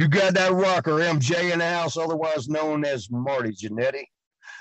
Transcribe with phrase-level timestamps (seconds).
[0.00, 4.04] You got that rocker, MJ, in the house, otherwise known as Marty Jannetty.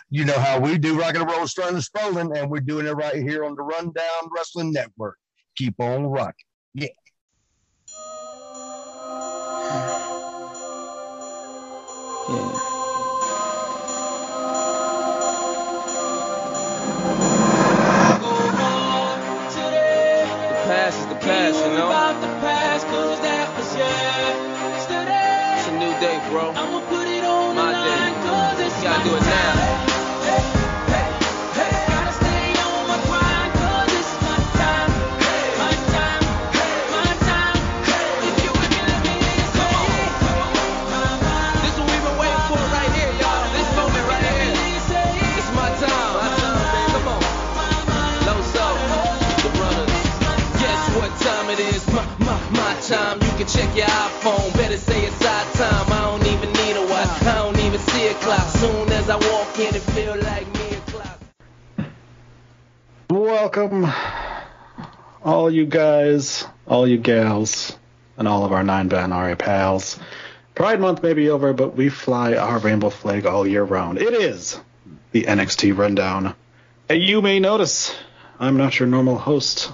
[0.09, 2.91] You know how we do rock and roll, starting and Spolling, and we're doing it
[2.91, 5.17] right here on the Rundown Wrestling Network.
[5.55, 6.33] Keep on rocking.
[6.73, 6.89] Yeah.
[54.29, 54.53] Your iPhone.
[54.53, 55.91] Better say it's our time.
[55.91, 57.23] I don't even need a watch.
[57.23, 58.47] I don't even see a clock.
[58.49, 61.19] Soon as I walk in, it feel like me o'clock.
[63.09, 63.91] Welcome,
[65.23, 67.75] all you guys, all you gals,
[68.17, 69.99] and all of our non-binary pals.
[70.53, 73.97] Pride Month may be over, but we fly our rainbow flag all year round.
[73.97, 74.59] It is
[75.11, 76.35] the NXT Rundown.
[76.87, 77.95] And you may notice
[78.39, 79.71] I'm not your normal host.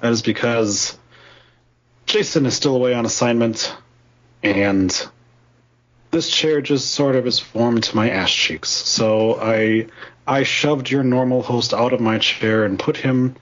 [0.00, 0.96] That is because
[2.06, 3.74] Jason is still away on assignment,
[4.42, 5.08] and
[6.10, 8.70] this chair just sort of is formed to my ass cheeks.
[8.70, 9.86] So I
[10.26, 13.36] I shoved your normal host out of my chair and put him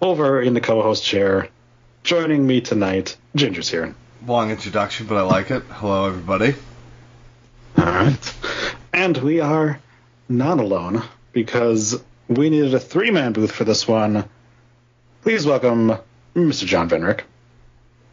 [0.00, 1.48] over in the co-host chair.
[2.02, 3.94] Joining me tonight, Ginger's here.
[4.26, 5.62] Long introduction, but I like it.
[5.64, 6.54] Hello, everybody.
[7.78, 8.34] All right.
[8.92, 9.78] And we are
[10.28, 14.24] not alone because we needed a three-man booth for this one.
[15.22, 15.92] Please welcome
[16.34, 16.66] Mr.
[16.66, 17.20] John Venrick.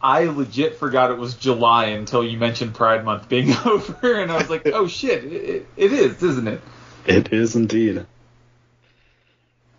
[0.02, 4.38] I legit forgot it was July until you mentioned Pride Month being over, and I
[4.38, 6.60] was like, oh shit, it, it is, isn't it?
[7.06, 8.06] It is indeed.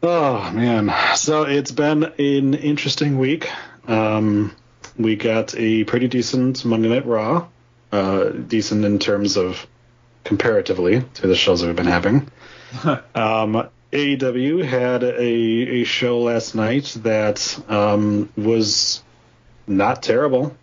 [0.04, 3.50] Oh man, so it's been an interesting week.
[3.88, 4.56] Um,
[4.98, 7.48] we got a pretty decent Monday Night Raw,
[7.92, 9.66] uh, decent in terms of
[10.24, 12.28] comparatively to the shows that we've been having.
[13.16, 19.04] um, AEW had a, a show last night that um, was
[19.78, 20.56] not terrible.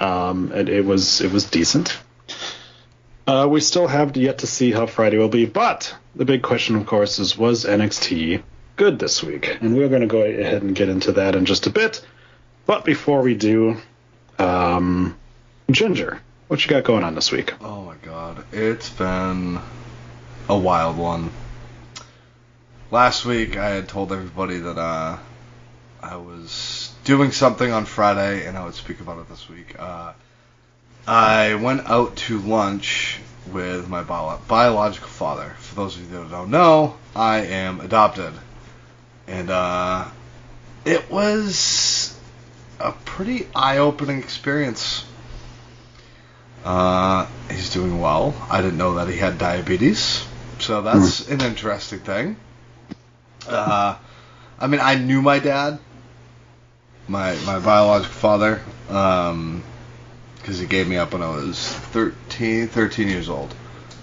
[0.00, 1.98] Um, it, it was it was decent.
[3.26, 6.76] Uh, we still have yet to see how Friday will be, but the big question,
[6.76, 8.42] of course, is was NXT
[8.76, 9.58] good this week?
[9.60, 12.06] And we're going to go ahead and get into that in just a bit.
[12.66, 13.78] But before we do,
[14.38, 15.16] um,
[15.70, 17.54] Ginger, what you got going on this week?
[17.60, 19.58] Oh my god, it's been
[20.48, 21.30] a wild one.
[22.92, 25.18] Last week, I had told everybody that uh,
[26.00, 26.52] I was
[27.06, 29.76] doing something on Friday, and I would speak about it this week.
[29.78, 30.12] Uh,
[31.06, 33.20] I went out to lunch
[33.52, 35.54] with my bio- biological father.
[35.60, 38.34] For those of you that don't know, I am adopted,
[39.28, 40.04] and uh,
[40.84, 42.18] it was
[42.80, 45.04] a pretty eye-opening experience.
[46.64, 48.34] Uh, he's doing well.
[48.50, 50.26] I didn't know that he had diabetes,
[50.58, 52.36] so that's an interesting thing.
[53.46, 53.96] Uh,
[54.58, 55.78] I mean, I knew my dad,
[57.08, 59.62] my my biological father, um,
[60.36, 63.54] because he gave me up when I was 13, 13 years old.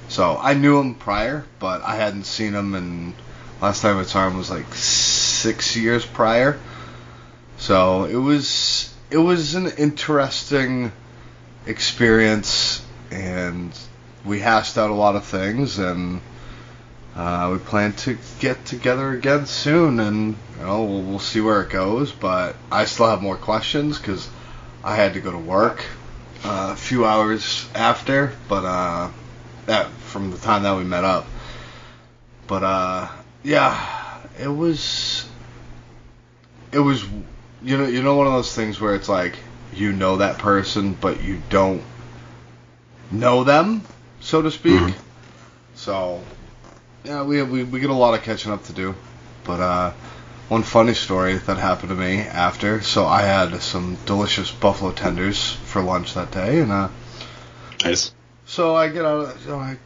[0.10, 3.14] So I knew him prior, but I hadn't seen him, and
[3.62, 6.60] last time I saw him was like six years prior.
[7.58, 10.92] So it was it was an interesting
[11.66, 13.78] experience, and
[14.26, 16.22] we hashed out a lot of things, and
[17.16, 21.62] uh, we plan to get together again soon, and you know we'll, we'll see where
[21.62, 22.12] it goes.
[22.12, 24.28] But I still have more questions because
[24.84, 25.86] I had to go to work
[26.44, 29.12] uh, a few hours after, but uh,
[29.68, 31.26] that from the time that we met up.
[32.48, 33.08] But uh,
[33.44, 35.28] yeah, it was
[36.72, 37.04] it was
[37.62, 39.38] you know you know one of those things where it's like
[39.74, 41.82] you know that person but you don't
[43.12, 43.82] know them
[44.20, 44.80] so to speak.
[44.80, 44.94] Mhm.
[45.76, 46.24] So
[47.04, 48.96] yeah, we, we we get a lot of catching up to do.
[49.44, 49.92] But uh,
[50.50, 52.82] one funny story that happened to me after.
[52.82, 56.90] So I had some delicious buffalo tenders for lunch that day, and uh,
[57.84, 58.14] Nice.
[58.46, 59.78] so I get out, Of, you know, I,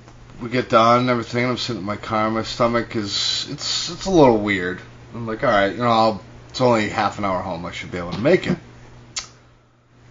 [0.41, 1.43] we get done and everything.
[1.43, 2.29] And I'm sitting in my car.
[2.29, 4.79] My stomach is it's it's a little weird.
[5.13, 7.65] I'm like, all right, you know, I'll, it's only half an hour home.
[7.65, 8.57] I should be able to make it.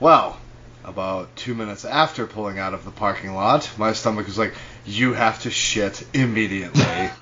[0.01, 0.39] Well,
[0.85, 4.55] about two minutes after pulling out of the parking lot, my stomach is like,
[4.87, 6.83] you have to shit immediately.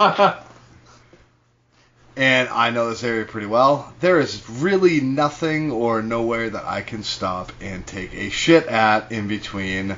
[2.16, 3.92] and I know this area pretty well.
[4.00, 9.10] There is really nothing or nowhere that I can stop and take a shit at
[9.12, 9.96] in between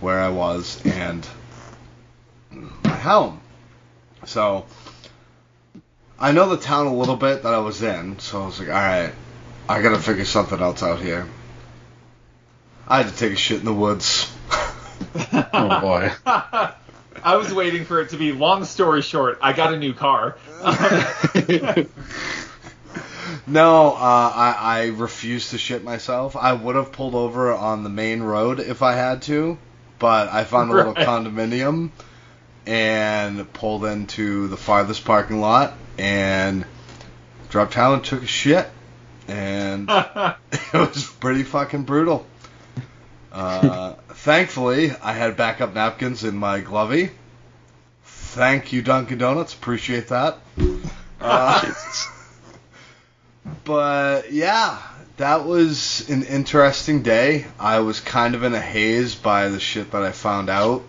[0.00, 1.26] where I was and
[2.50, 3.40] my home.
[4.24, 4.66] So
[6.18, 8.68] I know the town a little bit that I was in, so I was like,
[8.68, 9.12] all right,
[9.68, 11.28] I gotta figure something else out here.
[12.88, 14.30] I had to take a shit in the woods.
[15.54, 16.10] Oh boy.
[17.22, 19.38] I was waiting for it to be long story short.
[19.40, 20.36] I got a new car.
[23.46, 23.96] No, uh,
[24.34, 26.36] I, I refuse to shit myself.
[26.36, 29.58] I would have pulled over on the main road if I had to,
[29.98, 31.06] but I found a little Right.
[31.06, 31.90] condominium
[32.66, 36.64] and pulled into the farthest parking lot and
[37.48, 38.68] dropped down and took a shit.
[39.26, 39.88] And
[40.52, 42.26] it was pretty fucking brutal.
[43.32, 47.10] Uh, thankfully, I had backup napkins in my glovey.
[48.04, 49.54] Thank you, Dunkin' Donuts.
[49.54, 50.38] Appreciate that.
[51.24, 51.72] Uh,
[53.64, 54.76] but yeah,
[55.18, 57.46] that was an interesting day.
[57.60, 60.82] I was kind of in a haze by the shit that I found out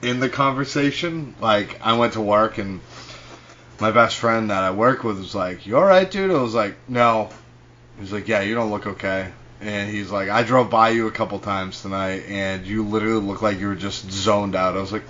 [0.00, 1.34] in the conversation.
[1.40, 2.80] Like, I went to work and
[3.80, 6.54] my best friend that I work with was like, "You all right, dude?" I was
[6.54, 7.30] like, "No."
[7.96, 9.32] He was like, "Yeah, you don't look okay."
[9.62, 13.42] And he's like, "I drove by you a couple times tonight, and you literally look
[13.42, 15.04] like you were just zoned out." I was like,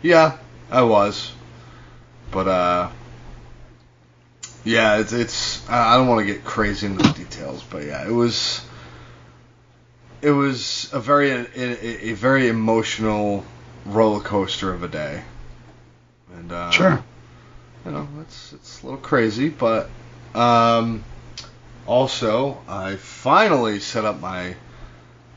[0.00, 0.38] "Yeah,
[0.70, 1.30] I was."
[2.30, 2.88] But uh,
[4.64, 5.68] yeah, it's it's.
[5.68, 8.62] I don't want to get crazy into the details, but yeah, it was.
[10.22, 13.44] It was a very a, a very emotional
[13.84, 15.22] roller coaster of a day,
[16.34, 17.02] and uh, Sure.
[17.84, 19.88] you know, it's it's a little crazy, but
[20.34, 21.04] um,
[21.86, 24.56] also I finally set up my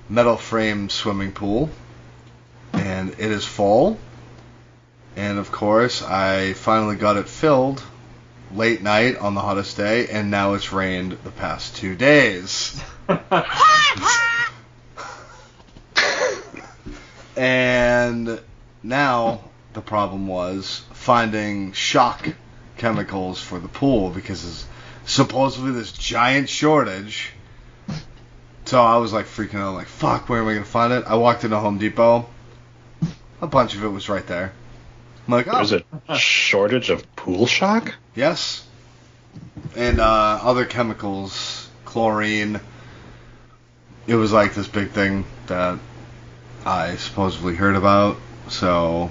[0.09, 1.69] metal frame swimming pool,
[2.73, 3.97] and it is full.
[5.15, 7.83] And of course, I finally got it filled
[8.53, 12.81] late night on the hottest day, and now it's rained the past two days.
[17.35, 18.39] and
[18.81, 19.41] now
[19.73, 22.27] the problem was finding shock
[22.77, 24.65] chemicals for the pool because
[25.05, 27.31] supposedly this giant shortage.
[28.65, 31.03] So I was like freaking out, like, fuck, where am I gonna find it?
[31.05, 32.27] I walked into Home Depot.
[33.41, 34.53] A bunch of it was right there.
[35.27, 35.83] I'm like, oh, There's a
[36.17, 37.93] shortage of pool shock?
[38.15, 38.65] Yes.
[39.75, 42.59] And uh, other chemicals, chlorine.
[44.07, 45.79] It was like this big thing that
[46.65, 48.17] I supposedly heard about.
[48.49, 49.09] So,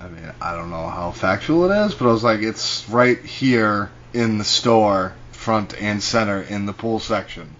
[0.00, 3.18] I mean, I don't know how factual it is, but I was like, it's right
[3.22, 7.54] here in the store, front and center in the pool section.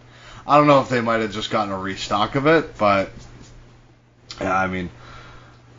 [0.47, 3.11] I don't know if they might have just gotten a restock of it, but
[4.41, 4.91] yeah, I mean,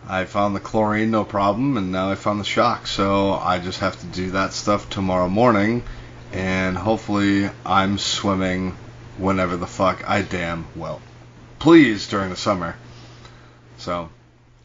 [0.08, 2.88] I found the chlorine, no problem, and now I found the shock.
[2.88, 5.84] So I just have to do that stuff tomorrow morning,
[6.32, 8.76] and hopefully I'm swimming
[9.18, 11.02] whenever the fuck I damn well
[11.64, 12.76] please during the summer.
[13.78, 14.10] So,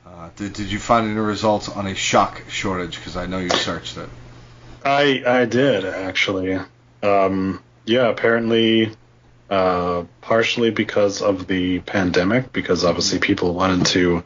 [0.04, 2.96] uh, did, did you find any results on a shock shortage?
[2.96, 4.08] Because I know you searched it.
[4.84, 6.58] I I did actually.
[7.02, 8.92] Um, yeah, apparently,
[9.48, 14.24] uh, partially because of the pandemic, because obviously people wanted to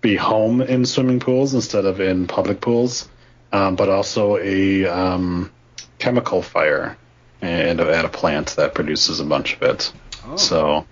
[0.00, 3.08] be home in swimming pools instead of in public pools,
[3.52, 5.50] um, but also a um,
[5.98, 6.96] chemical fire
[7.40, 9.92] and at a plant that produces a bunch of it.
[10.26, 10.36] Oh.
[10.36, 10.86] So,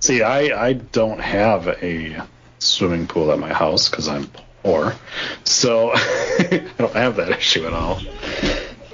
[0.00, 2.22] see, I I don't have a
[2.58, 4.28] swimming pool at my house because I'm
[4.66, 4.94] poor,
[5.44, 8.00] so I don't have that issue at all.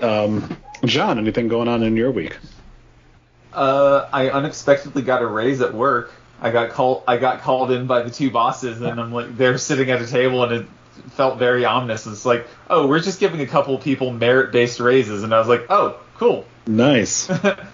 [0.03, 2.37] Um, John, anything going on in your week?
[3.55, 6.13] Uh, I unexpectedly got a raise at work.
[6.43, 7.05] I got called.
[7.09, 10.07] I got called in by the two bosses, and I'm like, they're sitting at a
[10.07, 10.67] table, and it
[11.13, 12.07] felt very ominous.
[12.07, 15.67] It's like, oh, we're just giving a couple people merit-based raises, and I was like,
[15.71, 16.45] oh, cool.
[16.67, 17.31] Nice,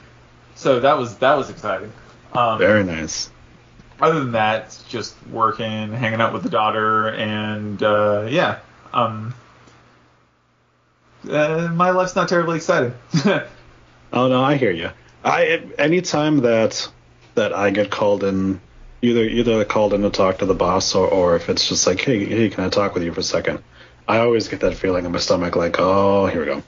[0.55, 1.93] So that was that was exciting.
[2.33, 3.31] Um, very nice.
[4.01, 8.59] Other than that, it's just working, hanging out with the daughter, and uh, yeah.
[8.93, 9.35] Um,
[11.29, 12.95] uh, my life's not terribly exciting.
[14.13, 14.91] Oh no, I hear you.
[15.25, 16.89] I anytime that
[17.35, 18.61] that I get called in,
[19.03, 22.01] either either called in to talk to the boss, or, or if it's just like,
[22.01, 23.63] hey, hey, can I talk with you for a second?
[24.07, 26.63] I always get that feeling in my stomach, like, oh, here we go.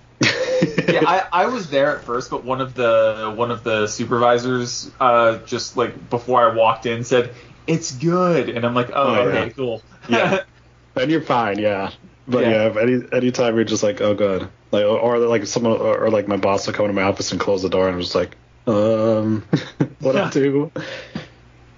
[0.89, 4.91] Yeah, I, I was there at first, but one of the one of the supervisors
[5.01, 7.35] uh, just like before I walked in said
[7.67, 9.53] it's good, and I'm like, oh, Oh, okay, yeah.
[9.53, 9.83] cool.
[10.09, 10.41] Yeah.
[10.97, 11.91] and you're fine, yeah.
[12.27, 12.51] But Yeah.
[12.51, 16.05] yeah, if any anytime you're just like, oh, good, like, or, or like someone, or,
[16.05, 18.01] or like my boss will come into my office and close the door, and I'm
[18.03, 18.37] just like,
[18.67, 19.45] um,
[20.01, 20.71] what I do?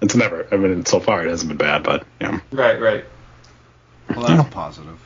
[0.01, 0.47] It's never.
[0.51, 2.39] I mean, so far it hasn't been bad, but yeah.
[2.51, 3.05] right, right.
[4.09, 4.99] Well, that's positive.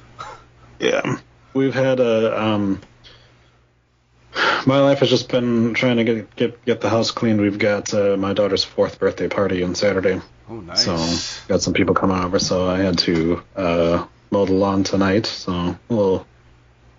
[0.80, 1.20] Yeah,
[1.54, 2.42] we've had a.
[2.42, 2.82] Um,
[4.66, 7.42] my life has just been trying to get get get the house cleaned.
[7.42, 10.86] We've got uh, my daughter's fourth birthday party on Saturday, Oh, nice.
[10.86, 15.26] So got some people coming over, so I had to uh, mow the lawn tonight.
[15.26, 16.26] So a little,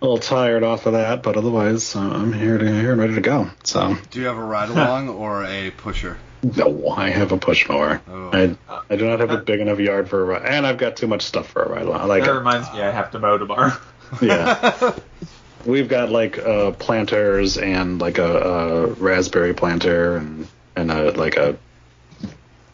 [0.02, 3.14] a little tired off of that, but otherwise uh, I'm here to here and ready
[3.14, 3.50] to go.
[3.64, 6.18] So Do you have a ride along or a pusher?
[6.42, 8.00] no, I have a push mower.
[8.09, 8.30] Oh.
[8.33, 8.57] I
[8.90, 11.07] I do not have a big enough yard for a ride, and I've got too
[11.09, 11.83] much stuff for a ride.
[11.87, 12.07] along.
[12.07, 13.73] Like that reminds me, I have to mow tomorrow.
[14.21, 14.97] yeah.
[15.67, 20.47] We've got like uh, planters and like a, a raspberry planter and
[20.77, 21.59] and a like a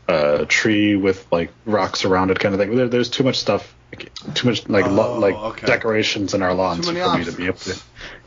[0.09, 2.77] a tree with like rocks around it kind of thing.
[2.77, 5.67] There, there's too much stuff, like, too much like lo- Oh, like okay.
[5.67, 7.81] decorations in our lawns for me to be able to.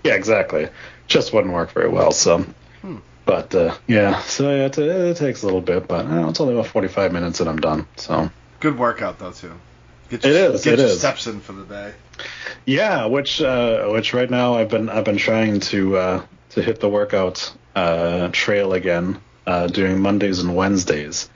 [0.04, 0.70] Yeah, exactly.
[1.08, 2.12] Just wouldn't work very well.
[2.12, 2.46] So,
[2.82, 2.98] Hmm.
[3.26, 6.54] but uh, yeah, so yeah, it, it takes a little bit, but uh, it's only
[6.56, 7.88] about 45 minutes and I'm done.
[7.96, 8.30] So.
[8.60, 9.54] Good workout though too.
[10.10, 11.00] Get your, is, Get it your is.
[11.00, 11.94] steps in for the day.
[12.66, 16.80] Yeah, which uh, which right now I've been I've been trying to uh, to hit
[16.80, 21.30] the workout uh, trail again, uh, doing Mondays and Wednesdays.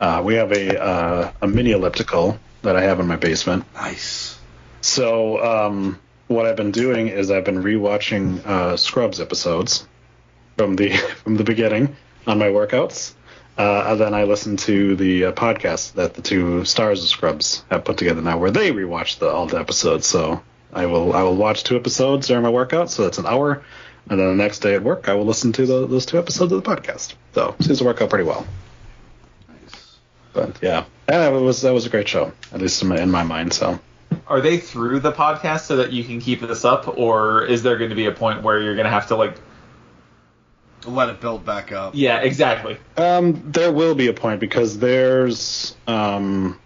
[0.00, 3.64] Uh, we have a uh, a mini elliptical that I have in my basement.
[3.74, 4.38] Nice.
[4.80, 9.86] So um, what I've been doing is I've been rewatching uh, Scrubs episodes
[10.56, 10.90] from the
[11.24, 13.14] from the beginning on my workouts.
[13.58, 17.64] Uh, and then I listen to the uh, podcast that the two stars of Scrubs
[17.70, 20.06] have put together now, where they rewatch the, all the episodes.
[20.06, 20.40] So
[20.72, 23.64] I will I will watch two episodes during my workout, so that's an hour,
[24.08, 26.52] and then the next day at work I will listen to the, those two episodes
[26.52, 27.14] of the podcast.
[27.34, 28.46] So it seems to work out pretty well.
[29.48, 29.96] Nice.
[30.32, 33.10] But yeah, and it was that was a great show, at least in my, in
[33.10, 33.52] my mind.
[33.52, 33.80] So
[34.28, 37.76] Are they through the podcast so that you can keep this up, or is there
[37.76, 39.34] going to be a point where you're going to have to like?
[40.86, 41.94] Let it build back up.
[41.94, 42.78] Yeah, exactly.
[42.96, 46.58] Um, there will be a point because there's um,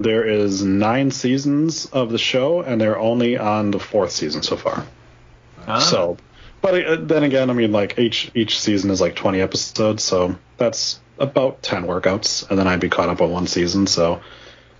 [0.00, 4.56] there is nine seasons of the show, and they're only on the fourth season so
[4.56, 4.86] far.
[5.66, 5.80] Ah.
[5.80, 6.16] So,
[6.60, 10.36] but uh, then again, I mean, like each each season is like 20 episodes, so
[10.56, 13.86] that's about 10 workouts, and then I'd be caught up on one season.
[13.86, 14.20] So,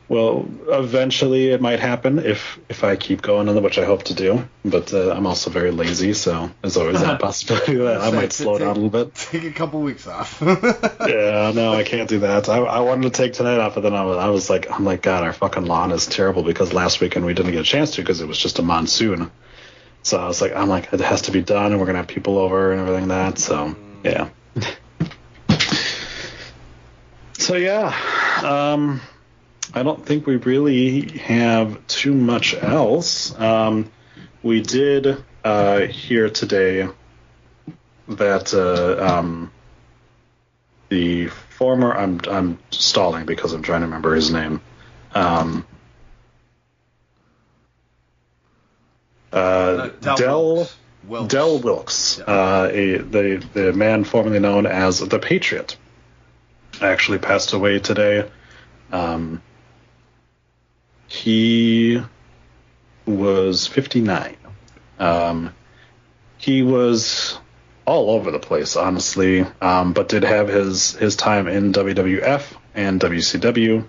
[0.08, 4.48] well, eventually it might happen if if I keep going, which I hope to do.
[4.64, 8.58] But uh, I'm also very lazy, so there's always that possibility that I might slow
[8.58, 9.14] down a little bit.
[9.14, 10.42] Take a couple weeks off.
[11.08, 12.48] Yeah, no, I can't do that.
[12.50, 14.84] I, I wanted to take tonight off, but then I was, I was like, I'm
[14.84, 17.92] like, God, our fucking lawn is terrible because last weekend we didn't get a chance
[17.92, 19.30] to because it was just a monsoon.
[20.02, 22.08] So I was like, I'm like, it has to be done, and we're gonna have
[22.08, 23.38] people over and everything like that.
[23.38, 23.74] So
[24.04, 24.28] yeah.
[27.38, 27.94] so yeah,
[28.42, 29.00] um,
[29.74, 33.38] I don't think we really have too much else.
[33.38, 33.90] Um,
[34.42, 36.88] we did uh, hear today
[38.08, 39.52] that uh, um,
[40.88, 44.60] the former I'm I'm stalling because I'm trying to remember his name.
[45.14, 45.66] Um,
[49.32, 50.76] uh, Del Wilkes.
[51.04, 51.32] Wilkes.
[51.32, 55.76] Del Wilkes, uh, a, the the man formerly known as the Patriot,
[56.80, 58.28] actually passed away today.
[58.92, 59.42] Um,
[61.08, 62.02] he
[63.06, 64.36] was 59.
[64.98, 65.54] Um,
[66.36, 67.38] he was
[67.86, 73.00] all over the place, honestly, um, but did have his his time in WWF and
[73.00, 73.88] WCW.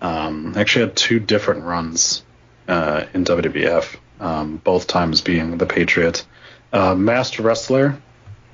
[0.00, 2.22] Um, actually, had two different runs
[2.68, 6.24] uh, in WWF, um, both times being the Patriot.
[6.72, 8.00] Uh, master wrestler,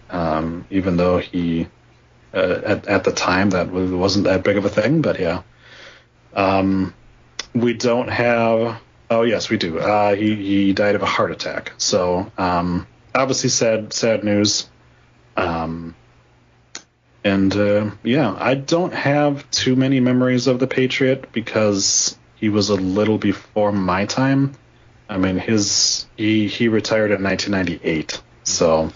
[0.09, 1.69] um, even though he
[2.33, 5.42] uh, at at the time that wasn't that big of a thing, but yeah.
[6.33, 6.95] Um,
[7.54, 8.80] we don't have.
[9.11, 9.78] Oh yes, we do.
[9.78, 11.73] Uh, he he died of a heart attack.
[11.78, 14.69] So um, obviously sad sad news.
[15.37, 15.95] Um,
[17.25, 22.71] and uh, yeah, I don't have too many memories of the Patriot because he was
[22.71, 24.54] a little before my time.
[25.09, 28.23] I mean, his he he retired in 1998.
[28.45, 28.90] So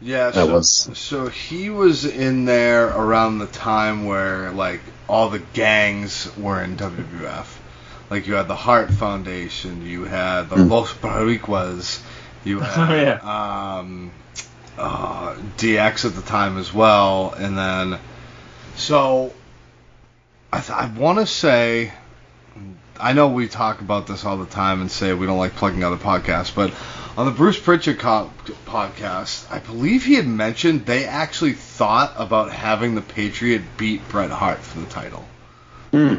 [0.00, 5.28] Yeah, That so, was- so he was in there around the time where like all
[5.28, 7.46] the gangs were in WWF.
[8.10, 10.70] Like you had the Heart Foundation, you had the Mm.
[10.70, 12.00] Los Boricuas,
[12.44, 13.78] you had Oh, yeah.
[13.78, 14.12] um,
[14.78, 17.98] uh, DX at the time as well, and then
[18.76, 19.32] so
[20.52, 21.92] I, th- I want to say
[22.98, 25.82] I know we talk about this all the time and say we don't like plugging
[25.84, 26.72] other podcasts, but
[27.16, 28.30] on the Bruce Pritchard co-
[28.66, 34.30] podcast, I believe he had mentioned they actually thought about having the Patriot beat Bret
[34.30, 35.24] Hart for the title.
[35.90, 36.16] hmm,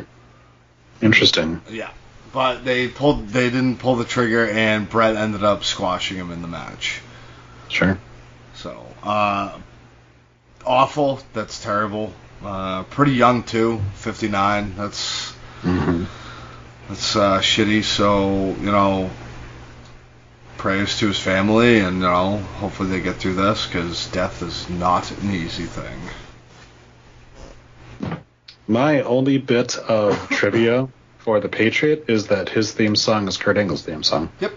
[1.01, 1.61] interesting.
[1.69, 1.91] Yeah,
[2.33, 6.41] but they pulled, they didn't pull the trigger, and Bret ended up squashing him in
[6.41, 7.01] the match.
[7.69, 7.97] Sure.
[8.55, 9.57] So, uh,
[10.65, 11.19] awful.
[11.33, 12.13] That's terrible.
[12.43, 14.75] Uh, pretty young too, 59.
[14.75, 16.03] That's hmm
[16.87, 17.83] That's uh, shitty.
[17.83, 19.09] So you know,
[20.57, 24.69] prayers to his family, and you know, hopefully they get through this because death is
[24.69, 25.99] not an easy thing.
[28.67, 33.57] My only bit of trivia for the Patriot is that his theme song is Kurt
[33.57, 34.29] Angle's theme song.
[34.39, 34.53] Yep.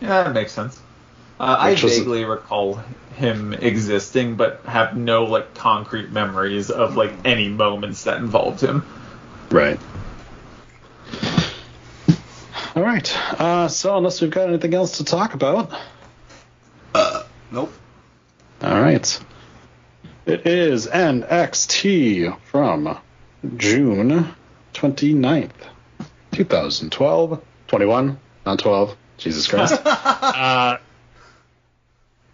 [0.00, 0.78] Yeah, that makes sense.
[1.38, 2.80] Uh, I Which was- vaguely recall
[3.16, 8.86] him existing, but have no like concrete memories of like any moments that involved him.
[9.50, 9.78] Right.
[12.76, 13.40] All right.
[13.40, 15.70] Uh, so unless we've got anything else to talk about,
[17.52, 17.72] Nope.
[18.62, 19.20] all right.
[20.30, 22.96] It is NXT from
[23.56, 24.32] June
[24.74, 25.50] 29th,
[26.30, 27.42] 2012.
[27.66, 28.96] 21, not 12.
[29.16, 29.82] Jesus Christ.
[29.84, 30.76] uh,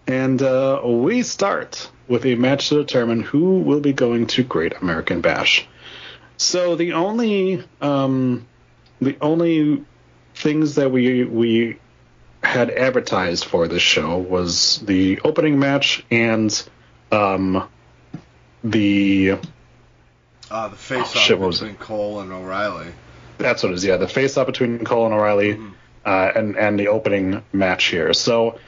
[0.06, 4.74] and uh, we start with a match to determine who will be going to Great
[4.82, 5.66] American Bash.
[6.36, 8.46] So the only um,
[9.00, 9.86] the only
[10.34, 11.78] things that we we
[12.42, 16.52] had advertised for this show was the opening match and
[17.10, 17.66] um,
[18.70, 19.38] the
[20.50, 22.86] Uh, the face Oh, off was between Cole and O'Reilly.
[23.38, 23.84] that's what it is.
[23.84, 25.58] Yeah, the face off between Cole and O'Reilly,
[26.04, 28.12] uh, and and the opening match here.
[28.14, 28.58] So,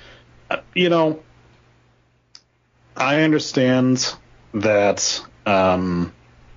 [0.51, 1.21] uh, you know,
[2.97, 4.13] I understand
[4.55, 5.25] that.
[5.47, 6.13] Um,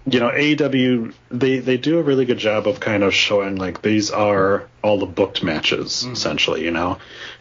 [0.05, 3.81] you know, AEW they they do a really good job of kind of showing like
[3.81, 6.97] these are all the booked matches essentially, you know,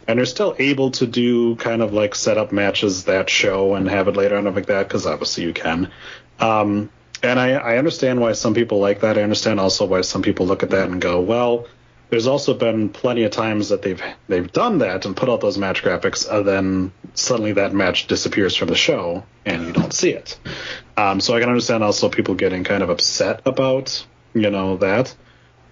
[0.07, 3.89] and they're still able to do kind of like set up matches that show and
[3.89, 5.91] have it later on like that because obviously you can.
[6.39, 6.91] Um,
[7.23, 9.19] and I, I understand why some people like that.
[9.19, 11.67] I understand also why some people look at that and go, well,
[12.11, 15.57] there's also been plenty of times that they've they've done that and put out those
[15.57, 20.11] match graphics, and then suddenly that match disappears from the show and you don't see
[20.11, 20.39] it.
[20.97, 25.15] Um, so I can understand also people getting kind of upset about you know that.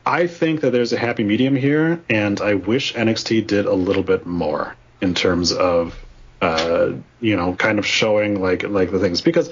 [0.06, 4.02] I think that there's a happy medium here, and I wish NXT did a little
[4.02, 5.98] bit more in terms of
[6.40, 9.50] uh, you know kind of showing like like the things because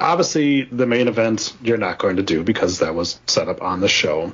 [0.00, 3.80] obviously the main event you're not going to do because that was set up on
[3.80, 4.30] the show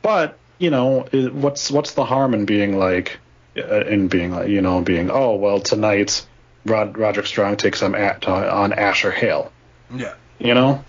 [0.00, 1.00] but you know
[1.32, 3.18] what's what's the harm in being like
[3.56, 6.24] uh, in being like you know being oh well tonight
[6.64, 9.52] Rod, Roderick Strong takes on at, on Asher Hale
[9.94, 10.14] Yeah.
[10.38, 10.84] you know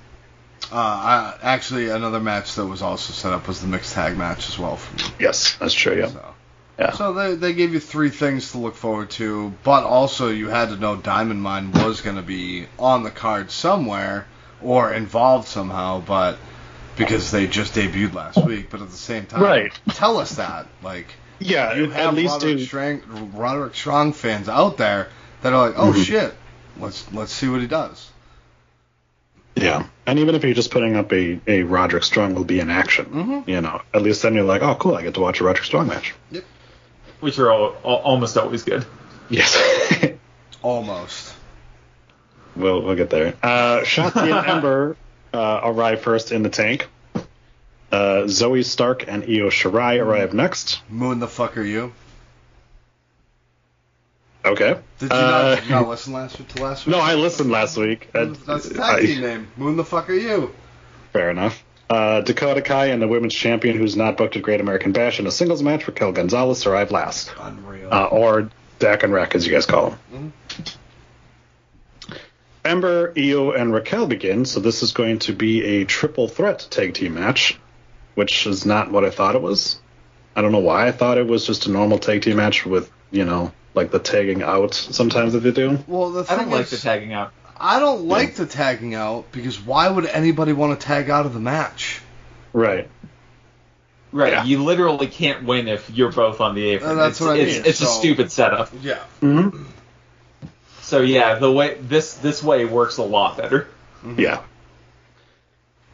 [0.72, 4.48] Uh, I, actually, another match that was also set up was the mixed tag match
[4.50, 5.04] as well for me.
[5.20, 6.26] yes that's true yeah So.
[6.80, 6.92] Yeah.
[6.94, 10.70] So they, they gave you three things to look forward to, but also you had
[10.70, 14.26] to know Diamond Mine was going to be on the card somewhere
[14.60, 16.40] or involved somehow, but
[16.98, 18.70] because they just debuted last week.
[18.70, 19.72] But at the same time, Right.
[19.90, 20.68] tell us that.
[20.82, 21.08] Like,
[21.40, 23.02] yeah you at have least Roderick, do Strang,
[23.34, 25.10] Roderick Strong fans out there
[25.42, 26.02] that are like, oh Mm-hmm.
[26.04, 26.34] shit,
[26.80, 28.10] let's let's see what he does.
[29.56, 32.70] Yeah, and even if you're just putting up a, a Roderick Strong will be in
[32.72, 33.48] action, Mhm.
[33.48, 35.66] you know, at least then you're like, oh, cool, I get to watch a Roderick
[35.66, 36.14] Strong match.
[36.32, 36.44] Yep.
[37.20, 38.86] which are all, all, almost always good.
[39.30, 39.56] Yes,
[40.62, 41.34] Almost.
[42.56, 43.34] we'll we'll get there.
[43.44, 44.96] Uh, Shotzi and Ember
[45.34, 46.88] uh, arrive first in the tank.
[47.92, 50.82] Uh, Zoe Stark and Io Shirai arrive next.
[50.90, 51.94] Moon the fuck are you?
[54.46, 54.76] Okay.
[55.00, 56.96] Did you, Uh, not, did you not listen last week to last week?
[56.96, 58.10] No, I listened last week.
[58.14, 59.48] Uh, That's the tag team name.
[59.58, 60.54] Moon the fuck are you?
[61.14, 61.64] Fair enough.
[61.90, 65.28] Uh, Dakota Kai and the women's champion, who's not booked at Great American Bash in
[65.28, 67.32] a singles match, Raquel Gonzalez, arrive last.
[67.40, 67.94] Unreal.
[67.94, 70.34] uh, or Dak and Rack, as you guys call them.
[72.66, 76.94] Ember, Io, and Raquel begin, so this is going to be a triple threat tag
[76.94, 77.60] team match,
[78.16, 79.80] which is not what I thought it was.
[80.36, 82.90] I don't know why I thought it was just a normal tag team match with,
[83.12, 85.84] you know, like the tagging out sometimes that they do.
[85.88, 87.34] well, the I don't like the tagging out.
[87.58, 91.34] I don't like the tagging out because why would anybody want to tag out of
[91.34, 92.02] the match?
[92.52, 92.90] Right.
[94.12, 94.44] Right, Yeah.
[94.44, 96.92] you literally can't win if you're both on the apron.
[96.92, 98.70] Uh, that's it's, what I mean, It's a so- stupid setup.
[98.82, 99.00] Yeah.
[99.22, 99.64] Mm-hmm.
[100.84, 103.68] So yeah, the way this this way works a lot better.
[104.18, 104.44] Yeah.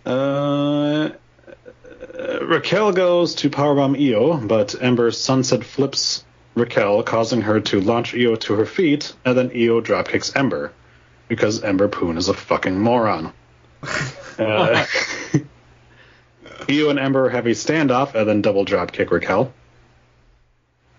[0.03, 1.11] Uh,
[2.41, 6.25] Raquel goes to powerbomb Io, but Ember sunset flips
[6.55, 10.73] Raquel, causing her to launch Io to her feet, and then Io dropkicks Ember
[11.27, 13.31] because Ember Poon is a fucking moron.
[14.39, 14.85] uh,
[16.69, 19.53] Io and Ember have a standoff and then double dropkick Raquel.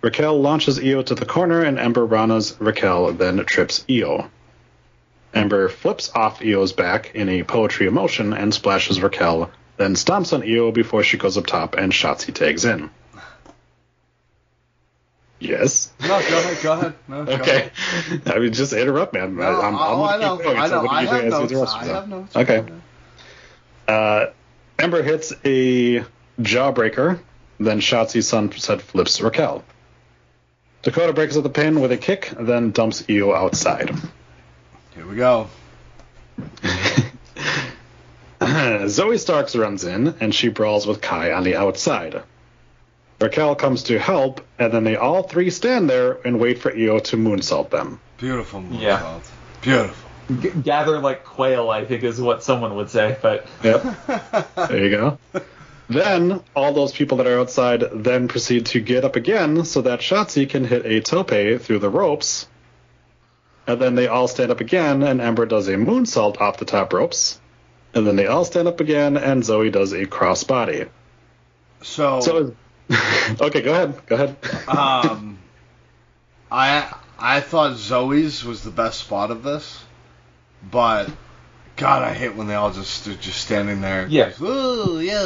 [0.03, 4.31] Raquel launches Io to the corner, and Ember Rana's Raquel then trips Io.
[5.35, 10.43] Ember flips off Io's back in a poetry motion and splashes Raquel, then stomps on
[10.43, 12.91] Io before she goes up top and Shotzi tags in.
[15.39, 15.91] Yes.
[16.01, 16.63] No, go ahead.
[16.63, 16.95] Go ahead.
[17.09, 17.71] No, go Okay.
[18.07, 18.23] ahead.
[18.27, 19.37] I mean, just interrupt, man.
[19.37, 20.37] No, I, I'm, I'm oh, I know.
[20.37, 20.83] going, I know.
[20.83, 21.73] do I have notes.
[21.73, 22.37] I have notes.
[22.37, 22.65] Okay.
[23.89, 24.27] Uh,
[24.79, 26.05] Ember hits a
[26.41, 27.21] jawbreaker,
[27.59, 29.65] then Shotzi sunset flips Raquel.
[30.83, 33.91] Dakota breaks up the pin with a kick, then dumps Io outside.
[34.95, 35.49] Here we go.
[38.89, 42.23] Zoe Starks runs in and she brawls with Kai on the outside.
[43.21, 46.99] Raquel comes to help, and then they all three stand there and wait for Io
[47.01, 48.01] to moonsault them.
[48.17, 48.81] Beautiful moonsault.
[48.81, 49.21] Yeah.
[49.61, 50.11] Beautiful.
[50.41, 53.19] G- gather like quail, I think is what someone would say.
[53.21, 53.85] But Yep.
[54.57, 55.19] there you go.
[55.91, 59.99] Then all those people that are outside then proceed to get up again so that
[59.99, 62.47] Shotzi can hit a tope through the ropes.
[63.67, 66.93] And then they all stand up again, and Ember does a moonsault off the top
[66.93, 67.41] ropes.
[67.93, 70.89] And then they all stand up again, and Zoe does a crossbody.
[71.83, 72.55] So, So,
[73.41, 74.07] okay, go ahead.
[74.07, 74.37] Go ahead.
[74.69, 75.39] um,
[76.53, 79.83] I I thought Zoe's was the best spot of this,
[80.71, 81.11] but
[81.81, 84.07] God, I hate when they all just are just standing there.
[84.09, 84.27] Yeah.
[84.29, 85.23] Just, oh yeah,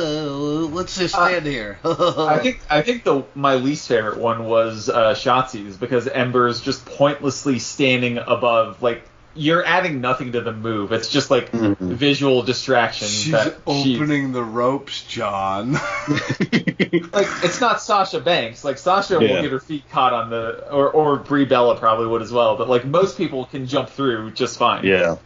[0.74, 1.78] let's just Uh, stand here.
[1.84, 6.86] I think I think the my least favorite one was uh, Shotzi's because Ember's just
[6.86, 8.82] pointlessly standing above.
[8.82, 9.02] Like
[9.36, 10.92] you're adding nothing to the move.
[10.92, 11.76] It's just like Mhm.
[11.76, 13.08] visual distraction.
[13.08, 15.72] she's that she- opening the ropes, John.
[16.08, 18.64] like it's not Sasha Banks.
[18.64, 19.34] Like Sasha Yeah.
[19.34, 22.56] will get her feet caught on the or or Brie Bella probably would as well.
[22.56, 24.84] But like most people can jump through just fine.
[24.84, 25.16] yeah.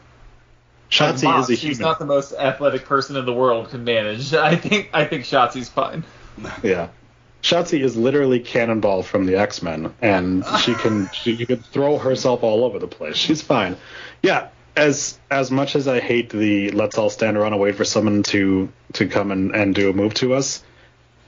[0.91, 1.81] Shotzi is a she's human.
[1.91, 4.33] not the most athletic person in the world can manage.
[4.35, 6.05] I think I think Shotzi's fine.
[6.63, 6.89] Yeah.
[7.43, 12.43] Shotzi is literally Cannonball from the X Men, and she can she can throw herself
[12.43, 13.17] all over the place.
[13.17, 13.77] She's fine.
[14.23, 17.85] Yeah, as as much as I hate the let's all stand around and wait for
[17.85, 20.65] someone to to come and, and do a move to us,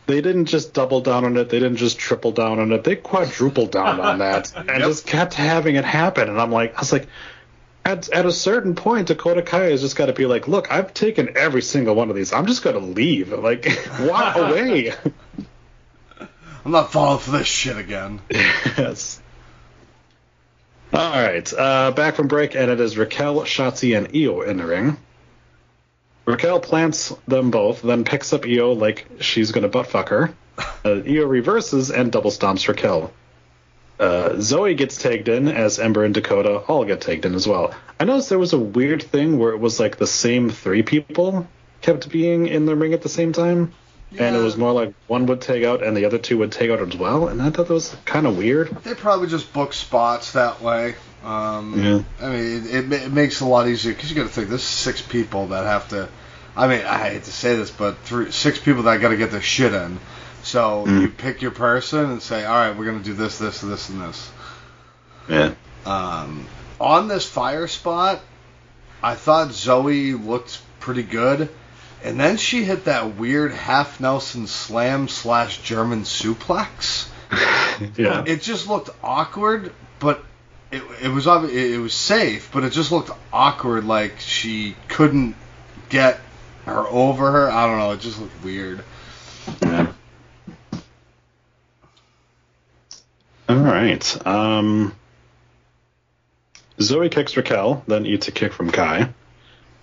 [0.06, 1.48] they didn't just double down on it.
[1.48, 2.82] They didn't just triple down on it.
[2.82, 4.78] They quadrupled down on that and Yep.
[4.80, 6.28] just kept having it happen.
[6.28, 7.06] And I'm like, I was like.
[7.84, 10.92] At, at a certain point, Dakota Kai has just got to be like, look, I've
[10.92, 12.32] taken every single one of these.
[12.32, 13.32] I'm just going to leave.
[13.32, 13.66] Like,
[14.00, 14.92] walk away.
[16.64, 18.20] I'm not falling for this shit again.
[18.30, 19.20] yes.
[20.92, 21.50] All right.
[21.52, 24.98] Uh, back from break, and it is Raquel, Shotzi, and Io in the ring.
[26.26, 30.34] Raquel plants them both, then picks up Io like she's going to butt fuck her.
[30.84, 33.10] Uh, Io reverses and double stomps Raquel.
[34.00, 37.74] Uh, Zoe gets tagged in as Ember and Dakota all get tagged in as well.
[38.00, 41.46] I noticed there was a weird thing where it was like the same three people
[41.82, 43.72] kept being in the ring at the same time.
[44.18, 46.70] And it was more like one would take out and the other two would take
[46.70, 47.28] out as well.
[47.28, 48.68] And I thought that was kind of weird.
[48.82, 50.96] They probably just book spots that way.
[51.22, 52.02] Um, Yeah.
[52.20, 54.48] I mean, it, it, it makes it a lot easier because you got to think
[54.48, 56.08] there's six people that have to.
[56.56, 59.30] I mean, I hate to say this, but three, six people that got to get
[59.30, 60.00] their shit in.
[60.50, 61.02] So Mm.
[61.02, 64.00] you pick your person and say, all right, we're gonna do this, this, this, and
[64.02, 64.30] this.
[65.28, 65.52] Yeah.
[65.86, 66.44] Um,
[66.80, 68.20] on this fire spot,
[69.00, 71.48] I thought Zoe looked pretty good,
[72.02, 77.06] and then she hit that weird half Nelson slam slash German suplex.
[77.96, 78.24] Yeah.
[78.26, 80.22] It just looked awkward, but
[80.70, 84.76] it, it was obvi- it, it was safe, but it just looked awkward, like she
[84.88, 85.34] couldn't
[85.88, 86.20] get
[86.66, 87.50] her over her.
[87.50, 87.92] I don't know.
[87.92, 88.84] It just looked weird.
[93.50, 94.26] All right.
[94.26, 94.94] Um,
[96.80, 99.12] Zoe kicks Raquel, then eats a kick from Kai.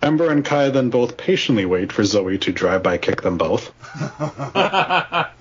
[0.01, 3.73] Ember and Kai then both patiently wait for Zoe to drive by kick them both.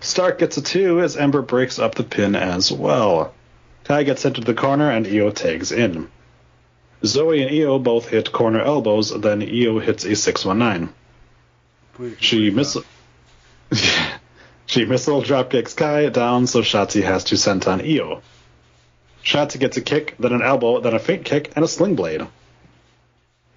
[0.00, 3.34] Stark gets a two as Ember breaks up the pin as well.
[3.84, 6.08] Kai gets into the corner and Io tags in.
[7.04, 10.94] Zoe and Io both hit corner elbows, then Io hits a 619.
[12.20, 12.78] She miss
[14.68, 18.20] she missile drop kicks Kai down, so Shotzi has to senton Io.
[19.24, 22.26] Shotzi gets a kick, then an elbow, then a feint kick, and a sling blade.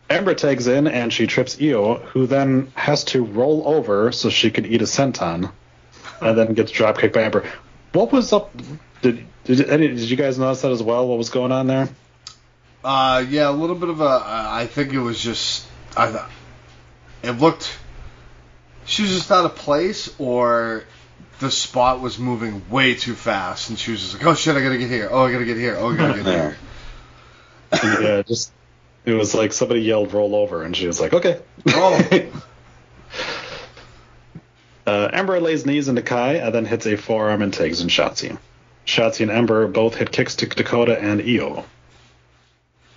[0.10, 4.52] Ember tags in and she trips Io, who then has to roll over so she
[4.52, 5.52] can eat a senton,
[6.22, 7.46] and then gets drop kicked by Ember.
[7.92, 8.52] What was up?
[9.02, 11.08] Did did, any, did you guys notice that as well?
[11.08, 11.90] What was going on there?
[12.84, 14.24] Uh, yeah, a little bit of a.
[14.26, 15.66] I think it was just.
[15.98, 16.26] I
[17.22, 17.78] it looked.
[18.86, 20.84] She was just out of place, or
[21.42, 24.62] the spot was moving way too fast, and she was just like, "Oh shit, I
[24.62, 25.10] gotta get here.
[25.12, 25.76] Oh, I gotta get here.
[25.78, 26.58] Oh, I gotta get here."
[28.02, 28.54] yeah, just
[29.04, 32.32] it was like somebody yelled "roll over," and she was like, "Okay." Oh.
[34.84, 38.38] Uh, Ember lays knees into Kai and then hits a forearm and tags in Shotzi.
[38.84, 41.66] Shotzi and Ember both hit kicks to Dakota and Io.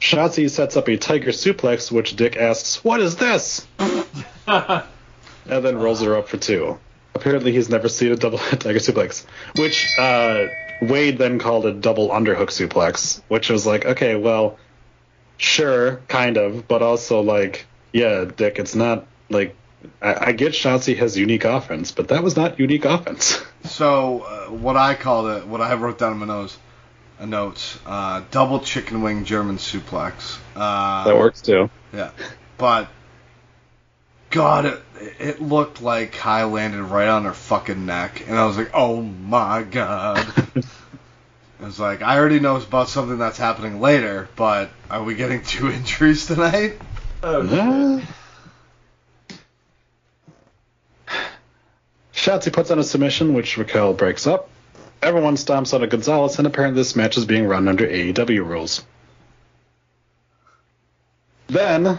[0.00, 3.66] Shotzi sets up a tiger suplex, which Dick asks, What is this?
[3.78, 4.84] and
[5.46, 6.78] then rolls her up for two.
[7.14, 9.24] Apparently, he's never seen a double tiger suplex,
[9.56, 10.46] which uh,
[10.82, 14.58] Wade then called a double underhook suplex, which was like, okay, well,
[15.36, 19.56] sure, kind of, but also like, yeah, Dick, it's not like
[20.02, 23.42] I, I get Shotzi has unique offense, but that was not unique offense.
[23.64, 26.58] So uh, what I called it, what I wrote down in my nose,
[27.18, 30.38] a notes, uh, double chicken wing German suplex.
[30.54, 31.70] Uh, that works too.
[31.90, 32.10] Yeah,
[32.58, 32.88] but
[34.28, 38.56] god, it it looked like Kai landed right on her fucking neck, and I was
[38.56, 40.18] like, oh my god.
[41.60, 45.42] I was like, I already know about something that's happening later, but are we getting
[45.42, 46.80] two injuries tonight?
[47.22, 48.02] Oh,
[52.14, 54.50] Shotzi puts on a submission, which Raquel breaks up.
[55.02, 58.84] Everyone stomps on a Gonzalez, and apparently this match is being run under AEW rules.
[61.46, 61.98] Then,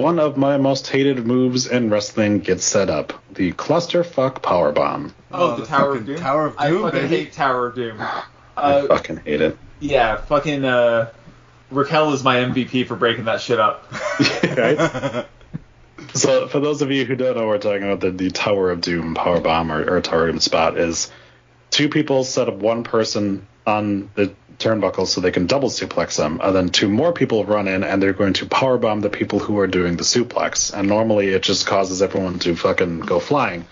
[0.00, 5.12] one of my most hated moves in wrestling gets set up: the clusterfuck powerbomb.
[5.32, 6.16] Oh, Oh, the the Tower of fucking Doom.
[6.22, 7.16] Tower of I Doom, fucking baby.
[7.16, 8.00] hate Tower of Doom.
[8.00, 8.24] I
[8.56, 9.58] Uh, fucking hate it.
[9.80, 11.10] yeah, fucking uh,
[11.70, 13.92] Raquel is my MVP for breaking that shit up.
[14.56, 15.26] right?
[16.14, 18.70] So, for those of you who don't know, what we're talking about the, the Tower
[18.70, 21.10] of Doom power bomb or, or Tower of Doom spot is
[21.70, 26.40] two people set up one person on the turnbuckle so they can double suplex them,
[26.42, 29.38] and then two more people run in and they're going to power bomb the people
[29.38, 30.72] who are doing the suplex.
[30.76, 33.66] And normally it just causes everyone to fucking go flying.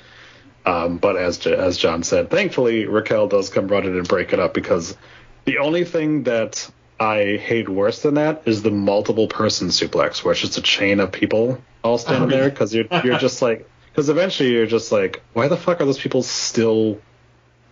[0.65, 4.53] Um, but as as John said, thankfully Raquel does come running and break it up
[4.55, 4.97] because
[5.45, 6.69] the only thing that
[6.99, 10.99] I hate worse than that is the multiple person suplex, where it's just a chain
[11.01, 14.91] of people all standing Oh, there because you're you're just like because eventually you're just
[14.91, 17.01] like why the fuck are those people still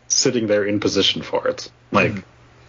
[0.07, 1.71] sitting there in position for it?
[1.91, 2.21] Like Mm-hmm.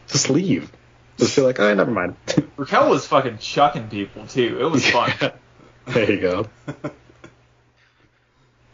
[0.08, 0.72] Just leave.
[1.18, 2.16] Just feel like oh never mind.
[2.58, 4.58] Raquel was fucking chucking people too.
[4.60, 5.12] It was fun.
[5.88, 6.48] there you go.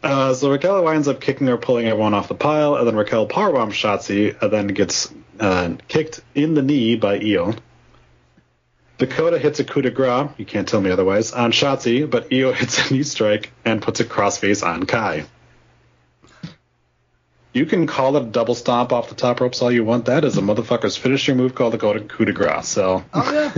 [0.02, 3.28] Uh, so Raquel winds up kicking or pulling everyone off the pile, and then Raquel
[3.28, 7.54] powerbombs Shotzi, and then gets uh, kicked in the knee by Io.
[8.98, 12.52] Dakota hits a coup de grace, you can't tell me otherwise, on Shotzi, but Io
[12.52, 15.24] hits a knee strike and puts a crossface on Kai.
[17.52, 20.06] You can call it a double stomp off the top ropes all you want.
[20.06, 22.66] That is a motherfucker's finisher move called the coup de grace.
[22.68, 23.54] So Oh yeah,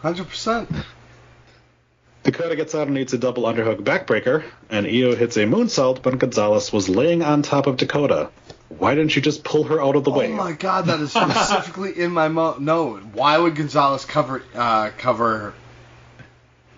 [0.00, 0.70] hundred percent.
[2.22, 6.16] Dakota gets out and eats a double underhook backbreaker, and Io hits a moonsault, but
[6.20, 8.30] Gonzalez was laying on top of Dakota.
[8.68, 10.32] Why didn't you just pull her out of the Oh way?
[10.32, 12.96] Oh my god, that is specifically in my mo- no.
[12.98, 15.52] Why would Gonzalez cover uh, cover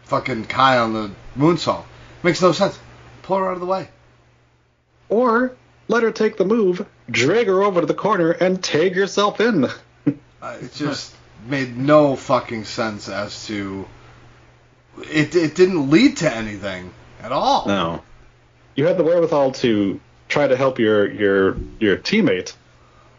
[0.05, 1.85] fucking Kai on the moonsault?
[2.23, 2.79] Makes no sense.
[3.23, 3.89] Pull her out of the way.
[5.11, 5.55] Or
[5.89, 9.65] let her take the move, drag her over to the corner, and tag yourself in.
[9.65, 9.71] Uh,
[10.61, 11.15] it just
[11.47, 13.87] made no fucking sense as to.
[15.11, 17.67] It it didn't lead to anything at all.
[17.67, 18.03] No.
[18.77, 22.55] You had the wherewithal to try to help your your your teammate.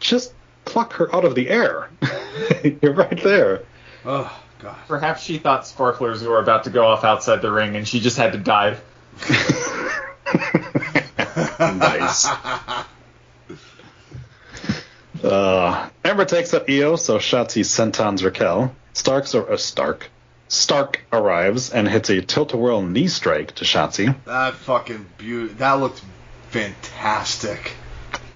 [0.00, 0.32] Just
[0.64, 1.90] pluck her out of the air.
[2.82, 3.64] You're right there.
[4.04, 4.76] Oh god.
[4.88, 8.16] Perhaps she thought sparklers were about to go off outside the ring, and she just
[8.16, 8.82] had to dive.
[11.58, 12.26] nice.
[15.24, 18.74] Uh, Ember takes up Io, so Shotzi sentons Raquel.
[18.92, 20.10] Starks or uh, Stark.
[20.48, 24.14] Stark arrives and hits a tilt-a-whirl knee strike to Shotzi.
[24.24, 25.54] That fucking beauty.
[25.54, 26.02] That looked
[26.50, 27.72] fantastic.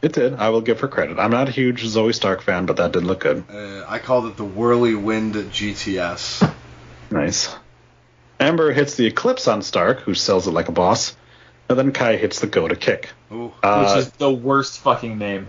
[0.03, 0.35] It did.
[0.35, 1.19] I will give her credit.
[1.19, 3.45] I'm not a huge Zoe Stark fan, but that did look good.
[3.49, 6.53] Uh, I called it the whirly wind GTS.
[7.11, 7.55] Nice.
[8.41, 11.15] Ember hits the Eclipse on Stark, who sells it like a boss,
[11.71, 13.09] and then Kai hits the go to kick.
[13.33, 13.53] Ooh.
[13.63, 15.49] Uh, which is the worst fucking name.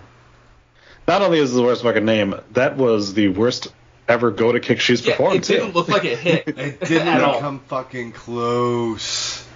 [1.06, 3.68] not only is it the worst fucking name, that was the worst
[4.08, 5.72] ever go to kick she's Yeah, performed it didn't too.
[5.72, 7.40] look like it hit It didn't at all.
[7.40, 9.46] come fucking close.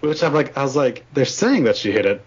[0.00, 2.24] Which I'm like, I was like, they're saying that she hit it,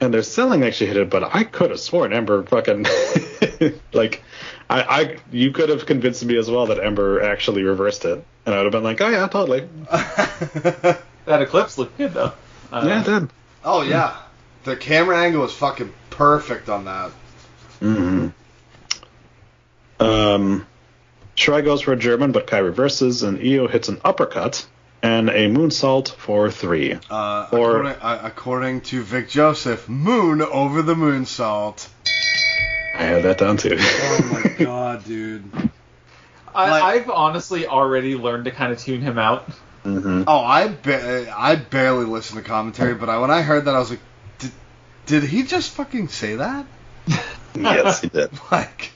[0.00, 2.84] and they're selling like she hit it, but I could have sworn Ember fucking
[3.94, 4.22] like,
[4.68, 8.54] I, I, you could have convinced me as well that Ember actually reversed it, and
[8.54, 9.68] I would have been like, oh yeah, totally,
[11.26, 12.32] That eclipse looked good though.
[12.72, 13.30] Uh, yeah, it did.
[13.64, 14.16] oh yeah,
[14.64, 17.10] the camera angle was fucking perfect on that.
[17.80, 18.28] Mm-hmm.
[20.00, 20.66] Um,
[21.36, 24.66] Shirai goes for a German, but Kai reverses, and Io hits an uppercut
[25.02, 26.94] and a moonsault for three.
[27.10, 31.88] Uh, Or- according, uh, according to Vic Joseph, moon over the moonsault.
[32.96, 33.76] I had that down too.
[33.78, 35.44] Oh my god, dude.
[36.54, 39.48] I, Like- I've honestly already learned to kind of tune him out.
[39.84, 43.74] Hmm Oh, I ba- I barely listen to commentary, but I, when I heard that,
[43.74, 44.00] I was like,
[44.38, 44.50] did,
[45.06, 46.66] did he just fucking say that?
[47.56, 48.30] Yes, he did.
[48.50, 48.90] Like,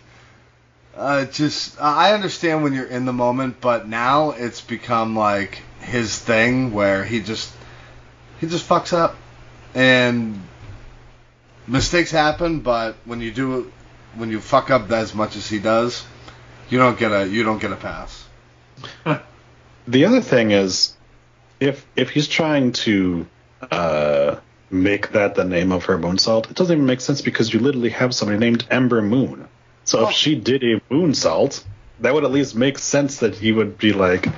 [0.96, 6.18] uh, just I understand when you're in the moment, but now it's become like his
[6.18, 7.52] thing where he just
[8.40, 9.16] he just fucks up,
[9.74, 10.40] and
[11.68, 12.60] mistakes happen.
[12.60, 13.66] But when you do it,
[14.16, 16.04] when you fuck up as much as he does,
[16.68, 18.24] you don't get a you don't get a pass.
[19.88, 20.94] The other thing is,
[21.60, 23.26] if if he's trying to
[23.70, 24.36] uh,
[24.70, 27.90] make that the name of her moonsault, it doesn't even make sense because you literally
[27.90, 29.48] have somebody named Ember Moon.
[29.84, 30.08] So Oh.
[30.08, 31.64] if she did a moonsault,
[32.00, 34.28] that would at least make sense that he would be like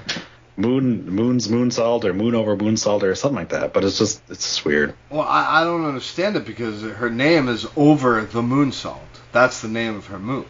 [0.56, 3.72] moon moon's moonsault or moon over moonsault or something like that.
[3.72, 4.94] But it's just it's just weird.
[5.10, 8.98] Well, I, I don't understand it because her name is over the moonsault.
[9.32, 10.46] That's the name of her move.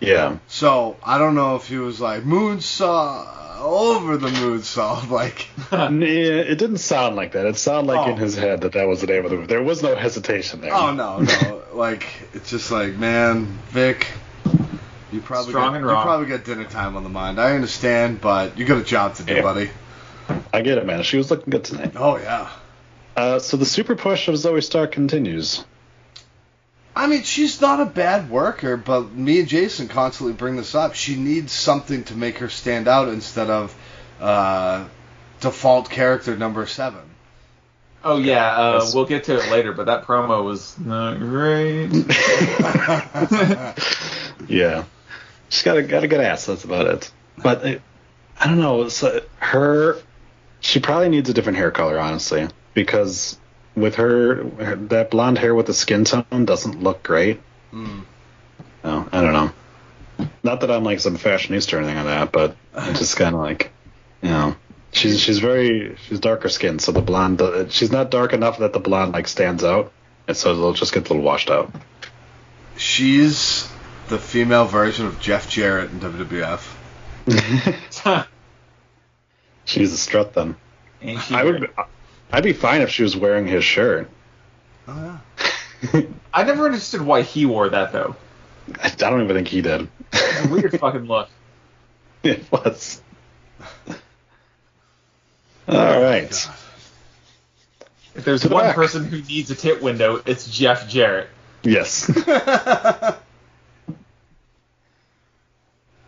[0.00, 0.38] Yeah.
[0.46, 3.26] So I don't know if he was like moonsault
[3.58, 5.48] over the mood, moonsault, like.
[5.70, 7.46] Yeah, it didn't sound like that.
[7.46, 8.10] It sounded like Oh.
[8.12, 9.46] in his head that that was the name of the movie.
[9.48, 10.74] There was no hesitation there.
[10.74, 11.62] Oh no, no.
[11.74, 14.06] like it's just like, man, Vic,
[15.12, 17.40] you probably Strong got, and you probably got dinner time on the mind.
[17.40, 19.42] I understand, but you got a job to do, Yeah.
[19.42, 19.70] buddy.
[20.52, 21.02] I get it, man.
[21.02, 21.92] She was looking good tonight.
[21.96, 22.48] Oh yeah.
[23.16, 25.64] Uh, so the super push of Zoey Stark continues.
[26.98, 30.94] I mean, she's not a bad worker, but me and Jason constantly bring this up.
[30.94, 33.74] She needs something to make her stand out instead of
[34.20, 34.84] uh,
[35.40, 37.00] default character number seven.
[38.02, 41.90] Oh yeah, uh, we'll get to it later, but that promo was not great.
[44.48, 44.84] Yeah,
[45.50, 46.46] she's got a got a good ass.
[46.46, 47.10] That's about it.
[47.36, 47.82] But it,
[48.40, 48.88] I don't know.
[48.88, 50.00] So her,
[50.60, 53.38] she probably needs a different hair color, honestly, because
[53.80, 57.40] with her, her that blonde hair with the skin tone doesn't look great.
[57.72, 58.04] Mm.
[58.84, 60.28] No, I don't know.
[60.42, 63.40] Not that I'm like some fashionista or anything like that, but it's just kind of
[63.40, 63.70] like,
[64.22, 64.56] you know,
[64.92, 68.80] she's she's very she's darker skinned, so the blonde she's not dark enough that the
[68.80, 69.92] blonde like stands out,
[70.26, 71.72] and so it'll just get a little washed out.
[72.76, 73.68] She's
[74.08, 76.74] the female version of Jeff Jarrett in WWF.
[79.64, 80.56] she's a strut then.
[81.02, 81.60] Ain't she I great?
[81.60, 81.70] would.
[82.32, 84.08] I'd be fine if she was wearing his shirt.
[84.86, 85.20] Oh
[85.92, 86.02] yeah.
[86.34, 88.16] I never understood why he wore that though.
[88.82, 89.88] I don't even think he did.
[90.12, 91.28] It's a weird fucking look.
[92.22, 93.00] it was.
[95.66, 96.32] All right.
[96.48, 96.56] Oh,
[97.80, 97.88] God.
[98.14, 98.74] If there's To one back.
[98.74, 101.28] person who needs a tit window, it's Jeff Jarrett.
[101.62, 102.06] Yes.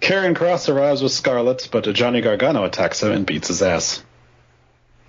[0.01, 4.03] Karrion Cross arrives with Scarlett, but Johnny Gargano attacks him and beats his ass.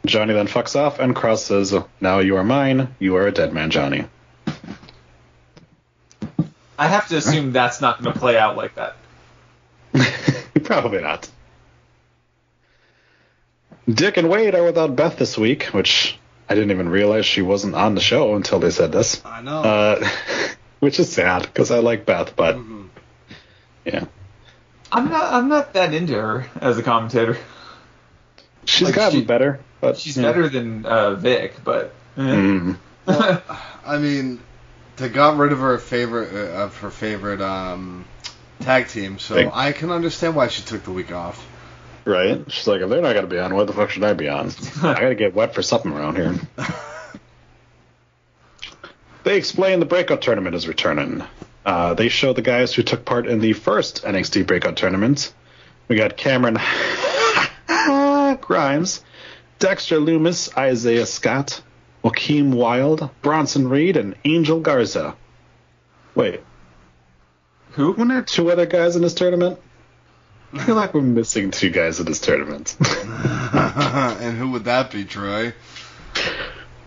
[0.05, 2.95] Johnny then fucks off, and Cross says, Now you are mine.
[2.99, 4.05] You are a dead man, Johnny.
[6.77, 8.95] I have to assume that's not going to play out like that.
[10.63, 11.29] Probably not.
[13.87, 16.17] Dick and Wade are without Beth this week, which
[16.49, 19.21] I didn't even realize she wasn't on the show until they said this.
[19.25, 19.61] I know.
[19.61, 20.09] Uh,
[20.79, 22.89] which is sad because I like Beth, but Mhm.
[23.85, 24.05] yeah,
[24.91, 25.33] I'm not.
[25.33, 27.37] I'm not that into her as a commentator.
[28.65, 29.59] she's Like, gotten she- better.
[29.81, 30.23] But She's yeah.
[30.23, 31.93] better than uh, Vic, but.
[32.15, 32.77] Mm.
[33.07, 34.39] I mean,
[34.97, 38.05] they got rid of her favorite uh, of her favorite um,
[38.59, 41.45] tag team, so Big- I can understand why she took the week off.
[42.05, 42.43] Right?
[42.51, 44.51] She's like, if they're not gonna be on, what the fuck should I be on?
[44.83, 46.35] I gotta get wet for something around here.
[49.23, 51.23] they explain the breakout tournament is returning.
[51.65, 55.33] Uh, they show the guys who took part in the first NXT breakout tournament.
[55.87, 56.57] We got Cameron
[58.41, 59.03] Grimes,
[59.61, 61.61] Dexter Lumis, Isaiah Scott,
[62.01, 65.15] Joaquin Wilde, Bronson Reed, and Angel Garza.
[66.15, 66.41] Wait,
[67.73, 67.91] who?
[67.91, 69.59] weren't there two other guys in this tournament?
[70.51, 72.75] I feel like we're missing two guys in this tournament.
[73.53, 75.53] and who would that be, Troy?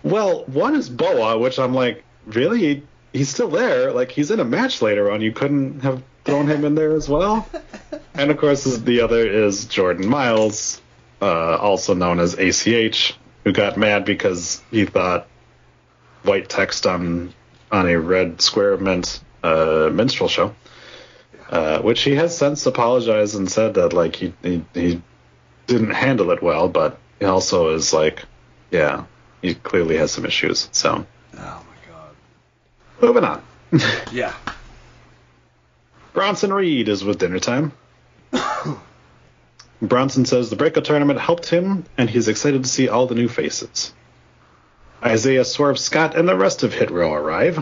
[0.03, 2.83] well, one is Boa, which I'm like, really?
[3.13, 3.93] He's still there.
[3.93, 5.21] Like, he's in a match later on.
[5.21, 7.47] You couldn't have thrown him in there as well?
[8.17, 10.81] And of course, the other is Jordan Miles,
[11.21, 15.27] uh, also known as ACH, who got mad because he thought
[16.23, 17.33] white text on
[17.71, 20.55] on a red square meant uh, minstrel show.
[21.49, 25.01] Uh, which he has since apologized and said that like he, he he
[25.67, 28.23] didn't handle it well, but he also is like,
[28.71, 29.03] yeah,
[29.43, 30.67] he clearly has some issues.
[30.71, 31.05] So
[31.37, 32.15] Oh my god.
[32.99, 33.43] moving on.
[34.11, 34.33] Yeah.
[36.13, 37.73] Bronson Reed is with dinner time.
[39.81, 43.27] Bronson says the breakout tournament helped him, and he's excited to see all the new
[43.27, 43.93] faces.
[45.03, 47.59] Isaiah Swerve Scott and the rest of Hit Row arrive.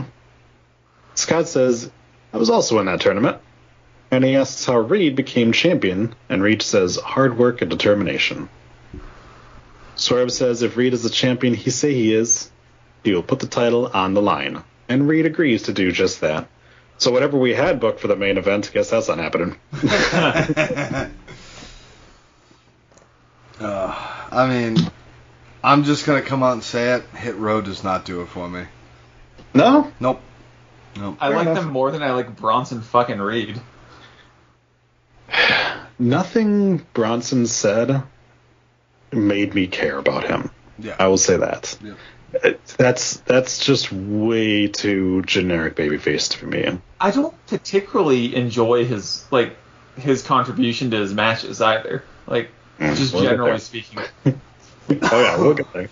[1.15, 1.89] Scott says,
[2.31, 3.37] I was also in that tournament.
[4.11, 8.47] And he asks how Reed became champion, and Reed says, hard work and determination.
[9.95, 12.51] Swerve says if Reed is the champion he say he is,
[13.03, 14.63] he will put the title on the line.
[14.87, 16.47] And Reed agrees to do just that.
[16.97, 19.55] So whatever we had booked for the main event, guess that's not happening.
[23.59, 23.93] Uh,
[24.31, 24.77] I mean,
[25.63, 27.03] I'm just gonna come out and say it.
[27.15, 28.65] Hit Row does not do it for me.
[29.53, 29.91] No?
[29.99, 30.21] Nope.
[30.95, 31.17] Nope.
[31.19, 31.63] I Fair like enough.
[31.63, 33.59] them more than I like Bronson fucking Reed.
[35.99, 38.03] Nothing Bronson said
[39.11, 40.49] made me care about him.
[40.79, 40.95] Yeah.
[40.99, 41.77] I will say that.
[41.83, 41.93] Yeah.
[42.77, 46.79] That's that's just way too generic babyface for me.
[46.99, 49.55] I don't particularly enjoy his like
[49.97, 52.03] his contribution to his matches either.
[52.25, 52.49] Like
[52.95, 53.99] Just We'll generally speaking.
[54.25, 54.33] oh
[54.89, 55.89] yeah, we'll get there.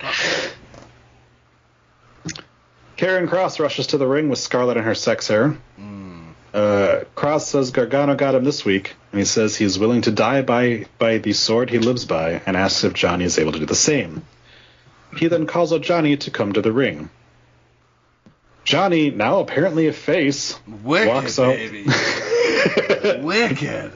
[2.98, 5.58] Karrion Cross rushes to the ring with Scarlett in her sex hair.
[6.54, 10.42] Uh, Cross says Gargano got him this week, and he says he's willing to die
[10.42, 13.66] by by the sword he lives by, and asks if Johnny is able to do
[13.66, 14.26] the same.
[15.18, 17.10] He then calls out Johnny to come to the ring.
[18.64, 21.58] Johnny, now apparently a face, Wicked, walks out.
[23.24, 23.92] Wicked.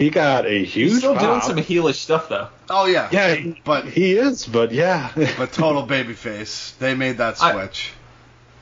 [0.00, 0.92] He got a huge.
[0.92, 2.48] He's still doing some heelish stuff though.
[2.70, 3.08] Oh yeah.
[3.12, 5.10] Yeah, he- But- he is, but yeah.
[5.36, 6.76] But total babyface.
[6.78, 7.92] They made that switch.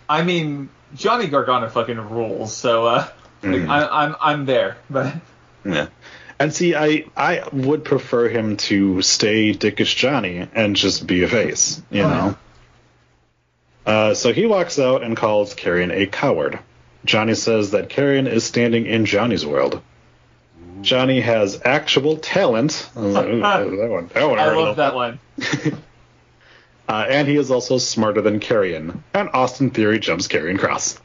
[0.08, 2.52] I mean, Johnny Gargano fucking rules.
[2.56, 3.08] So uh,
[3.44, 3.68] like, Mhm.
[3.68, 5.14] I, I'm I'm there, but
[5.64, 5.86] Yeah.
[6.40, 11.28] And see, I I would prefer him to stay Dickish Johnny and just be a
[11.28, 12.36] face, you Oh, know.
[13.86, 16.58] Uh, so he walks out and calls Karrion a coward.
[17.04, 19.80] Johnny says that Karrion is standing in Johnny's world.
[20.80, 22.88] Johnny has actual talent.
[22.96, 25.18] I like, that one, that one I love that line.
[26.88, 29.02] Uh, and he is also smarter than Karrion.
[29.12, 30.98] And Austin Theory jumps Karrion Cross.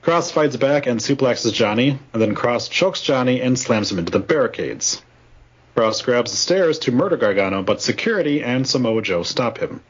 [0.00, 4.12] Cross fights back and suplexes Johnny, and then Cross chokes Johnny and slams him into
[4.12, 5.02] the barricades.
[5.74, 9.82] Cross grabs the stairs to murder Gargano, but security and Samoa Joe stop him.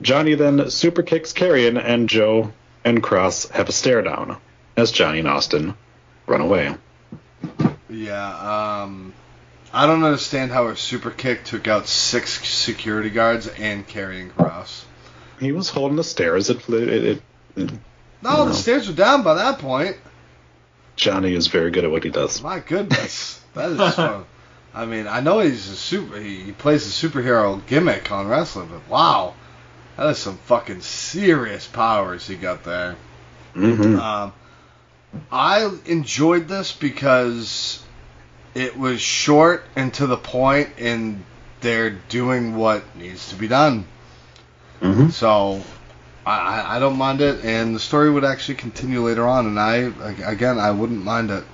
[0.00, 2.52] Johnny then super kicks Karrion, and Joe
[2.84, 4.36] and Cross have a stare down
[4.76, 5.74] as Johnny and Austin
[6.26, 6.74] run away.
[7.92, 8.82] Yeah.
[8.84, 9.12] Um.
[9.74, 14.84] I don't understand how a super kick took out six security guards and Karrion Cross.
[15.40, 16.50] He was holding the stairs.
[16.50, 17.22] It, it,
[17.56, 17.70] it,
[18.20, 18.44] No, No.
[18.46, 19.96] the stairs were down by that point.
[20.94, 22.42] Johnny is very good at what he does.
[22.42, 24.26] My goodness, that is fun.
[24.74, 26.18] I mean, I know he's a super.
[26.20, 29.32] He, he plays a superhero gimmick on wrestling, but wow,
[29.96, 32.96] that is some fucking serious powers he got there.
[33.54, 34.32] hmm Um,
[35.30, 37.82] I enjoyed this because
[38.54, 41.24] it was short and to the point, and
[41.60, 43.86] they're doing what needs to be done.
[44.80, 45.62] hmm So
[46.26, 49.58] I, I- I don't mind it, and the story would actually continue later on, and
[49.58, 49.92] I
[50.26, 51.44] again I wouldn't mind it.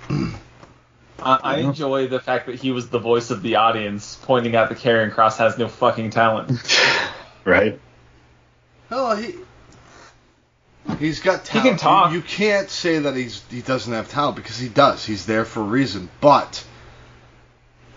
[1.21, 4.69] I, I enjoy the fact that he was the voice of the audience, pointing out
[4.69, 6.51] that Karrion Cross has no fucking talent.
[7.45, 7.81] Right?
[8.91, 9.37] No, he
[10.99, 11.69] he's got He talent.
[11.71, 12.11] can talk.
[12.13, 15.05] You, you can't say that he's he doesn't have talent because he does.
[15.05, 16.09] He's there for a reason.
[16.21, 16.65] But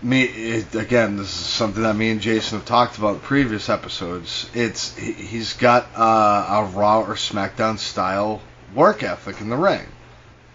[0.02, 3.70] me it, again, this is something that me and Jason have talked about in previous
[3.70, 4.50] episodes.
[4.54, 6.02] It's he, he's got uh,
[6.50, 8.42] a Raw or SmackDown style
[8.74, 9.86] work ethic in the ring.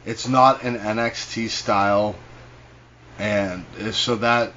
[0.05, 2.15] It's not an NXT style,
[3.19, 4.53] and uh, so that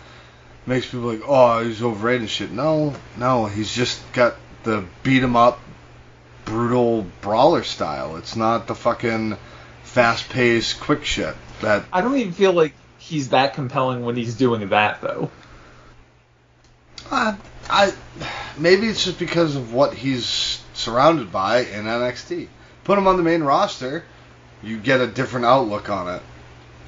[0.66, 2.52] makes people like, oh, he's overrated and shit.
[2.52, 5.60] No, no, he's just got the beat 'em up,
[6.50, 8.18] brutal brawler style.
[8.18, 9.38] It's not the fucking
[9.84, 11.86] fast paced, quick shit that.
[11.94, 15.30] I don't even feel like he's that compelling when he's doing that though.
[17.12, 17.36] Uh,
[17.70, 17.94] I
[18.58, 22.48] maybe it's just because of what he's surrounded by in NXT.
[22.84, 24.04] Put him on the main roster,
[24.64, 26.22] you get a different outlook on it.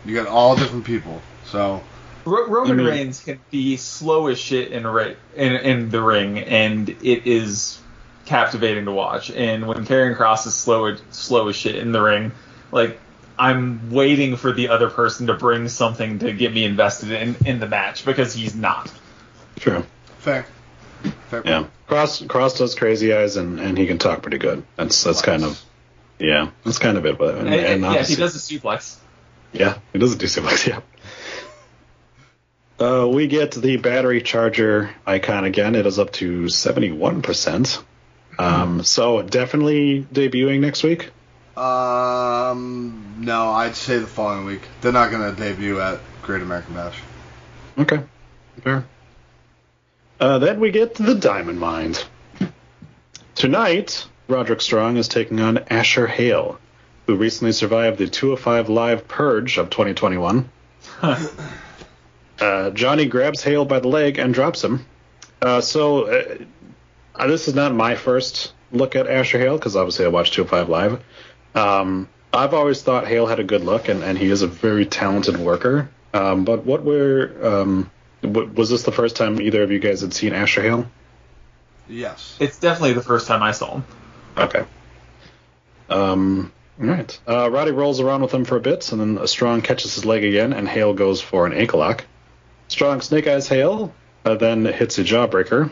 [0.05, 1.21] You get all different people.
[1.45, 1.83] So
[2.25, 6.01] Ro- Roman I mean- Reigns can be slow as shit in, ra- in in the
[6.01, 7.79] ring, and it is
[8.25, 9.31] captivating to watch.
[9.31, 12.31] And when Karrion Cross is slow slow as shit in the ring,
[12.71, 12.99] like
[13.37, 17.59] I'm waiting for the other person to bring something to get me invested in in
[17.59, 18.91] the match because he's not.
[19.59, 19.83] True.
[20.19, 20.45] fair,
[21.29, 21.41] fair.
[21.45, 21.65] Yeah.
[21.87, 24.63] Cross Cross does crazy eyes and, and he can talk pretty good.
[24.75, 25.61] That's that's kind of
[26.19, 26.51] yeah.
[26.63, 27.17] That's kind of it.
[27.17, 28.97] But and, And, and and, yeah, he obviously- does a suplex.
[29.53, 30.65] Yeah, he does a do suplex.
[30.67, 30.79] Yeah.
[32.79, 35.75] Uh, we get the battery charger icon again.
[35.75, 37.83] It is up to seventy-one percent.
[38.41, 41.11] Um, so definitely debuting next week.
[41.55, 44.61] Um, no, I'd say the following week.
[44.81, 46.99] They're not going to debut at Great American Bash.
[47.77, 48.01] Okay,
[48.63, 48.85] fair.
[50.19, 52.03] Uh, then we get to the Diamond Mind.
[53.35, 56.59] Tonight, Roderick Strong is taking on Asher Hale,
[57.05, 60.49] who recently survived the 205 Live Purge of 2021.
[62.39, 64.85] uh, Johnny grabs Hale by the leg and drops him.
[65.41, 66.37] Uh, so,
[67.21, 70.69] uh, this is not my first look at Asher Hale, because obviously I watched 205
[70.69, 71.03] Live.
[71.53, 74.85] Um, I've always thought Hale had a good look, and, and he is a very
[74.85, 75.89] talented worker.
[76.13, 77.91] Um, but what were um,
[78.21, 80.87] w- was this the first time either of you guys had seen Asher Hale?
[81.87, 82.37] Yes.
[82.39, 83.83] It's definitely the first time I saw him.
[84.37, 84.65] Okay.
[85.89, 86.51] Um.
[86.79, 87.19] All right.
[87.27, 90.23] Uh, Roddy rolls around with him for a bit, and then Strong catches his leg
[90.23, 92.05] again, and Hale goes for an ankle lock.
[92.69, 93.93] Strong snake eyes Hale,
[94.25, 95.69] uh, then hits a jawbreaker.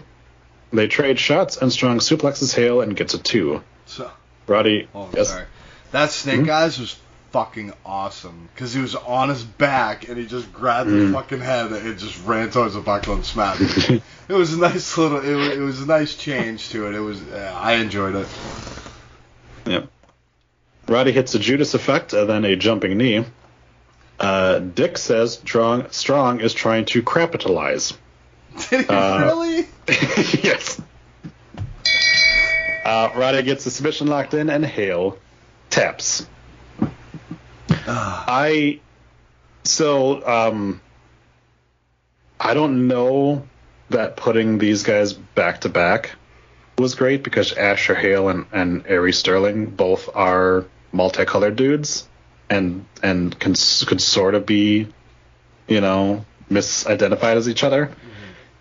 [0.72, 3.64] They trade shots, and Strong suplexes Hale and gets a two.
[3.86, 4.10] So,
[4.48, 4.88] Roddy.
[4.94, 5.30] oh, yes.
[5.30, 5.46] sorry.
[5.92, 6.50] That Snake Mhm.
[6.50, 6.96] Eyes was
[7.32, 11.72] fucking awesome because he was on his back and he just grabbed his fucking head
[11.72, 14.02] and just ran towards the buckle and smacked it.
[14.28, 15.20] it was a nice little.
[15.20, 16.96] It was, it was a nice change to it.
[16.96, 17.22] It was.
[17.24, 18.28] Uh, I enjoyed it.
[19.66, 19.88] Yep.
[20.88, 23.26] Roddy hits a Judas effect and then a jumping knee.
[24.20, 27.94] Uh, Dick says Strong, Strong is trying to capitalize.
[28.72, 29.68] Uh, really?
[30.44, 30.82] yes.
[32.86, 35.18] Uh, Roddy gets the submission locked in and Hale
[35.70, 36.28] taps.
[37.88, 38.80] I
[39.64, 40.82] so um
[42.40, 43.48] I don't know
[43.90, 46.12] that putting these guys back to back
[46.78, 52.08] was great because Asher Hale and, and Ari Sterling both are multicolored dudes
[52.50, 53.54] and and can
[53.86, 54.88] could sort of be
[55.68, 57.92] you know misidentified as each other.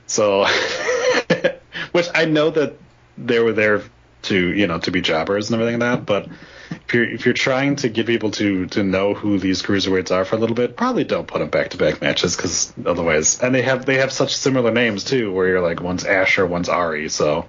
[0.09, 0.47] So
[1.93, 2.75] which I know that
[3.17, 3.83] they were there
[4.23, 6.29] to you know to be jobbers and everything like that, but
[6.71, 10.25] if you're if you're trying to get people to to know who these cruiserweights are
[10.25, 13.55] for a little bit, probably don't put them back to back matches because otherwise, and
[13.55, 17.09] they have they have such similar names too, where you're like one's Asher, one's Ari,
[17.09, 17.47] so.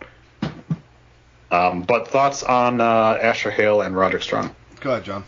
[1.52, 4.56] Um, but thoughts on uh, Asher Hale and Roderick Strong?
[4.82, 5.24] Go ahead, John.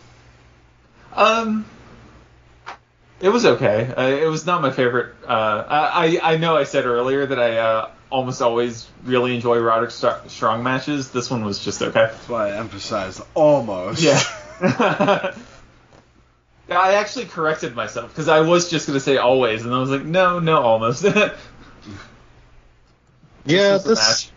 [1.13, 1.65] Um,
[3.21, 3.93] it was okay.
[3.95, 5.15] Uh, it was not my favorite.
[5.25, 9.59] Uh, I I I know I said earlier that I uh, almost always really enjoy
[9.59, 11.11] Roderick Str- Strong matches.
[11.11, 12.07] This one was just okay.
[12.11, 14.01] That's why I emphasized almost.
[14.01, 14.21] Yeah.
[16.69, 19.89] Yeah, I actually corrected myself because I was just gonna say always, and I was
[19.89, 21.03] like, no, no, almost.
[23.45, 24.31] Yeah, was this.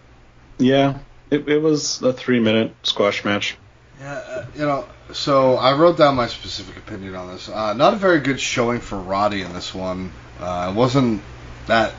[0.58, 0.98] Yeah,
[1.30, 3.56] it, it was a three minute squash match.
[4.00, 7.48] Yeah, uh, you know, so I wrote down my specific opinion on this.
[7.48, 10.12] Uh, not a very good showing for Roddy in this one.
[10.40, 11.22] Uh, it wasn't
[11.66, 11.94] that.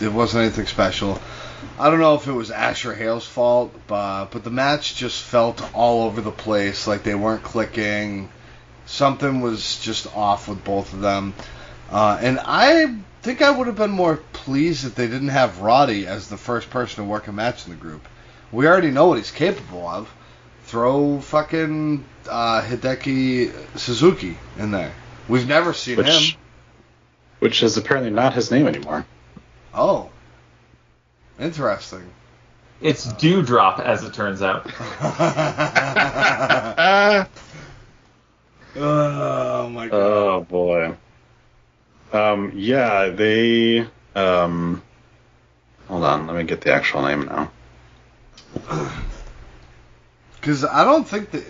[0.00, 1.20] It wasn't anything special.
[1.78, 5.62] I don't know if it was Asher Hale's fault, but but the match just felt
[5.74, 6.86] all over the place.
[6.86, 8.30] Like they weren't clicking.
[8.86, 11.34] Something was just off with both of them.
[11.90, 16.06] Uh, and I think I would have been more pleased if they didn't have Roddy
[16.06, 18.06] as the first person to work a match in the group.
[18.52, 20.08] We already know what he's capable of
[20.64, 24.92] throw fucking uh, Hideki Suzuki in there.
[25.28, 26.38] We've never seen Which, him.
[27.38, 29.06] which is apparently not his name anymore.
[29.72, 30.10] Oh,
[31.38, 32.04] interesting.
[32.80, 34.70] it's Dewdrop, as it turns out.
[38.76, 39.94] Oh my god.
[39.96, 40.96] Oh boy.
[42.12, 43.86] Um, yeah, they.
[44.16, 44.82] Um,
[45.86, 47.52] hold on, let me get the actual name now.
[50.44, 51.42] Because I don't think that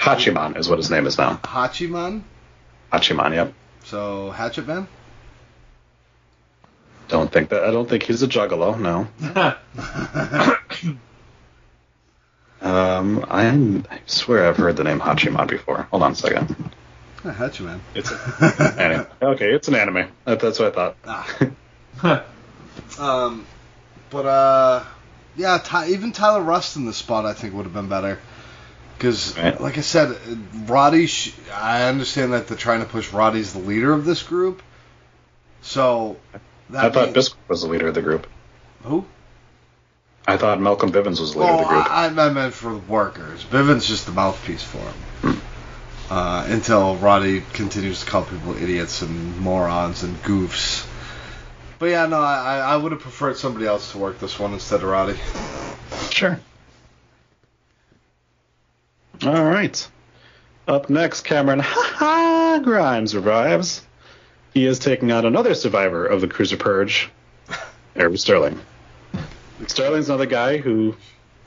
[0.00, 1.36] Hachiman is what his name is now.
[1.44, 2.22] Hachiman.
[2.92, 3.54] Hachiman, yep.
[3.84, 4.88] So Hatchet Man.
[7.06, 7.62] Don't think that.
[7.62, 8.76] I don't think he's a juggalo.
[8.80, 9.06] No.
[12.60, 13.46] Um, I,
[13.94, 15.82] I swear I've heard the name Hachiman before.
[15.90, 16.72] Hold on a second.
[17.22, 17.80] Yeah, Hatchet Man.
[17.94, 19.06] It's an anime.
[19.20, 20.10] Okay, it's an anime.
[20.24, 20.96] That, that's what I thought.
[22.02, 22.24] Ah.
[22.98, 23.46] Um,
[24.08, 24.84] but uh,
[25.36, 28.18] yeah, Ty, even Tyler Rust in the spot I think would have been better.
[28.96, 29.60] Because, Right.
[29.60, 30.16] like I said,
[30.68, 31.06] Roddy.
[31.06, 34.62] Sh- I understand that they're trying to push Roddy's the leader of this group.
[35.62, 36.16] So
[36.74, 38.26] I thought mean- Biscuit was the leader of the group.
[38.84, 39.04] who?
[40.26, 41.90] I thought Malcolm Bivens was the leader Oh, of the group.
[41.90, 43.44] I, I meant for the workers.
[43.44, 45.40] Bivens's just the mouthpiece for him.
[46.10, 50.86] Uh, until Roddy continues to call people idiots and morons and goofs.
[51.84, 54.82] But yeah, no, I, I would have preferred somebody else to work this one instead
[54.82, 55.18] of Roddy.
[56.10, 56.40] Sure.
[59.22, 59.86] All right.
[60.66, 63.86] Up next, Cameron Ha Grimes arrives.
[64.54, 67.10] He is taking on another survivor of the Cruiser Purge,
[67.94, 68.58] Eric Sterling.
[69.66, 70.96] Sterling's another guy who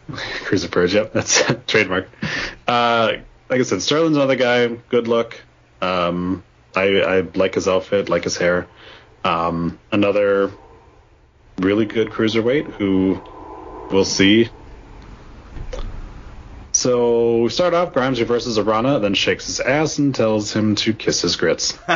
[0.43, 2.09] Cruiser Purge, yep, that's trademark.
[2.67, 3.13] Uh,
[3.49, 4.67] like I said, Sterling's another guy.
[4.67, 5.41] Good look.
[5.81, 6.43] Um,
[6.75, 8.67] I, I like his outfit, like his hair.
[9.27, 10.51] Um, another
[11.59, 13.21] really good cruiserweight who
[13.91, 14.49] we'll see.
[16.71, 17.91] So we start off.
[17.93, 21.77] Grimes reverses Arana, then shakes his ass and tells him to kiss his grits.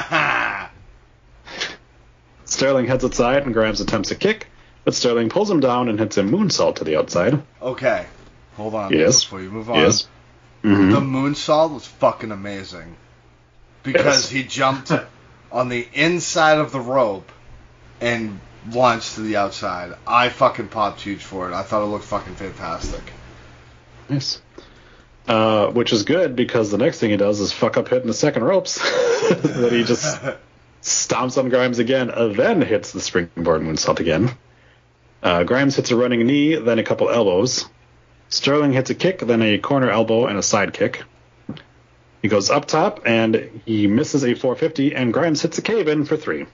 [2.45, 4.47] Sterling heads outside and Grimes attempts a kick,
[4.83, 7.41] but Sterling pulls him down and hits a moonsault to the outside.
[7.61, 8.07] okay,
[8.57, 9.23] hold on Yes.
[9.23, 9.77] before you move on.
[9.77, 10.07] Yes.
[10.63, 12.97] hmm The moonsault was fucking amazing.
[13.83, 14.29] Because Yes.
[14.29, 14.91] he jumped
[15.51, 17.31] on the inside of the rope
[17.99, 18.39] and
[18.69, 19.93] launched to the outside.
[20.07, 21.53] I fucking popped huge for it.
[21.53, 23.01] I thought it looked fucking fantastic.
[24.09, 24.41] Nice.
[25.27, 28.13] Uh, which is good because the next thing he does is fuck up hitting the
[28.13, 28.75] second ropes.
[29.29, 30.19] that he just
[30.81, 34.31] stomps on Grimes again, uh, then hits the springboard moonsault again.
[35.21, 37.65] Uh, Grimes hits a running knee, then a couple elbows.
[38.29, 41.03] Sterling hits a kick, then a corner elbow and a side kick.
[42.21, 46.05] He goes up top and he misses a 450, and Grimes hits a cave in
[46.05, 46.45] for three.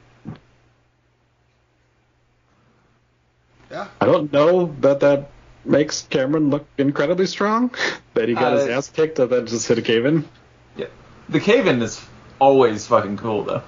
[3.70, 3.88] Yeah.
[4.00, 5.30] I don't know that that
[5.66, 7.72] makes Cameron look incredibly strong.
[8.14, 10.28] That he got his Uh, ass kicked and then just hit a cave in.
[10.76, 10.88] Yeah.
[11.30, 12.04] The cave in is
[12.40, 13.62] always fucking cool though.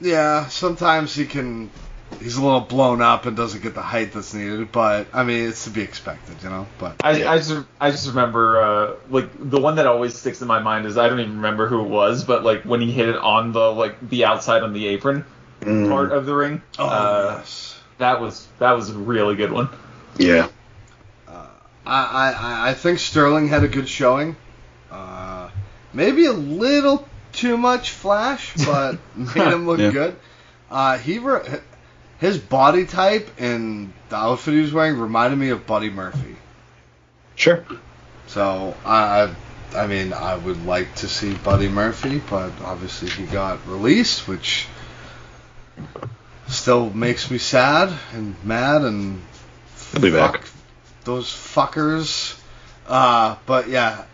[0.00, 1.70] Yeah, sometimes he can.
[2.18, 5.48] He's a little blown up and doesn't get the height that's needed, but I mean
[5.48, 6.66] it's to be expected, you know.
[6.78, 10.48] But I, I just I just remember uh, like the one that always sticks in
[10.48, 13.08] my mind is I don't even remember who it was, but like when he hit
[13.08, 15.24] it on the like the outside on the apron
[15.62, 16.62] Mm, part of the ring.
[16.78, 19.68] oh uh, yes, That was that was a really good one.
[20.16, 20.48] yeah.
[21.86, 24.36] I, I I think Sterling had a good showing.
[24.90, 25.50] Uh,
[25.92, 29.90] maybe a little too much flash, but made him look Yeah.
[29.90, 30.16] good.
[30.70, 31.40] Uh, he re-
[32.20, 36.36] his body type and the outfit he was wearing reminded me of Buddy Murphy.
[37.34, 37.64] Sure.
[38.26, 39.34] So I,
[39.74, 44.68] I, mean, I would like to see Buddy Murphy, but obviously he got released, which
[46.46, 49.22] still makes me sad and mad and
[49.92, 50.44] He'll be back.
[51.04, 52.38] those fuckers.
[52.86, 54.04] Uh, but yeah,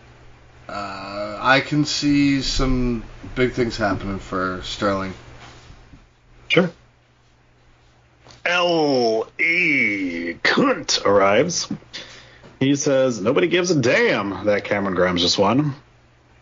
[0.69, 3.03] uh, I can see some
[3.35, 5.13] big things happening for Sterling.
[6.47, 6.71] Sure.
[8.47, 9.27] L.
[9.39, 10.35] E.
[10.41, 11.69] Kunt arrives.
[12.59, 15.75] He says, Nobody gives a damn that Cameron Grimes just won.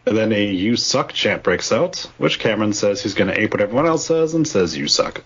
[0.05, 3.53] And then a You Suck chant breaks out, which Cameron says he's going to ape
[3.53, 5.23] what everyone else says and says, You suck.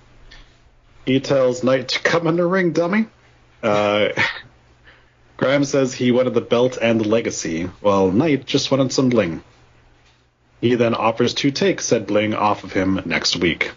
[1.06, 3.08] He tells Knight to come in the ring, dummy.
[3.62, 4.10] Uh,
[5.38, 9.44] Grimes says he wanted the belt and the legacy, while Knight just wanted some bling.
[10.62, 13.72] He then offers to take said bling off of him next week.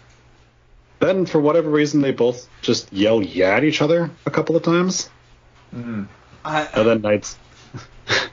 [1.03, 4.63] Then, for whatever reason, they both just yell yeah at each other a couple of
[4.63, 5.09] times.
[5.75, 6.07] Mm.
[6.45, 7.37] I And then Knight's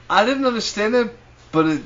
[0.09, 1.17] I didn't understand it,
[1.51, 1.81] but it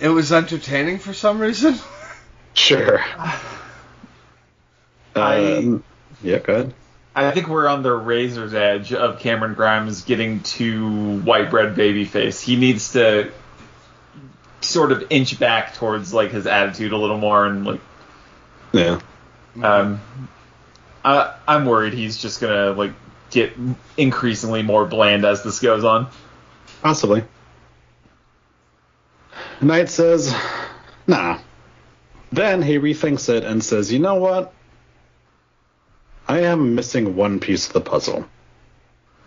[0.00, 1.76] it was entertaining for some reason.
[2.54, 3.00] sure.
[5.14, 5.84] I- Um,
[6.22, 6.74] yeah, go ahead.
[7.14, 12.06] I think we're on the razor's edge of Cameron Grimes getting to white bread baby
[12.06, 12.40] face.
[12.40, 13.30] He needs to
[14.62, 17.80] sort of inch back towards like his attitude a little more and like
[18.72, 19.00] Yeah.
[19.60, 20.00] Um
[21.04, 22.92] I I'm worried he's just gonna like
[23.30, 23.52] get
[23.96, 26.08] increasingly more bland as this goes on.
[26.82, 27.24] Possibly.
[29.60, 30.34] Knight says,
[31.06, 31.38] nah.
[32.30, 34.52] Then he rethinks it and says, you know what?
[36.26, 38.26] I am missing one piece of the puzzle.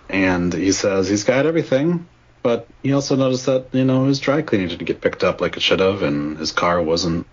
[0.10, 2.08] And he says he's got everything,
[2.44, 5.58] but he also noticed that, you know, his dry cleaning didn't get picked up like
[5.58, 7.26] it should have, and his car wasn't,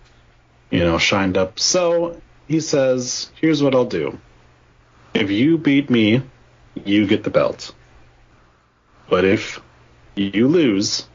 [0.71, 1.59] you know, shined up.
[1.59, 4.19] So he says, here's what I'll do.
[5.13, 6.21] If you beat me,
[6.85, 7.73] you get the belt.
[9.09, 9.61] But if
[10.15, 11.07] you lose,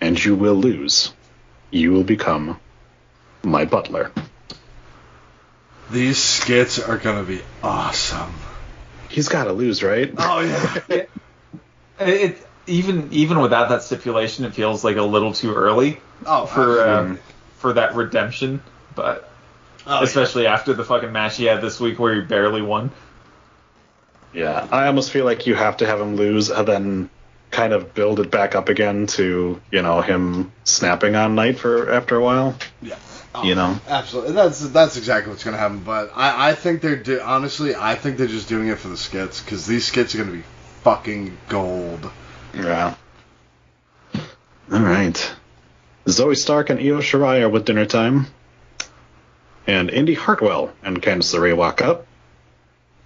[0.00, 1.12] and you will lose,
[1.70, 2.60] you will become
[3.42, 4.12] my butler.
[5.90, 8.34] These skits are gonna be awesome.
[9.08, 10.12] He's got to lose, right?
[10.18, 11.04] Oh yeah.
[11.98, 16.44] It, it even even without that stipulation, it feels like a little too early Oh,
[16.44, 17.12] for absolutely.
[17.12, 17.18] um,
[17.56, 18.60] for that redemption.
[18.94, 19.30] But
[19.86, 22.90] Oh, especially after the fucking match he had this week where he barely won.
[24.32, 27.10] Yeah, I almost feel like you have to have him lose and then
[27.50, 31.90] kind of build it back up again to, you know, him snapping on Knight for
[31.92, 32.56] after a while.
[32.82, 32.96] yeah.
[33.34, 33.78] Oh, you know.
[33.86, 34.32] Absolutely.
[34.32, 35.80] That's that's exactly what's gonna happen.
[35.80, 38.96] But I, I think they're do- honestly I think they're just doing it for the
[38.96, 40.44] skits because these skits are gonna be
[40.82, 42.10] fucking gold.
[42.54, 42.94] Yeah.
[44.72, 45.34] All right.
[46.06, 48.26] Zoey Stark and Io Shirai are with dinner time.
[49.66, 52.06] And Indy Hartwell and Candice LeRae walk up.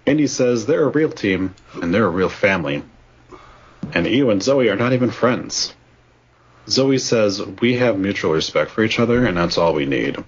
[0.05, 2.83] Indy says they're a real team and they're a real family.
[3.93, 5.73] And Io and Zoey are not even friends.
[6.67, 10.23] Zoey says we have mutual respect for each other and that's all we need.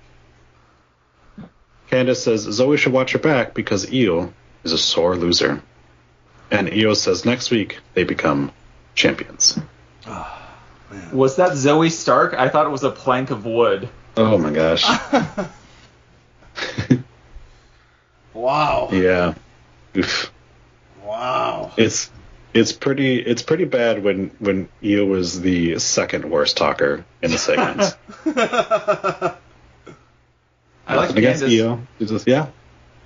[1.92, 5.62] Candice says Zoey should watch her back because Io is a sore loser.
[6.50, 8.52] And Io says next week they become
[8.96, 9.60] champions.
[11.12, 12.34] Was that Zoey Stark?
[12.34, 13.90] I thought it was a plank of wood.
[14.18, 14.86] Oh my gosh.
[18.34, 18.90] Wow.
[18.92, 19.36] yeah.
[19.96, 20.32] Oof.
[21.04, 21.72] Wow.
[21.78, 22.10] It's
[22.54, 27.38] it's pretty it's pretty bad when when Io was the second worst talker in the
[27.38, 27.96] segment.
[28.26, 29.36] I
[30.96, 31.80] like Nothing against Io.
[32.00, 32.48] Just- yeah.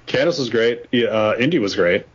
[0.07, 0.85] Candice was great.
[0.91, 2.05] Yeah, Uh, Indy was great.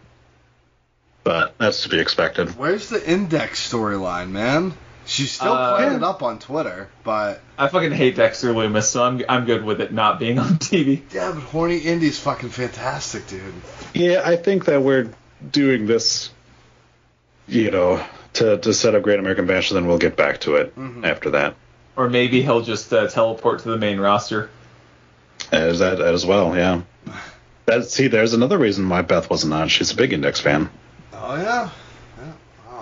[1.25, 2.57] But that's to be expected.
[2.59, 4.73] Where's the index storyline, man?
[5.05, 9.03] She's still Uh, playing it up on Twitter, but I fucking hate Dexter Lumis, so
[9.03, 11.03] I'm I'm good with it not being on TV.
[11.13, 13.43] yeah, but Horny Indy's fucking fantastic, dude.
[13.95, 15.11] Yeah, I think that we're
[15.51, 16.31] doing this,
[17.49, 20.57] you know, to, to set up Great American Bash, and then we'll get back to
[20.57, 21.05] it Mhm.
[21.05, 21.57] after that.
[21.97, 24.49] Or maybe he'll just uh, teleport to the main roster.
[25.51, 26.83] As that as well, yeah.
[27.67, 29.69] That, see, there's another reason why Beth wasn't on.
[29.69, 30.71] She's a big Index fan.
[31.13, 31.71] Oh yeah.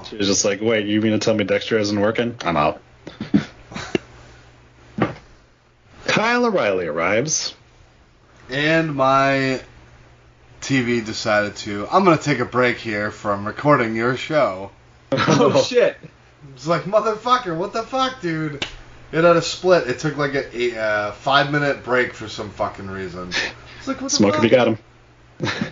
[0.03, 0.09] Yeah.
[0.09, 2.36] She was just like, wait, you mean to tell me Dexter isn't working?
[2.42, 2.80] I'm out.
[6.07, 7.55] Kyle O'Reilly arrives.
[8.48, 9.61] And my
[10.61, 11.86] TV decided to.
[11.90, 14.70] I'm gonna take a break here from recording your show.
[15.12, 15.96] Oh shit!
[16.55, 18.64] It's like motherfucker, what the fuck, dude?
[19.12, 19.88] It had a split.
[19.88, 23.30] It took like a, a uh, five minute break for some fucking reason.
[23.78, 24.78] It's like what the Smoke if you got him.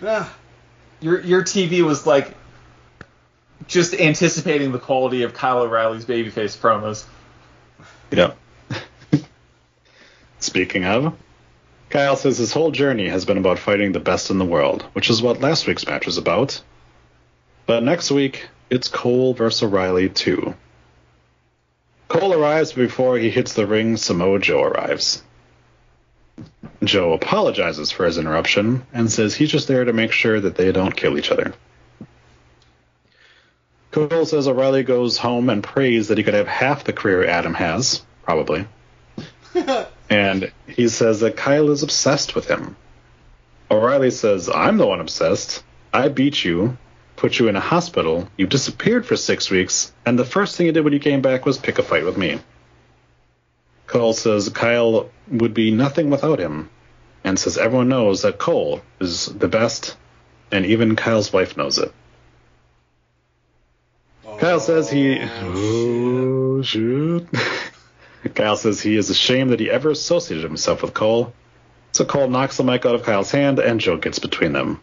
[0.02, 0.28] Yeah.
[1.00, 2.34] Your your TV was like
[3.66, 7.04] just anticipating the quality of Kyle O'Reilly's babyface promos.
[8.10, 8.36] Yep.
[10.38, 11.14] Speaking of,
[11.90, 15.10] Kyle says his whole journey has been about fighting the best in the world, which
[15.10, 16.60] is what last week's match was about.
[17.66, 20.54] But next week, it's Cole versus O'Reilly 2.
[22.08, 25.22] Cole arrives before he hits the ring, Samoa Joe arrives.
[26.82, 30.72] Joe apologizes for his interruption and says he's just there to make sure that they
[30.72, 31.52] don't kill each other.
[33.90, 37.54] Cole says O'Reilly goes home and prays that he could have half the career Adam
[37.54, 38.66] has, probably.
[40.10, 42.76] and he says that Kyle is obsessed with him.
[43.70, 45.64] O'Reilly says, I'm the one obsessed.
[45.92, 46.76] I beat you,
[47.16, 50.72] put you in a hospital, you disappeared for six weeks, and the first thing you
[50.72, 52.40] did when you came back was pick a fight with me.
[53.86, 56.68] Cole says Kyle would be nothing without him,
[57.24, 59.96] and says everyone knows that Cole is the best,
[60.52, 61.92] and even Kyle's wife knows it.
[64.38, 65.18] Kyle says he.
[65.20, 67.26] Oh, shoot.
[68.34, 71.32] Kyle says he is ashamed that he ever associated himself with Cole.
[71.92, 74.80] So Cole knocks the mic out of Kyle's hand, and Joe gets between them.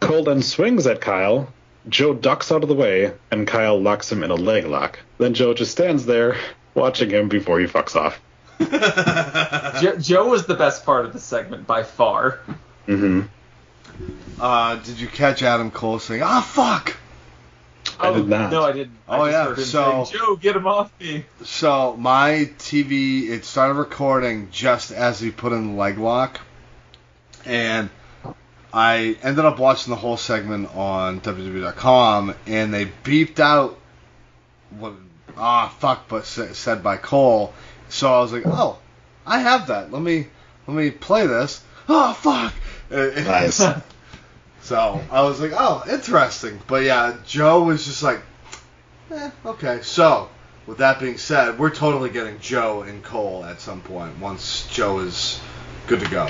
[0.00, 1.52] Cole then swings at Kyle.
[1.88, 4.98] Joe ducks out of the way, and Kyle locks him in a leg lock.
[5.18, 6.36] Then Joe just stands there,
[6.74, 8.20] watching him before he fucks off.
[9.80, 12.40] Jo- Joe was the best part of the segment by far.
[12.86, 13.22] hmm
[14.40, 16.96] Uh, did you catch Adam Cole saying, "Ah, fuck"?
[18.00, 18.52] I oh, did not.
[18.52, 18.96] No, I didn't.
[19.08, 21.24] Oh, just yeah, so- saying, Joe, get him off me.
[21.42, 26.40] So my TV it started recording just as he put in the leg lock,
[27.44, 27.90] and
[28.72, 33.78] I ended up watching the whole segment on WWE.com, and they beeped out
[34.78, 34.94] what
[35.36, 37.52] ah fuck, but said by Cole.
[37.88, 38.78] So I was like, oh,
[39.26, 39.90] I have that.
[39.90, 40.26] Let me
[40.66, 41.64] let me play this.
[41.88, 42.52] Oh fuck.
[42.90, 43.60] Uh, Nice.
[44.68, 46.60] So I was like, oh, interesting.
[46.66, 48.20] But yeah, Joe was just like,
[49.10, 49.80] eh, okay.
[49.80, 50.28] So
[50.66, 54.98] with that being said, we're totally getting Joe and Cole at some point once Joe
[54.98, 55.40] is
[55.86, 56.28] good to go.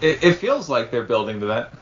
[0.00, 1.72] It, it feels like they're building to that.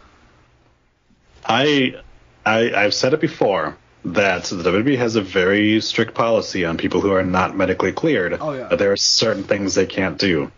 [1.44, 2.00] I,
[2.46, 7.02] I I've said it before that the WWE has a very strict policy on people
[7.02, 8.38] who are not medically cleared.
[8.40, 8.68] Oh, yeah.
[8.68, 10.50] That there are certain things they can't do.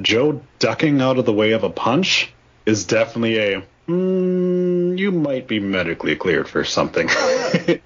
[0.00, 2.32] Joe ducking out of the way of a punch
[2.64, 7.06] is definitely a mm, you might be medically cleared for something.
[7.06, 7.80] Because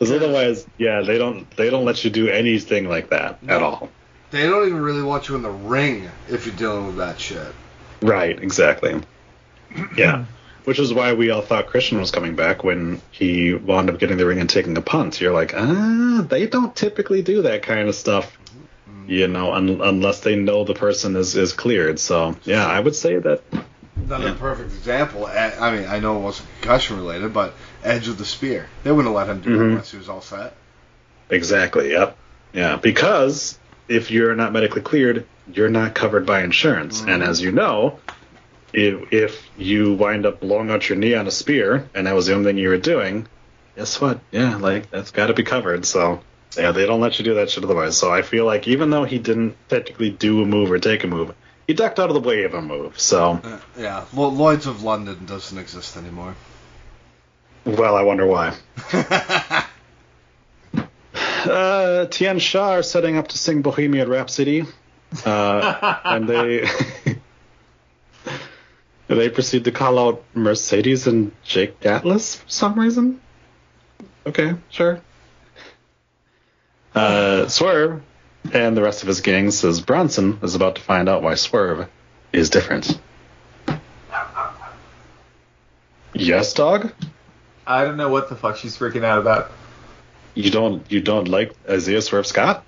[0.10, 3.90] otherwise, yeah, they don't they don't let you do anything like that at all.
[4.30, 7.54] They don't even really want you in the ring if you're dealing with that shit.
[8.02, 9.00] Right, exactly.
[9.96, 10.24] Yeah.
[10.64, 14.18] Which is why we all thought Christian was coming back when he wound up getting
[14.18, 15.18] the ring and taking a punt.
[15.18, 18.36] You're like, ah, they don't typically do that kind of stuff,
[19.06, 21.98] you know, un- unless they know the person is, is cleared.
[21.98, 23.42] So, yeah, I would say that.
[24.08, 24.34] Another Yeah.
[24.40, 25.26] perfect example.
[25.26, 27.54] I mean, I know it wasn't concussion related, but
[27.84, 28.66] Edge of the spear.
[28.82, 29.70] They wouldn't have let him do it Mhm.
[29.72, 30.54] unless he was all set.
[31.30, 32.16] Exactly, yep.
[32.54, 37.04] Yeah, because if you're not medically cleared, you're not covered by insurance.
[37.06, 37.98] And as you know,
[38.72, 42.26] if, if you wind up blowing out your knee on a spear and that was
[42.26, 43.26] the only thing you were doing,
[43.76, 44.20] guess what?
[44.30, 45.84] Yeah, like that's got to be covered.
[45.84, 46.20] So
[46.56, 47.96] yeah, they don't let you do that shit otherwise.
[47.98, 51.06] So I feel like even though he didn't technically do a move or take a
[51.06, 51.34] move,
[51.68, 52.98] he ducked out of the way of a move.
[52.98, 56.34] So Uh, yeah, Lo- Lloyd's of London doesn't exist anymore.
[57.64, 58.54] well, I wonder why.
[61.44, 64.64] Uh, Tian Sha are setting up to sing Bohemian Rhapsody,
[65.24, 66.68] uh, and they
[69.06, 73.20] they proceed to call out Mercedes and Jake Atlas for some reason.
[74.26, 75.00] Okay, sure.
[76.94, 78.02] Uh, Swerve
[78.52, 81.88] and the rest of his gang says Bronson is about to find out why Swerve
[82.32, 82.98] is different.
[86.14, 86.92] Yes, dog.
[87.66, 89.50] I don't know what the fuck she's freaking out about.
[90.34, 92.64] You don't you don't like Isaiah Swerve Scott?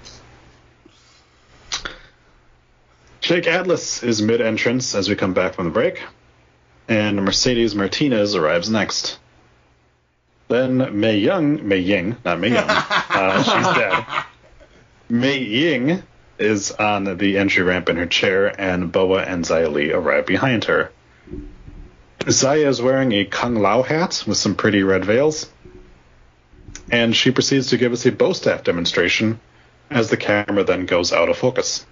[3.21, 6.03] Jake Atlas is mid entrance as we come back from the break,
[6.89, 9.19] and Mercedes Martinez arrives next.
[10.49, 14.05] Then Mei Young, Mei Ying, not Mei Young, uh, she's dead.
[15.11, 16.03] Mei Ying
[16.39, 20.65] is on the entry ramp in her chair, and Boa and Xia Li arrive behind
[20.65, 20.91] her.
[22.21, 25.51] Xia is wearing a Kung Lao hat with some pretty red veils,
[26.91, 29.41] and she proceeds to give us a bow staff demonstration
[29.91, 31.85] as the camera then goes out of focus.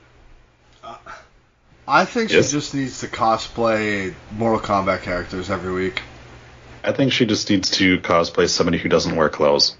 [1.88, 2.46] I think Yes.
[2.46, 6.02] she just needs to cosplay Mortal Kombat characters every week.
[6.86, 9.76] I think she just needs to cosplay somebody who doesn't wear clothes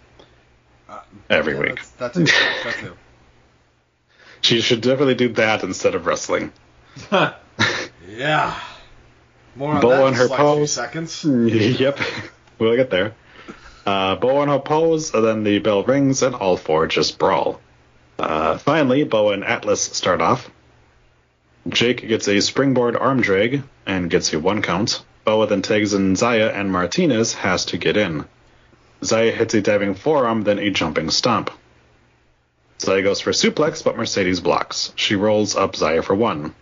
[1.31, 1.77] every Yeah, week.
[1.99, 2.31] That's, that's it.
[2.65, 2.93] That's it.
[4.43, 6.53] She should definitely do that instead of wrestling.
[8.09, 8.59] Yeah.
[9.57, 10.73] More on Bow that on in her like pose.
[10.73, 11.25] seconds.
[11.25, 11.99] yep,
[12.59, 13.15] we'll get there.
[13.85, 17.61] Uh, Boa and her pose, and then the bell rings, and all four just brawl.
[18.19, 20.51] Uh, finally, Bow and Atlas start off.
[21.69, 25.05] Jake gets a springboard arm drag and gets a one count.
[25.27, 28.25] Boa then tags in Zaya, and Martinez has to get in.
[29.05, 31.51] Zaya hits a diving forearm, then a jumping stomp.
[32.81, 34.93] Zaya goes for suplex, but Mercedes blocks.
[34.95, 36.55] She rolls up Zaya for one.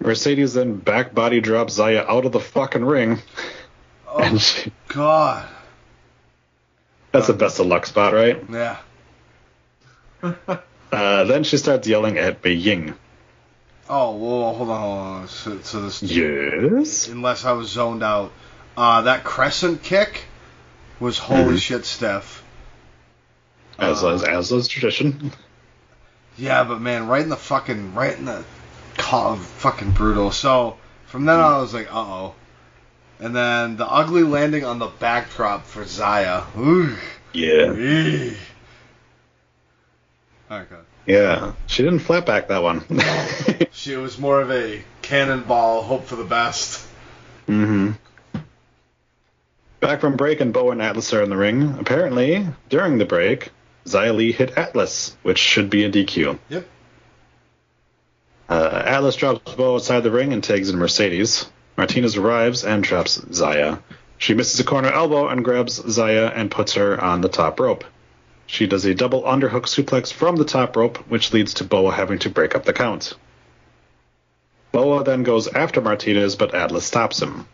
[0.00, 3.18] Mercedes then back body drops Zaya out of the fucking ring.
[4.14, 5.48] And Oh she, God.
[7.12, 8.38] that's the best of luck spot, right?
[8.50, 8.76] Yeah.
[10.92, 12.92] Uh, then she starts yelling at Mei Ying.
[13.88, 15.28] Oh, whoa, hold on, hold on.
[15.28, 17.08] So, so this, Yes?
[17.08, 18.32] unless I was zoned out,
[18.76, 20.24] uh, that crescent kick
[21.00, 21.60] was holy Mhm.
[21.60, 22.42] shit Steph.
[23.78, 25.32] As, Uh, as, as is tradition.
[26.38, 28.44] Yeah, but man, right in the fucking, right in the,
[28.96, 30.30] co- fucking brutal.
[30.30, 30.76] So
[31.06, 32.34] from then on, I was like, uh oh.
[33.18, 36.42] And then the ugly landing on the backdrop for Zaya.
[36.58, 36.96] Ooh.
[37.32, 37.72] Yeah.
[37.72, 38.36] Eee.
[40.50, 40.84] Alright, good.
[41.06, 41.52] Yeah.
[41.66, 42.84] She didn't flat back that one.
[43.74, 46.86] She was more of a cannonball, hope for the best.
[47.48, 47.92] Mm-hmm.
[49.80, 51.76] Back from break, and Bo and Atlas are in the ring.
[51.80, 53.50] Apparently, during the break,
[53.92, 56.38] Li hit Atlas, which should be a DQ.
[56.48, 56.68] Yep.
[58.48, 61.50] Uh, Atlas drops Bo outside the ring and tags in Mercedes.
[61.76, 63.78] Martinez arrives and traps Zaya.
[64.18, 67.84] She misses a corner elbow and grabs Zaya and puts her on the top rope.
[68.46, 72.18] She does a double underhook suplex from the top rope, which leads to Boa having
[72.20, 73.14] to break up the count.
[74.72, 77.46] Boa then goes after Martinez, but Atlas stops him.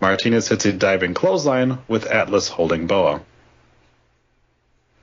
[0.00, 3.22] Martinez hits a diving clothesline with Atlas holding Boa.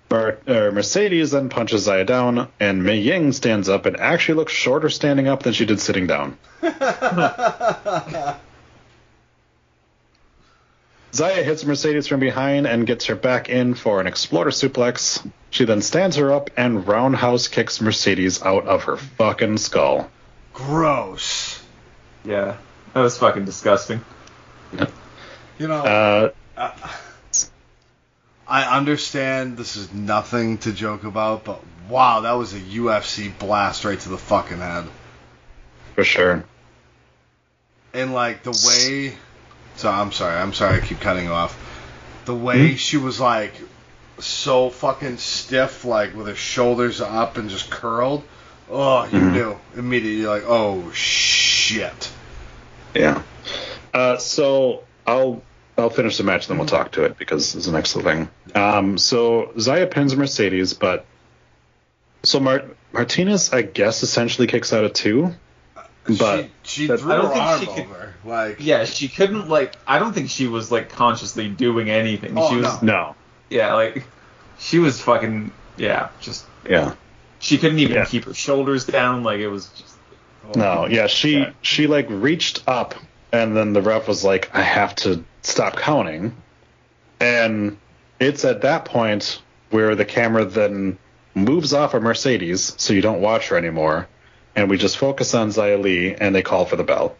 [0.09, 4.53] Mar- uh, Mercedes then punches Zaya down, and Mei Ying stands up and actually looks
[4.53, 6.37] shorter standing up than she did sitting down.
[11.13, 15.25] Zaya hits Mercedes from behind and gets her back in for an exploder suplex.
[15.51, 20.09] She then stands her up and roundhouse kicks Mercedes out of her fucking skull.
[20.53, 21.61] Gross.
[22.25, 22.57] Yeah,
[22.93, 24.03] that was fucking disgusting.
[25.59, 26.69] You know, Uh,
[28.47, 33.85] I understand this is nothing to joke about, but wow, that was a UFC blast
[33.85, 34.85] right to the fucking head.
[35.95, 36.43] for sure.
[37.93, 39.15] And like the way,
[39.75, 41.57] so I'm sorry, I'm sorry, I keep cutting you off.
[42.25, 43.53] The way she was like
[44.19, 48.23] so fucking stiff, like with her shoulders up and just curled.
[48.69, 49.33] Oh, you Mhm.
[49.33, 52.11] knew immediately, like, oh shit.
[52.93, 53.21] Yeah.
[53.93, 55.41] Uh, so I'll
[55.77, 58.29] I'll finish the match, then we'll talk to it because it's an excellent thing.
[58.61, 61.05] Um, so Zaya pins Mercedes, but
[62.21, 65.33] so Mar- Martinez, I guess, essentially kicks out at two.
[66.05, 69.07] But she, she threw I don't her think arm she could- over, like, Yeah, she
[69.07, 69.75] couldn't like.
[69.87, 72.33] I don't think she was like consciously doing anything.
[72.37, 72.81] Oh, she was.
[72.81, 72.93] no.
[72.93, 73.15] no,
[73.49, 74.03] Yeah, like
[74.59, 75.51] she was fucking.
[75.77, 76.95] Yeah, just yeah,
[77.39, 78.05] she couldn't even Yeah.
[78.05, 79.23] keep her shoulders down.
[79.23, 79.95] Like it was just.
[80.45, 81.07] Oh, no, yeah.
[81.07, 81.51] She Yeah.
[81.61, 82.95] she like reached up,
[83.31, 86.35] and then the ref was like, "I have to stop counting,"
[87.19, 87.77] and
[88.19, 90.97] it's at that point where the camera then
[91.33, 94.07] moves off of Mercedes, so you don't watch her anymore,
[94.55, 97.15] and we just focus on Xia Li, and they call for the bell.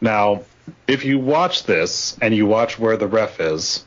[0.00, 0.42] Now,
[0.86, 3.84] if you watch this and you watch where the ref is,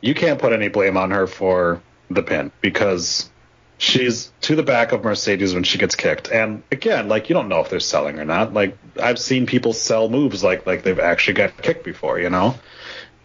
[0.00, 3.30] you can't put any blame on her for the pin because
[3.78, 6.30] she's to the back of Mercedes when she gets kicked.
[6.30, 8.54] And again, like you don't know if they're selling or not.
[8.54, 12.54] Like I've seen people sell moves like like they've actually got kicked before, you know.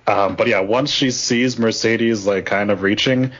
[0.08, 3.32] Um, but yeah, once she sees Mercedes like kind of reaching,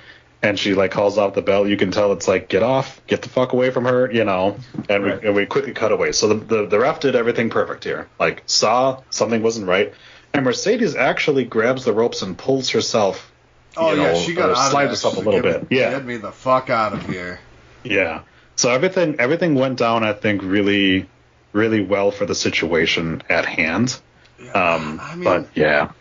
[0.44, 3.22] and she like calls off the bell, you can tell it's like get off, get
[3.22, 4.58] the fuck away from her, you know.
[4.90, 5.22] And Right.
[5.22, 6.12] we and we quickly cut away.
[6.14, 8.08] So the, the the ref did everything perfect here.
[8.20, 9.94] Like saw something wasn't right,
[10.34, 13.32] and Mercedes actually grabs the ropes and pulls herself.
[13.78, 15.68] oh you yeah, know, she got out slides up a little bit.
[15.70, 15.92] Yeah.
[15.92, 17.40] Get me the fuck out of here.
[17.84, 18.22] Yeah.
[18.56, 21.08] So everything everything went down, I think, really,
[21.54, 24.00] really well for the situation at hand.
[24.44, 25.92] Yeah, Um, I mean, but yeah,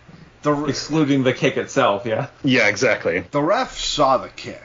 [0.42, 2.28] the re- Excluding the kick itself, yeah.
[2.42, 3.20] Yeah, exactly.
[3.30, 4.62] the ref saw the kick.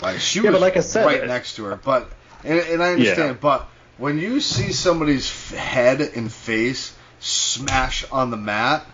[0.00, 2.10] Like she Yeah, was but like I said- right next to her, but
[2.44, 3.38] and, and I understand, Yeah.
[3.40, 3.68] but
[3.98, 8.86] when you see somebody's head and face smash on the mat,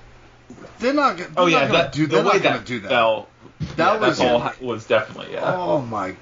[0.79, 1.17] they're not.
[1.17, 2.07] gonna- Oh they're yeah, not gonna that, do.
[2.07, 2.89] the They're way not gonna that do that.
[2.89, 3.29] fell,
[3.77, 5.55] that yeah, was that all was definitely yeah.
[5.57, 6.15] Oh my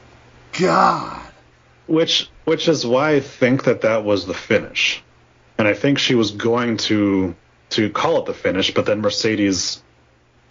[0.59, 1.21] god.
[1.87, 5.03] Which which is why I think that that was the finish,
[5.59, 7.35] and I think she was going to
[7.71, 9.83] to call it the finish, but then Mercedes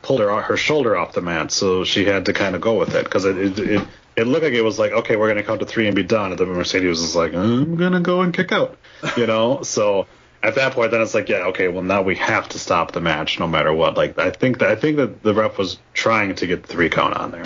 [0.02, 2.96] pulled her her shoulder off the mat, so she had to kind of go with
[2.96, 5.60] it because it, it it it looked like it was like okay, we're gonna count
[5.60, 8.52] to three and be done, and then Mercedes was like I'm gonna go and kick
[8.52, 8.78] out,
[9.18, 9.62] you know.
[9.64, 10.08] so
[10.42, 13.02] at that point, then it's like yeah, okay, well now we have to stop the
[13.02, 13.98] match no matter what.
[13.98, 16.90] Like I think that I think that the ref was trying to get the three
[16.90, 17.46] count on there.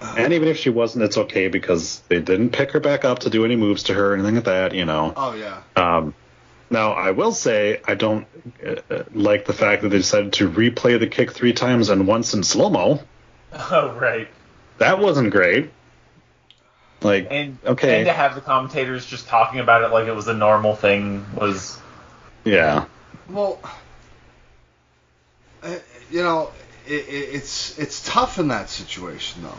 [0.00, 3.30] And even if she wasn't, it's okay because they didn't pick her back up to
[3.30, 5.12] do any moves to her or anything like that, you know.
[5.16, 5.62] Oh yeah.
[5.74, 6.14] Um,
[6.70, 8.26] now, I will say I don't
[8.64, 12.06] uh, uh, like the fact that they decided to replay the kick three times and
[12.06, 13.02] once in slow mo.
[13.70, 14.28] Oh right.
[14.76, 15.70] That wasn't great.
[17.00, 17.98] Like, And Okay.
[17.98, 21.24] and to have the commentators just talking about it like it was a normal thing
[21.34, 21.78] was
[22.44, 22.84] yeah,
[23.30, 23.58] Well,
[25.62, 25.76] uh,
[26.10, 26.50] you know,
[26.86, 29.52] it, it, it's it's tough in that situation though,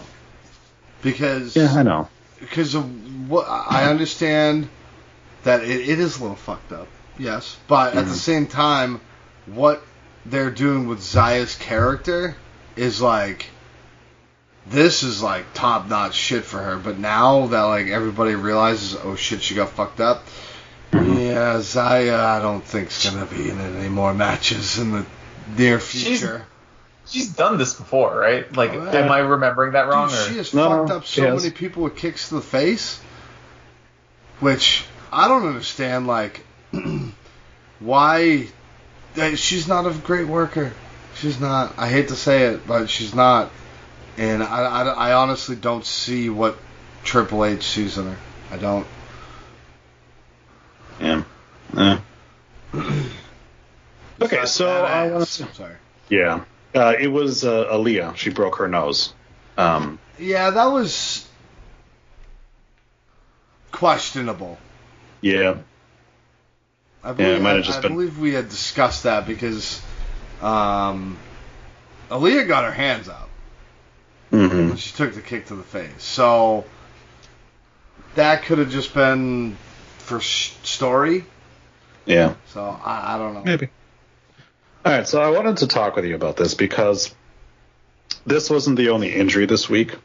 [1.02, 2.08] because yeah, I know.
[2.40, 4.70] because of what I understand
[5.44, 6.88] that it, it is a little fucked up,
[7.20, 8.14] yes, but at the mm-hmm.
[8.14, 9.02] same time,
[9.46, 9.84] what
[10.26, 12.36] they're doing with Zaya's character
[12.76, 13.48] is like
[14.68, 16.78] this is like top notch shit for her.
[16.78, 20.26] But now that like everybody realizes, oh shit, she got fucked up.
[20.92, 21.20] Mm-hmm.
[21.20, 25.06] Yeah, Zaya, I don't think's gonna be in any more matches in the
[25.58, 26.46] near future.
[27.06, 28.56] she's done this before, right?
[28.56, 30.10] Like, Oh, am I remembering that wrong?
[30.10, 30.30] Dude, or?
[30.30, 33.00] she has No, fucked up so many people with kicks to the face,
[34.40, 36.08] which I don't understand.
[36.08, 36.44] Like,
[37.80, 38.48] why?
[39.36, 40.74] She's not a great worker.
[41.16, 41.74] She's not.
[41.78, 43.52] I hate to say it, but she's not.
[44.18, 46.58] And I, I, I honestly don't see what
[47.04, 48.18] Triple H sees in her.
[48.52, 48.88] I don't.
[51.02, 51.24] Yeah.
[51.76, 52.00] Yeah.
[54.22, 55.12] okay, so I Badass.
[55.12, 55.56] want to.
[55.56, 55.76] Sorry.
[56.10, 56.44] Yeah,
[56.76, 58.16] uh, it was uh, Aliyah.
[58.16, 59.14] She broke her nose.
[59.58, 61.28] Um, Yeah, that was
[63.72, 64.58] questionable.
[65.22, 65.58] yeah,
[67.04, 69.82] I Yeah, believe, it might have just I been- believe we had discussed that because
[70.42, 71.18] um,
[72.10, 73.30] Aliyah got her hands up
[74.32, 76.04] hmm when she took the kick to the face.
[76.04, 76.66] So
[78.16, 79.58] that could have just been
[80.00, 81.26] for sh- story.
[82.06, 82.36] yeah.
[82.48, 83.44] So I, I don't know.
[83.44, 83.70] Maybe.
[84.86, 87.14] All right, so I wanted to talk with you about this because
[88.26, 89.96] this wasn't the only injury this week.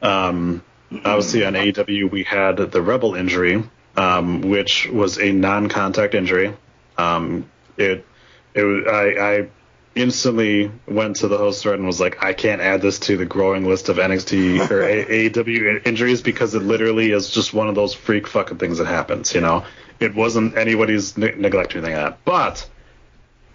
[0.00, 0.62] Um,
[1.04, 3.62] obviously, on AEW, we had the Rebel injury,
[3.96, 6.54] um, which was a non-contact injury.
[6.96, 8.06] Um, it,
[8.54, 9.48] it, I, I
[9.94, 13.26] instantly went to the host thread and was like, I can't add this to the
[13.26, 17.94] growing list of NXT or AEW injuries because it literally is just one of those
[17.94, 19.34] freak fucking things that happens.
[19.34, 19.64] You know,
[20.00, 22.68] it wasn't anybody's ne- neglect or anything like that, but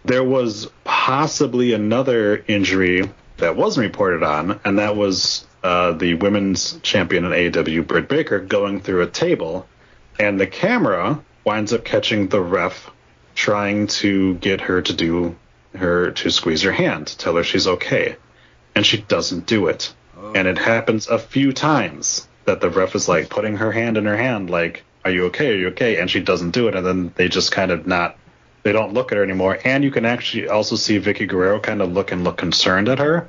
[0.06, 6.80] there was possibly another injury that wasn't reported on, and that was uh, the women's
[6.80, 9.68] champion in AEW, Britt Baker, going through a table,
[10.20, 12.92] and the camera winds up catching the ref
[13.36, 15.36] trying to get her to do
[15.76, 18.16] her to squeeze her hand, tell her she's okay,
[18.76, 19.94] and she doesn't do it,
[20.36, 24.06] and it happens a few times that the ref is like putting her hand in
[24.06, 25.52] her hand, like, "Are you okay?
[25.52, 28.18] Are you okay?" and she doesn't do it, and then they just kind of not
[28.64, 29.60] they don't look at her anymore.
[29.64, 33.00] And you can actually also see Vickie Guerrero kind of look and look concerned at
[33.00, 33.26] her.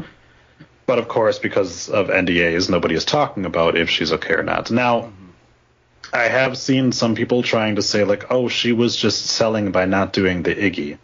[0.84, 4.70] But of course, because of NDAs, nobody is talking about if she's okay or not.
[4.72, 5.12] Now,
[6.12, 9.84] I have seen some people trying to say, like, oh, she was just selling by
[9.84, 10.98] not doing the Iggy.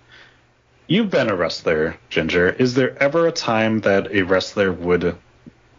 [0.86, 2.48] You've been a wrestler, Ginger.
[2.50, 5.16] Is there ever a time that a wrestler would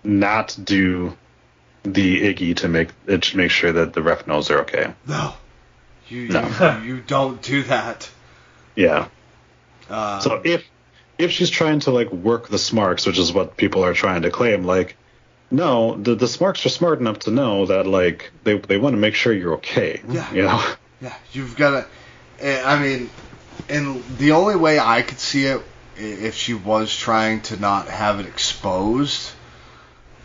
[0.03, 1.15] not do
[1.83, 4.93] the Iggy to make to make sure that the ref knows they're okay?
[5.07, 5.33] No,
[6.07, 6.79] you No.
[6.83, 8.09] You, you don't do that.
[8.75, 9.07] Yeah.
[9.89, 10.63] Uh, So if
[11.17, 14.31] if she's trying to like work the smarks, which is what people are trying to
[14.31, 14.97] claim, like
[15.55, 18.99] no, the the smarks are smart enough to know that like they they want to
[18.99, 20.01] make sure you're okay.
[20.07, 20.33] Yeah.
[20.33, 20.73] You know.
[21.01, 21.87] Yeah, you've got to.
[22.39, 23.09] Eh, I mean,
[23.69, 25.61] and the only way I could see it,
[25.97, 29.31] if she was trying to not have it exposed,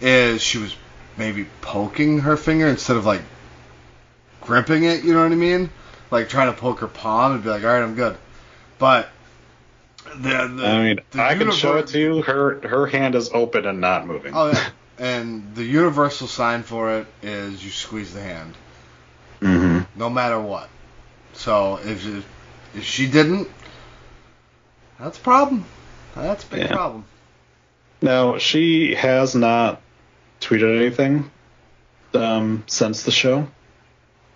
[0.01, 0.77] is she was
[1.17, 3.23] maybe poking her finger instead of like
[4.41, 5.05] gripping it.
[5.05, 5.71] You know what I mean?
[6.11, 8.17] Like trying to poke her palm and be like, "All right, I'm good."
[8.79, 9.11] But
[10.17, 12.23] the, the I mean, the I can show it to you.
[12.23, 14.33] Her her hand is open and not moving.
[14.35, 14.71] Oh yeah,
[15.01, 18.55] and the universal sign for it is you squeeze the hand.
[19.41, 20.69] hmm no matter what.
[21.33, 22.07] So if
[22.75, 23.49] if she didn't,
[25.01, 25.65] That's a problem.
[26.15, 26.73] That's a big Yeah.
[26.75, 27.05] problem.
[28.03, 29.81] Now she has not
[30.41, 31.31] tweeted anything
[32.15, 33.49] um, since the show.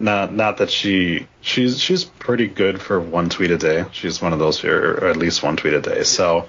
[0.01, 3.85] Not not that she she's she's pretty good for one tweet a day.
[3.93, 6.03] She's one of those or at least one tweet a day.
[6.05, 6.49] So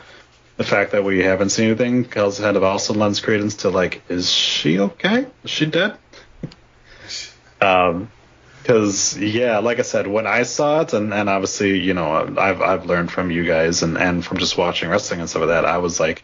[0.58, 4.02] the fact that we haven't seen anything calls kind of also lends credence to like,
[4.10, 5.28] is she okay?
[5.44, 5.98] Is she dead?
[7.62, 8.12] Um,
[8.62, 12.62] because yeah, like I said, when I saw it, and, and obviously, you know, I've
[12.62, 15.66] I've learned from you guys and and from just watching wrestling and stuff like that,
[15.66, 16.24] I was like,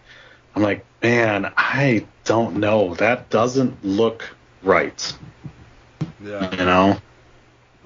[0.55, 5.13] I'm like, man, I don't know, that doesn't look right,
[6.23, 6.51] Yeah.
[6.51, 6.97] you know.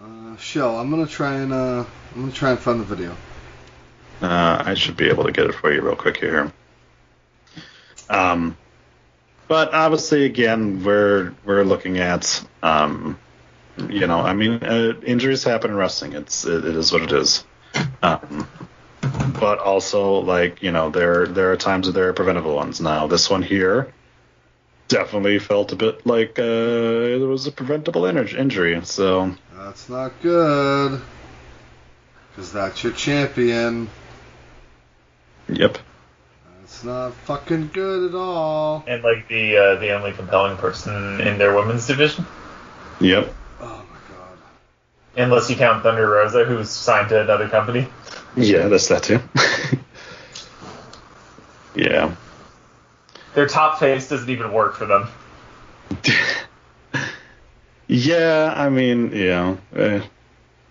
[0.01, 1.85] Uh, Shell, I'm gonna try and uh,
[2.15, 3.15] I'm gonna try and find the video.
[4.21, 6.51] Uh, I should be able to get it for you real quick here.
[8.09, 8.57] Um,
[9.47, 13.19] but obviously, again, we're we're looking at, um,
[13.89, 16.13] you know, I mean, uh, injuries happen in wrestling.
[16.13, 17.43] It's it, it is what it is.
[18.01, 18.47] Um,
[19.39, 22.79] but also, like you know, there there are times that there are preventable ones.
[22.81, 23.93] Now, this one here
[24.87, 26.43] definitely felt a bit like uh,
[27.25, 28.79] was a preventable inj- injury.
[28.85, 31.01] So That's not good.
[32.35, 33.89] Cause that's your champion.
[35.49, 35.77] Yep.
[36.59, 38.83] That's not fucking good at all.
[38.87, 42.25] And like the uh, the only compelling person in their women's division,
[42.99, 43.33] Yep.
[43.61, 44.37] Oh my god.
[45.15, 47.87] unless you count Thunder Rosa, who's signed to another company.
[48.35, 49.19] Yeah, that's that too.
[51.75, 52.15] yeah.
[53.33, 55.07] Their top face doesn't even work for them.
[57.87, 59.57] Yeah, I mean, yeah.
[59.71, 60.09] Uh, y- y-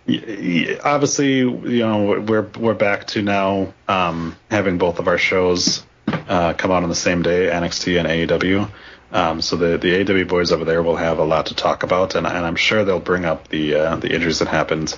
[0.07, 6.53] obviously, you know, we're we're back to now um, having both of our shows uh,
[6.55, 8.71] come out on the same day, NXT and AEW.
[9.13, 12.15] Um, so the the AEW boys over there will have a lot to talk about,
[12.15, 14.97] and, and I'm sure they'll bring up the uh, the injuries that happened.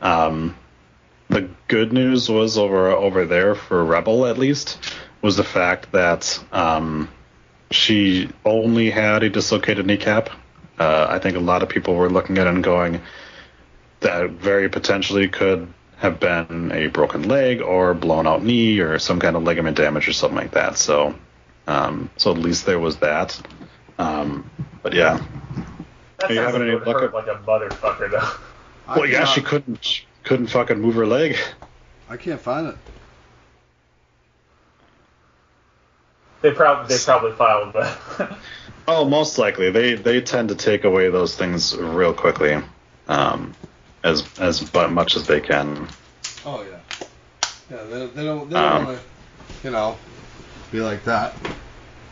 [0.00, 0.56] Um,
[1.28, 4.78] the good news was over over there for Rebel at least
[5.20, 7.08] was the fact that um,
[7.70, 10.30] she only had a dislocated kneecap.
[10.78, 13.00] Uh, I think a lot of people were looking at it and going,
[14.00, 19.18] that very potentially could have been a broken leg or blown out knee or some
[19.18, 20.76] kind of ligament damage or something like that.
[20.78, 21.14] So,
[21.66, 23.40] um, so at least there was that.
[23.98, 24.48] Um,
[24.82, 25.20] but yeah,
[26.18, 28.30] That Are you having like, any luck hurt like a motherfucker though.
[28.86, 31.36] I well, yeah, cannot- she couldn't she couldn't fucking move her leg.
[32.08, 32.76] I can't find it.
[36.40, 38.38] They probably they probably filed that.
[38.90, 42.58] Oh, most likely they they tend to take away those things real quickly,
[43.06, 43.54] um,
[44.08, 45.86] as as but much as they can.
[46.44, 46.78] Oh yeah.
[47.70, 48.48] Yeah, they, they don't.
[48.48, 49.96] They don't Um, want to, you know,
[50.72, 51.34] be like that.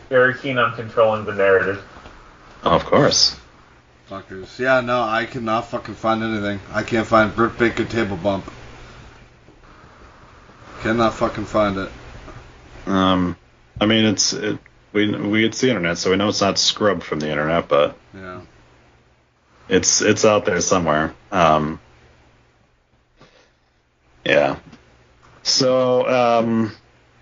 [0.09, 1.83] Very keen on controlling the narrative.
[2.63, 3.35] Of course.
[4.09, 4.57] Fuckers.
[4.57, 6.59] Yeah, no, I cannot fucking find anything.
[6.71, 8.49] I can't find Britt Baker table bump.
[10.81, 11.91] Cannot fucking find it.
[12.85, 13.35] Um,
[13.81, 14.59] I mean, it's it,
[14.93, 17.97] we we it's the internet, so we know it's not scrubbed from the internet, but
[18.13, 18.41] Yeah.
[19.67, 21.13] it's it's out there somewhere.
[21.31, 21.79] Um,
[24.27, 24.59] yeah.
[25.43, 26.71] So um,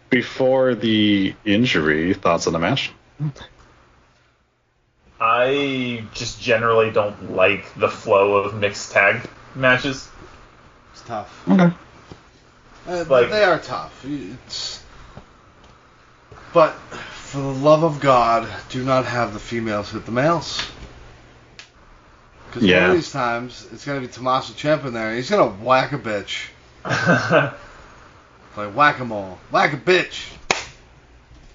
[0.10, 2.91] before the injury, thoughts on the match?
[5.20, 10.10] I just generally don't like the flow of mixed tag matches.
[10.91, 11.47] It's tough.
[11.47, 11.74] Okay.
[12.88, 14.03] Uh, Like- they are tough.
[14.06, 14.84] It's,
[16.53, 20.62] but for the love of God, do not have the females hit the males.
[22.47, 25.47] Because one of these times, it's gonna be Tommaso Ciampa in there, and he's gonna
[25.47, 26.47] whack a bitch,
[28.57, 30.32] like whack a mole, whack a bitch.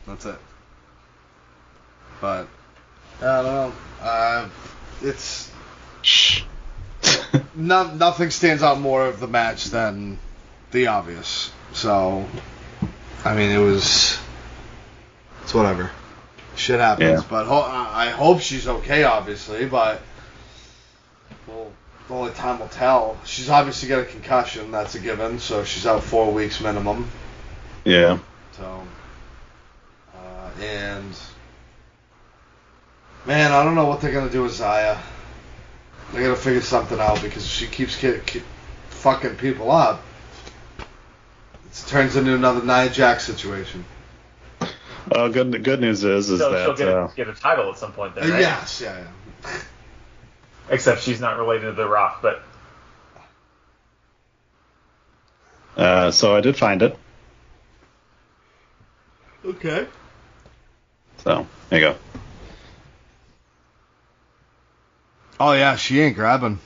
[0.06, 0.38] That's it.
[2.20, 2.48] But
[3.20, 3.72] I don't know.
[4.00, 4.48] Uh,
[5.02, 5.50] it's
[7.54, 10.18] no, nothing stands out more of the match than
[10.72, 11.52] the obvious.
[11.72, 12.26] So,
[13.24, 14.18] I mean, it was.
[15.42, 15.90] It's whatever.
[16.56, 17.22] Shit happens.
[17.22, 17.28] Yeah.
[17.28, 19.66] But ho- I I hope she's okay, obviously.
[19.66, 20.02] But
[21.46, 21.70] well,
[22.16, 23.18] only time will tell.
[23.24, 24.70] She's obviously got a concussion.
[24.70, 25.38] That's a given.
[25.38, 27.08] So she's out four weeks minimum.
[27.84, 28.18] yeah.
[28.52, 28.82] So,
[30.14, 31.18] uh, and
[33.26, 34.98] man, I don't know what they're gonna do with Zaya.
[36.12, 38.42] They gotta figure something out because she keeps ki- ki-
[38.90, 40.02] fucking people up.
[41.66, 43.84] It turns into another Nia Jax situation.
[45.12, 47.70] Uh, good the good news is is so she'll get a, uh, get a title
[47.70, 48.40] at some point then, right?
[48.40, 49.04] Yes, yeah,
[49.44, 49.50] yeah.
[50.70, 52.42] Except she's not related to The Rock, but
[55.76, 56.96] uh, so I did find it.
[59.44, 59.86] Okay.
[61.18, 61.96] So there you go.
[65.38, 66.60] Oh yeah, she ain't grabbing.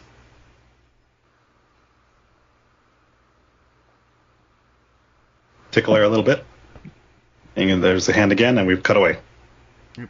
[5.75, 6.45] tickle her a little bit.
[7.57, 9.19] And there's the hand again, and we've cut away.
[9.99, 10.09] Yep.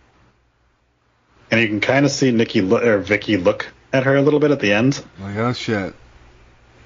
[1.51, 4.41] And you can kind of see Nikki lo- or Vickie look at her a little
[4.41, 5.03] bit at the end.
[5.21, 5.95] Like, oh shit.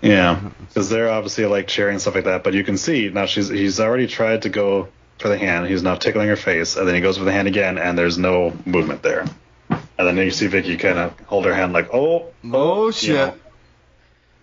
[0.02, 2.44] Yeah, because they're obviously like cheering and stuff like that.
[2.44, 5.66] But you can see now she's he's already tried to go for the hand.
[5.66, 8.18] He's now tickling her face, and then he goes for the hand again, and there's
[8.18, 9.24] no movement there.
[9.70, 13.08] And then you see Vickie kind of hold her hand like, oh, Oh shit.
[13.08, 13.34] you know.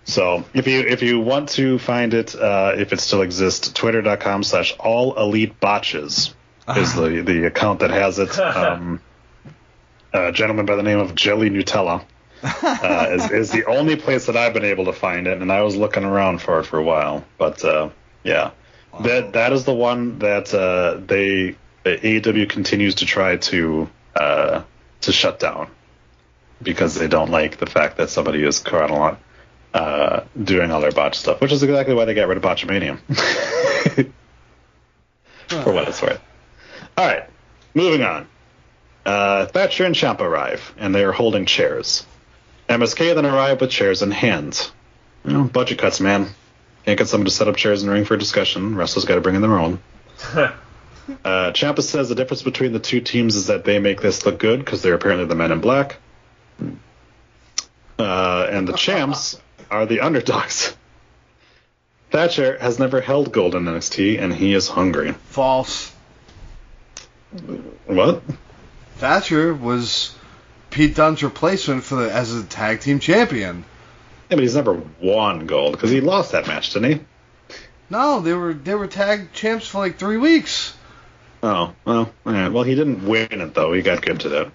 [0.04, 4.44] So if you if you want to find it, uh, if it still exists, twitter.com
[4.44, 6.36] slash all elite botches
[6.76, 8.38] is the the account that has it.
[8.38, 9.00] Um,
[10.14, 12.04] a gentleman by the name of Jelly Nutella
[12.45, 15.63] uh, is, is the only place that I've been able to find it, and I
[15.63, 17.26] was looking around for it for a while.
[17.38, 17.89] But uh,
[18.23, 18.51] yeah,
[19.01, 24.63] that that is the one that uh, they that AEW continues to try to uh,
[25.01, 25.69] to shut down
[26.61, 29.17] because they don't like the fact that somebody is chronolog-
[29.73, 32.97] uh doing all their botch stuff, which is exactly why they got rid of Botchamania.
[35.47, 36.22] for what it's worth.
[36.97, 37.30] All right,
[37.73, 38.27] moving on.
[39.05, 42.05] Uh, Thatcher and Champ arrive, and they are holding chairs.
[42.70, 44.70] MSK then arrived with chairs in hand.
[45.24, 46.30] You know, budget cuts, man.
[46.86, 48.76] Can't get someone to set up chairs in the ring for a discussion.
[48.76, 49.80] Wrestlers got to bring in their own.
[50.36, 50.52] uh,
[51.24, 54.60] Ciampa says the difference between the two teams is that they make this look good
[54.60, 55.98] because they're apparently the men in black.
[57.98, 59.40] Uh, and the champs
[59.72, 60.76] are the underdogs.
[62.12, 65.12] Thatcher has never held gold in NXT, and he is hungry.
[65.12, 65.92] False.
[67.86, 68.22] What?
[68.98, 70.16] Thatcher was
[70.76, 73.64] Pete Dunne's replacement for the as a tag team champion.
[74.30, 77.06] Yeah, but he's never won gold because he lost that match, didn't he?
[77.89, 80.76] No, they were they were tag champs for like three weeks.
[81.41, 82.49] Oh, well, right.
[82.49, 83.72] well, he didn't win it though.
[83.72, 84.52] He got good to that.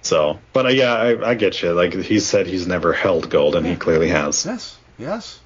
[0.00, 1.72] So, but uh, yeah, I, I get you.
[1.72, 4.44] Like he said, he's never held gold, and he clearly has.
[4.44, 5.38] Yes, yes.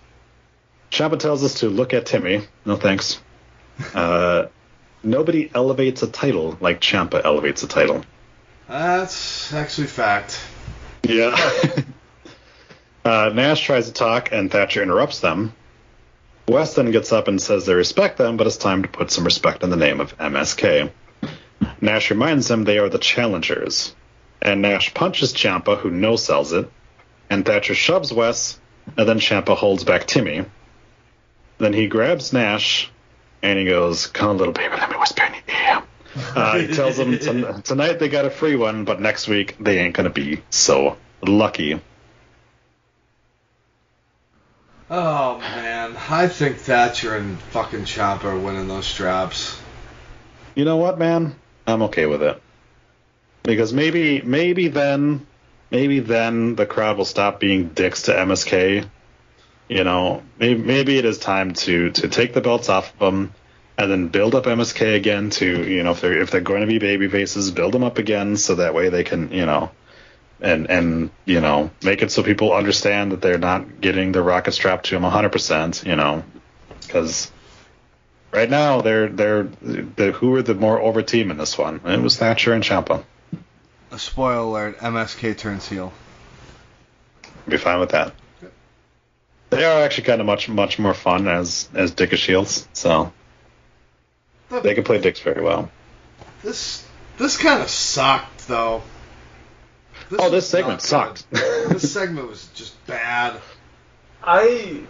[0.90, 2.46] Ciampa tells us to look at Timmy.
[2.64, 3.20] No thanks.
[3.94, 4.46] Uh,
[5.02, 8.02] nobody elevates a title like Ciampa elevates a title.
[8.68, 10.40] That's actually fact.
[11.04, 11.36] Yeah.
[13.04, 15.54] uh, Nash tries to talk, and Thatcher interrupts them.
[16.48, 19.24] Wes then gets up and says they respect them, but it's time to put some
[19.24, 20.90] respect in the name of MSK.
[21.80, 23.94] Nash reminds them they are the challengers,
[24.40, 26.70] and Nash punches Ciampa, who no sells it,
[27.30, 28.60] and Thatcher shoves Wes,
[28.96, 30.44] and then Ciampa holds back Timmy.
[31.58, 32.90] Then he grabs Nash,
[33.42, 35.45] and he goes, "Come on, little baby, let me whisper in your ear."
[36.16, 39.78] Uh, he tells them "Ton- tonight they got a free one, but next week they
[39.78, 41.80] ain't gonna be so lucky.
[44.88, 49.60] Oh man, I think Thatcher and fucking Ciampa are winning those straps.
[50.54, 51.34] You know what, man?
[51.66, 52.40] I'm okay with it.
[53.42, 55.26] Because maybe, maybe then,
[55.70, 58.88] maybe then the crowd will stop being dicks to MSK.
[59.68, 63.34] You know, maybe, maybe it is time to to take the belts off of them
[63.78, 65.30] and then build up MSK again.
[65.30, 67.98] To you know, if they're if they're going to be baby faces, build them up
[67.98, 69.70] again so that way they can you know,
[70.40, 74.52] and and you know, make it so people understand that they're not getting the rocket
[74.52, 75.30] strapped to them 100.
[75.30, 76.24] percent You know,
[76.80, 77.30] because
[78.32, 81.80] right now they're they're the who are the more over team in this one?
[81.84, 83.04] It was Thatcher and Ciampa.
[83.90, 85.92] A spoiler alert: MSK turns heel.
[87.48, 88.12] Be fine with that.
[89.50, 92.68] They are actually kind of much much more fun as as Dick of Shields,
[94.50, 95.70] so they can play dicks very well.
[96.42, 96.86] This
[97.18, 98.82] this kind of sucked though.
[100.18, 101.28] Oh, this segment sucked.
[101.30, 103.40] this segment was just bad.
[104.22, 104.80] I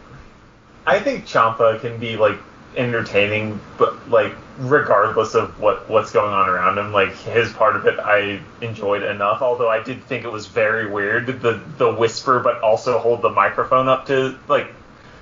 [0.86, 2.38] I think Ciampa can be like
[2.76, 7.86] entertaining, but like regardless of what what's going on around him, like his part of
[7.86, 9.40] it, I enjoyed enough.
[9.42, 13.30] Although I did think it was very weird the the whisper, but also hold the
[13.30, 14.68] microphone up to like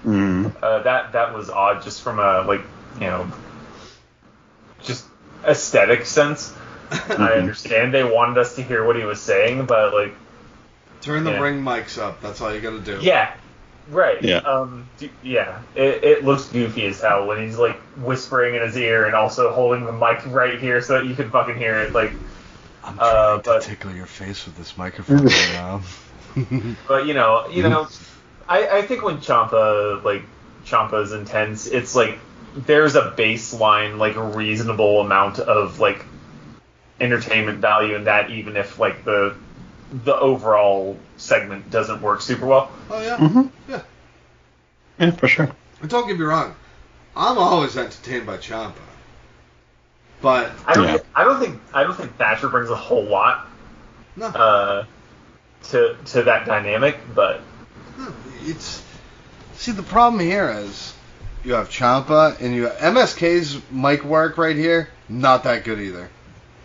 [0.04, 0.52] Mm.
[0.62, 2.60] uh, that that was odd, just from a like
[3.00, 3.53] you know just
[5.46, 6.54] aesthetic sense.
[6.90, 10.14] I understand they wanted us to hear what he was saying, but like
[11.00, 11.40] Turn the Yeah.
[11.40, 12.22] ring mics up.
[12.22, 12.98] That's all you gotta do.
[13.02, 13.32] Yeah.
[13.90, 14.22] Right.
[14.22, 14.38] Yeah.
[14.38, 14.88] Um.
[14.98, 15.58] d- Yeah.
[15.74, 19.52] It, it looks goofy as hell when he's like whispering in his ear and also
[19.52, 21.92] holding the mic right here so that you can fucking hear it.
[21.92, 22.12] Like,
[22.82, 25.82] I'm Uh, trying but- to tickle your face with this microphone right now.
[26.88, 27.86] but you know, you know,
[28.48, 30.22] I I think when Ciampa like
[30.64, 32.18] Ciampa is intense, it's like
[32.54, 36.04] there's a baseline like a reasonable amount of like
[37.00, 39.34] entertainment value in that, even if like the
[40.04, 42.70] the overall segment doesn't work super well.
[42.90, 43.50] Oh yeah, Mhm.
[43.68, 43.82] yeah.
[44.98, 45.50] Yeah, for sure.
[45.80, 46.54] And don't get me wrong,
[47.16, 48.72] I'm always entertained by Ciampa.
[50.22, 50.84] But I don't.
[50.84, 50.92] Yeah.
[50.92, 51.60] Think, I don't think.
[51.74, 53.46] I don't think Thatcher brings a whole lot
[54.16, 54.84] no, uh,
[55.64, 57.42] to to that dynamic, but
[57.98, 58.12] no,
[58.42, 58.82] it's
[59.54, 60.93] see the problem here is
[61.44, 64.88] you have Ciampa, and you have MSK's mic work right here.
[65.08, 66.10] Not that good either.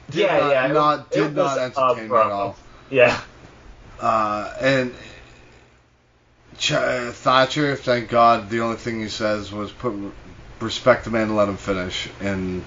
[0.10, 0.68] Did yeah, not, yeah.
[0.68, 2.56] Not was- did it not was a entertain me at all.
[2.90, 3.22] Yeah.
[4.00, 4.96] Uh, and
[6.58, 9.94] Ch- uh, Thatcher, thank God, the only thing he says was put
[10.60, 12.10] respect the man and let him finish.
[12.22, 12.64] And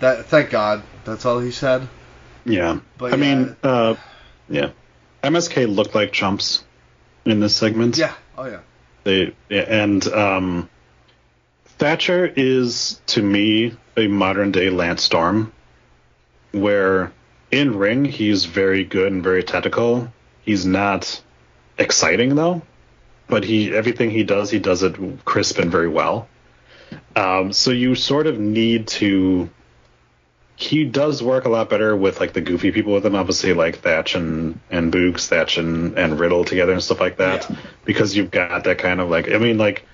[0.00, 1.88] that, thank God, that's all he said.
[2.44, 2.80] Yeah.
[2.98, 3.34] But I yeah.
[3.34, 3.94] mean, uh,
[4.48, 4.70] yeah.
[5.22, 6.64] MSK looked like chumps
[7.24, 7.98] in this segment.
[7.98, 8.14] Yeah.
[8.38, 8.60] Oh yeah.
[9.04, 10.68] They yeah, and um,
[11.78, 15.52] Thatcher is to me a modern day Lance Storm,
[16.52, 17.12] where
[17.50, 20.12] in ring he's very good and very technical.
[20.42, 21.20] He's not
[21.78, 22.62] exciting though,
[23.28, 26.28] but he everything he does he does it crisp and very well.
[27.14, 29.50] Um, so you sort of need to.
[30.58, 33.80] He does work a lot better with like the goofy people with him, obviously like
[33.80, 37.56] Thatch and and Boogs, Thatch and and Riddle together and stuff like that, Yeah.
[37.84, 39.84] because you've got that kind of like I mean like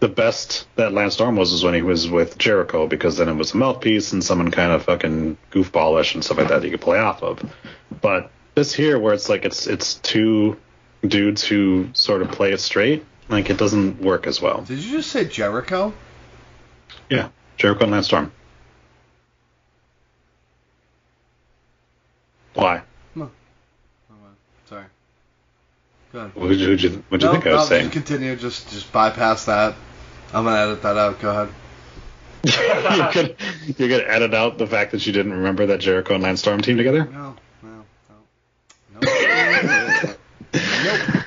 [0.00, 3.34] the best that Lance Storm was was when he was with Jericho because then it
[3.34, 6.80] was a mouthpiece and someone kind of fucking goofballish and stuff like that you could
[6.80, 7.42] play off of.
[8.00, 10.56] But this here where it's like it's it's two
[11.02, 14.62] dudes who sort of play it straight, like it doesn't work as well.
[14.62, 15.92] Did you just say Jericho?
[17.10, 17.28] Yeah,
[17.58, 18.32] Jericho and Lance Storm.
[22.54, 22.82] Why?
[23.16, 23.30] Oh,
[24.66, 24.86] sorry.
[26.12, 26.34] Go ahead.
[26.34, 27.90] What did you, what'd you, no, think I no, was saying?
[27.90, 28.34] Just continue.
[28.34, 29.74] Just just bypass that.
[30.32, 31.20] I'm gonna edit that out.
[31.20, 31.54] Go ahead.
[32.42, 33.34] you're, gonna,
[33.76, 36.60] you're gonna edit out the fact that you didn't remember that Jericho and Lance Storm
[36.60, 37.04] team together.
[37.04, 39.00] No, no, no.
[39.00, 40.16] Nope.
[40.84, 41.24] nope.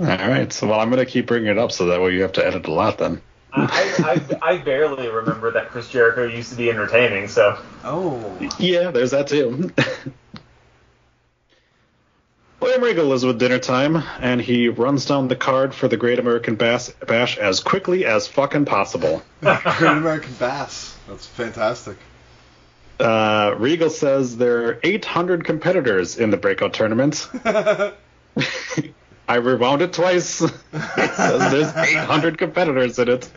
[0.00, 0.52] All right.
[0.52, 2.66] So well, I'm gonna keep bringing it up so that way you have to edit
[2.66, 3.20] a lot then.
[3.52, 7.58] I, I, I barely remember that Chris Jericho used to be entertaining, so.
[7.82, 8.38] Oh.
[8.58, 9.72] Yeah, there's that too.
[12.60, 16.18] William Regal is with dinner time, and he runs down the card for the Great
[16.18, 19.22] American Bass bash as quickly as fucking possible.
[19.40, 20.94] Great American Bass.
[21.08, 21.96] That's fantastic.
[22.98, 27.26] Uh, Regal says there are 800 competitors in the breakout tournament.
[29.28, 30.42] I rewound it twice.
[30.42, 30.50] it
[31.14, 33.30] says there's 800 competitors in it.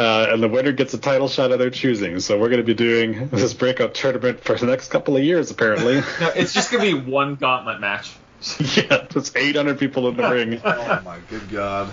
[0.00, 2.20] Uh, and the winner gets a title shot of their choosing.
[2.20, 5.50] So we're going to be doing this breakout tournament for the next couple of years,
[5.50, 6.00] apparently.
[6.20, 8.12] No, it's just going to be one gauntlet match.
[8.76, 10.60] yeah, there's 800 people in the ring.
[10.64, 11.92] Oh my good god.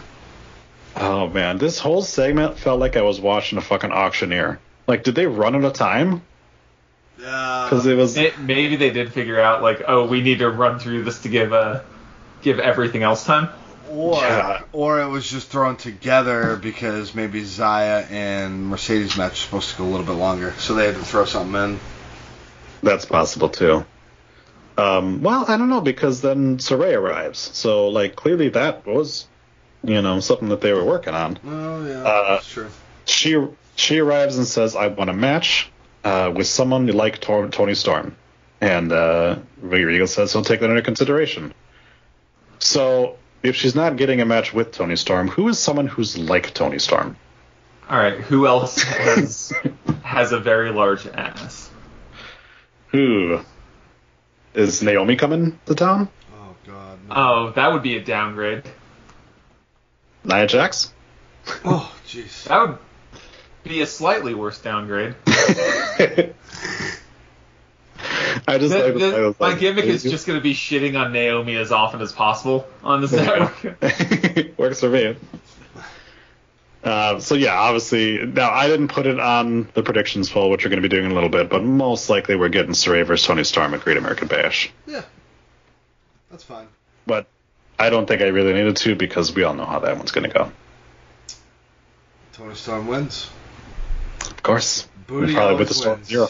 [0.96, 4.60] Oh man, this whole segment felt like I was watching a fucking auctioneer.
[4.88, 6.22] Like, did they run out of time?
[7.20, 7.68] Yeah.
[7.70, 8.18] Because it was.
[8.18, 11.30] It, maybe they did figure out, like, oh, we need to run through this to
[11.30, 11.82] give uh,
[12.42, 13.50] give everything else time.
[13.90, 14.62] Or Yeah.
[14.74, 19.78] or it was just thrown together because maybe Zaya and Mercedes match was supposed to
[19.78, 21.80] go a little bit longer, so they had to throw something in.
[22.84, 23.86] That's possible too.
[24.78, 29.26] Um, well, I don't know because then Sarray arrives, so like clearly that was,
[29.84, 31.40] you know, something that they were working on.
[31.48, 32.68] Oh yeah, Uh, that's true.
[33.06, 33.38] She
[33.76, 35.72] she arrives and says, "I want a match
[36.04, 38.16] uh, with someone like Tor- Toni Storm,"
[38.62, 41.54] and uh, Regal says he'll take that into consideration.
[42.60, 46.54] So if she's not getting a match with Toni Storm, who is someone who's like
[46.54, 47.16] Toni Storm?
[47.90, 49.54] All right, who else has
[50.04, 51.70] has a very large ass?
[52.88, 53.42] Who
[54.54, 56.10] is Naomi coming to town?
[56.34, 57.00] Oh god.
[57.08, 57.16] No.
[57.16, 58.64] Oh, that would be a downgrade.
[60.24, 60.94] Nia Jax?
[61.64, 62.46] Oh jeez.
[62.46, 62.78] That would
[63.64, 65.16] be a slightly worse downgrade.
[68.50, 70.44] I just, The- I was- the- I was my like, gimmick is just going to
[70.44, 74.58] be shitting on Naomi as often as possible on this network.
[74.58, 75.16] works for me.
[76.84, 80.70] Uh, so yeah, obviously, now I didn't put it on the predictions poll, which we're
[80.70, 83.28] going to be doing in a little bit, but most likely we're getting Sarray versus
[83.28, 84.72] Toni Storm at Great American Bash.
[84.86, 85.04] Yeah.
[86.32, 86.68] That's fine.
[87.06, 87.28] But
[87.78, 90.30] I don't think I really needed to because we all know how that one's going
[90.30, 90.52] to go.
[92.34, 93.30] Toni Storm wins.
[94.22, 96.08] Of course, Booty probably with always the Storm wins.
[96.08, 96.28] Zero.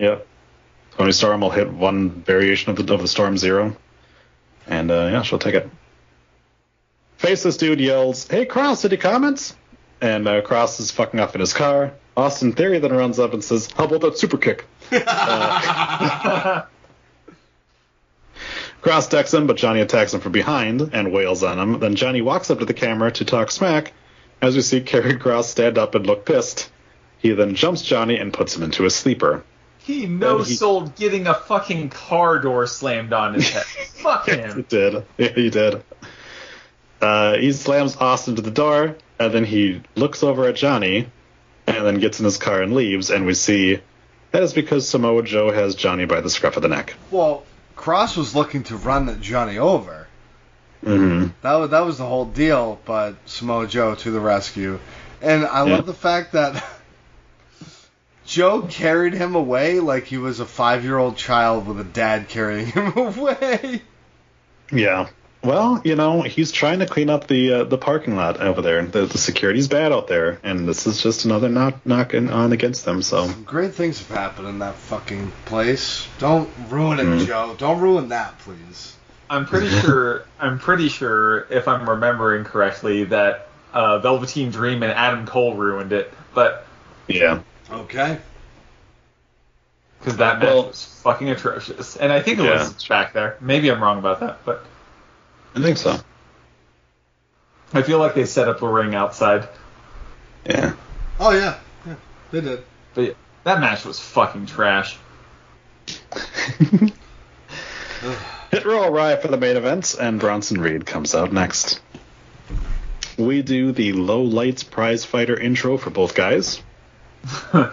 [0.00, 0.18] Yeah,
[0.96, 3.76] Toni Storm will hit one variation of the of the Storm Zero,
[4.66, 5.68] and uh, yeah, she'll take it.
[7.16, 9.56] Faceless dude yells, "Hey Cross, any comments?"
[10.00, 11.92] And uh, Cross is fucking up in his car.
[12.16, 16.62] Austin Theory then runs up and says, "How about that super kick?" Uh,
[18.82, 21.78] Cross decks him, but Johnny attacks him from behind and wails on him.
[21.78, 23.92] Then Johnny walks up to the camera to talk smack.
[24.42, 26.68] As we see Karrion Cross stand up and look pissed,
[27.20, 29.44] he then jumps Johnny and puts him into a sleeper.
[29.84, 33.64] He no sold getting a fucking car door slammed on his head.
[34.02, 34.56] Fuck him.
[34.56, 35.04] he did.
[35.18, 35.82] Yeah, he did.
[37.00, 41.08] Uh, he slams Austin to the door, and then he looks over at Johnny,
[41.66, 43.10] and then gets in his car and leaves.
[43.10, 43.80] And we see
[44.30, 46.94] that is because Samoa Joe has Johnny by the scruff of the neck.
[47.10, 47.44] Well,
[47.74, 50.06] Cross was looking to run Johnny over.
[50.84, 51.28] Mm-hmm.
[51.42, 54.80] That was, that was the whole deal, but Samoa Joe to the rescue
[55.20, 55.76] And I Yeah.
[55.76, 56.64] love the fact that
[58.24, 62.28] Joe carried him away like he was a five year old child with a dad
[62.28, 63.82] carrying him away.
[64.70, 65.08] Yeah.
[65.42, 68.80] Well, you know, he's trying to clean up the uh, the parking lot over there.
[68.86, 72.84] The, the security's bad out there, and this is just another knock knocking on against
[72.84, 73.02] them.
[73.02, 76.06] So Great things have happened in that fucking place.
[76.18, 77.26] Don't ruin it, Mhm.
[77.26, 77.56] Joe.
[77.58, 78.94] Don't ruin that, please.
[79.28, 80.24] I'm pretty sure.
[80.38, 85.92] I'm pretty sure, if I'm remembering correctly, that uh, Velveteen Dream and Adam Cole ruined
[85.92, 86.12] it.
[86.34, 86.64] But
[87.08, 87.40] yeah,
[87.72, 88.18] Okay.
[89.98, 92.54] because that match Well- was fucking atrocious, and I think it Yeah.
[92.58, 93.36] was back there.
[93.40, 94.64] Maybe I'm wrong about that, but
[95.54, 95.96] I think so.
[97.72, 99.48] I feel like they set up a ring outside.
[100.44, 100.72] Yeah.
[101.20, 101.94] Oh yeah, yeah,
[102.32, 102.64] they did.
[102.94, 103.12] But yeah,
[103.44, 104.96] that match was fucking trash.
[108.50, 111.80] Hit Row arrive for the main event, and Bronson Reed comes out next.
[113.16, 116.60] We do the low lights prize fighter intro for both guys.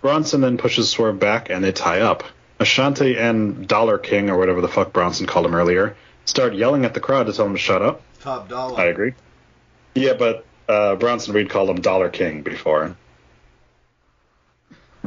[0.00, 2.24] Bronson then pushes Swerve back, and they tie up.
[2.60, 6.94] Ashante and Dollar King, or whatever the fuck Bronson called him earlier, start yelling at
[6.94, 8.02] the crowd to tell him to shut up.
[8.20, 8.78] Top dollar.
[8.78, 9.14] I agree.
[9.94, 12.96] Yeah, but uh, Bronson Reed called him Dollar King before.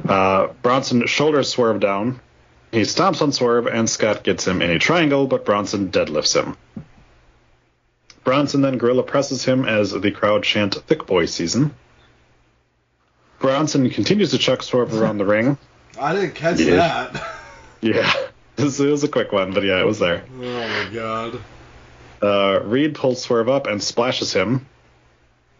[0.08, 2.20] Uh, Bronson shoulders Swerve down.
[2.72, 6.58] He stomps on Swerve, and Scott gets him in a triangle, but Bronson deadlifts him.
[8.24, 11.74] Bronson then gorilla presses him as the crowd chant Thick Boy season.
[13.40, 15.58] Bronson continues to chuck Swerve around the ring.
[16.00, 16.76] I didn't catch Yeah.
[17.12, 17.24] that.
[17.82, 18.12] Yeah,
[18.56, 20.24] this it was a quick one, but yeah, it was there.
[20.36, 21.40] Oh my god.
[22.22, 24.66] Uh, Reed pulls Swerve up and splashes him.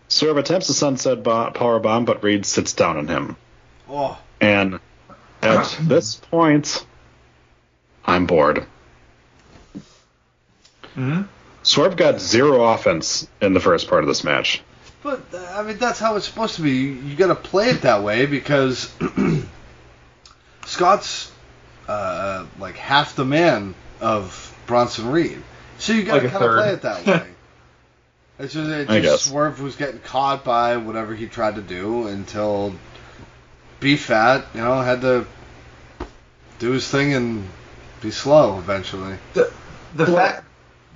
[0.08, 3.36] Swerve attempts a sunset bo- power bomb, but Reed sits down on him.
[3.90, 4.80] Oh, And
[5.44, 6.86] at this point,
[8.06, 8.66] I'm bored.
[10.96, 11.24] hmm
[11.64, 14.62] Swerve got zero offense in the first part of this match.
[15.04, 16.70] but I mean that's how it's supposed to be.
[16.72, 18.94] You, you got to play it that way because
[20.66, 21.32] Scott's
[21.88, 25.42] uh, like half the man of Bronson Reed,
[25.80, 27.28] so you got to Like kind of play it that way.
[28.40, 29.26] It's just, it just.
[29.26, 32.76] Swerve was getting caught by whatever he tried to do until
[33.80, 35.26] B-Fab, you know, had to
[36.60, 37.50] do his thing and
[38.00, 39.18] be slow eventually.
[39.34, 39.52] The,
[39.96, 40.47] the Well- fact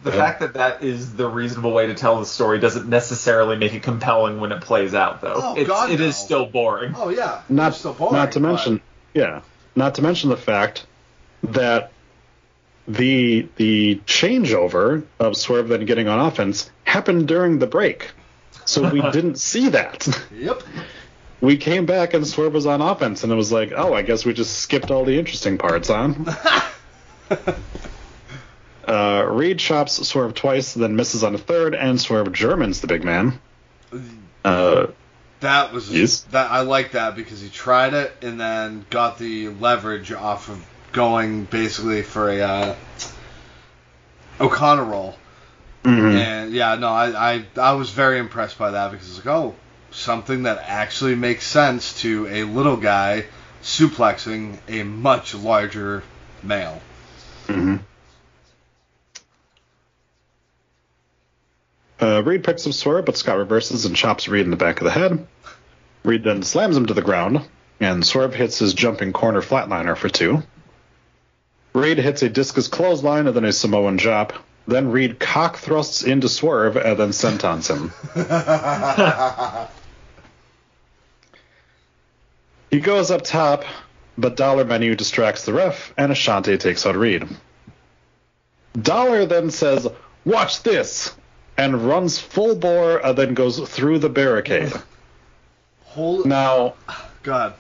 [0.04, 0.18] the Yeah.
[0.18, 3.84] fact that that is the reasonable way to tell the story doesn't necessarily make it
[3.84, 5.34] compelling when it plays out, though.
[5.36, 6.06] Oh, it's, God, it no.
[6.08, 6.94] is still boring.
[6.98, 8.82] Oh yeah, Not, still boring, not to but- mention,
[9.14, 9.42] yeah,
[9.76, 10.86] not to mention the fact
[11.44, 11.92] that
[12.88, 18.12] the the changeover of Swerve then getting on offense happened during the break,
[18.66, 20.08] so we didn't see that.
[20.34, 20.64] Yep.
[21.42, 24.26] we came back and Swerve was on offense, and it was like, oh, I guess
[24.26, 26.14] we just skipped all the interesting parts, huh?
[28.92, 33.04] uh, Reed chops Swerve twice, then misses on a third, and Swerve Germans the big
[33.04, 33.40] man.
[34.44, 34.88] Uh,
[35.40, 36.22] That was Yes.
[36.32, 40.64] that I like that because he tried it and then got the leverage off of
[40.92, 42.76] going basically for a uh,
[44.40, 45.16] O'Connor roll.
[45.84, 46.16] mhm.
[46.16, 49.56] And yeah, no, I, I I was very impressed by that because it's like oh
[49.92, 53.26] something that actually makes sense to a little guy
[53.64, 56.04] suplexing a much larger
[56.44, 56.82] male.
[57.48, 57.80] Mhm.
[62.02, 64.86] Uh, Reed picks up Swerve, but Scott reverses and chops Reed in the back of
[64.86, 65.28] the head.
[66.04, 67.42] Reed then slams him to the ground,
[67.80, 70.42] and Swerve hits his jumping corner flatliner for two.
[71.74, 74.34] Reed hits a discus clothesline and then a Samoan drop.
[74.68, 77.92] Then Reed cock thrusts into Swerve and then sentons him.
[82.72, 83.66] He goes up top,
[84.18, 87.28] but Dollar Menu distracts the ref, and Ashante takes out Reed.
[88.82, 89.90] Dollar then says,
[90.24, 91.14] Watch this!
[91.58, 94.72] And runs full bore and then goes through the barricade.
[95.86, 96.76] Holy Now,
[97.24, 97.54] God.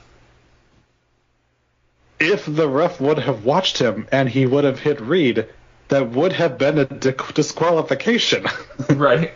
[2.19, 5.47] if the ref would have watched him and he would have hit Reed,
[5.89, 8.45] that would have been a di- disqualification.
[8.91, 9.34] right.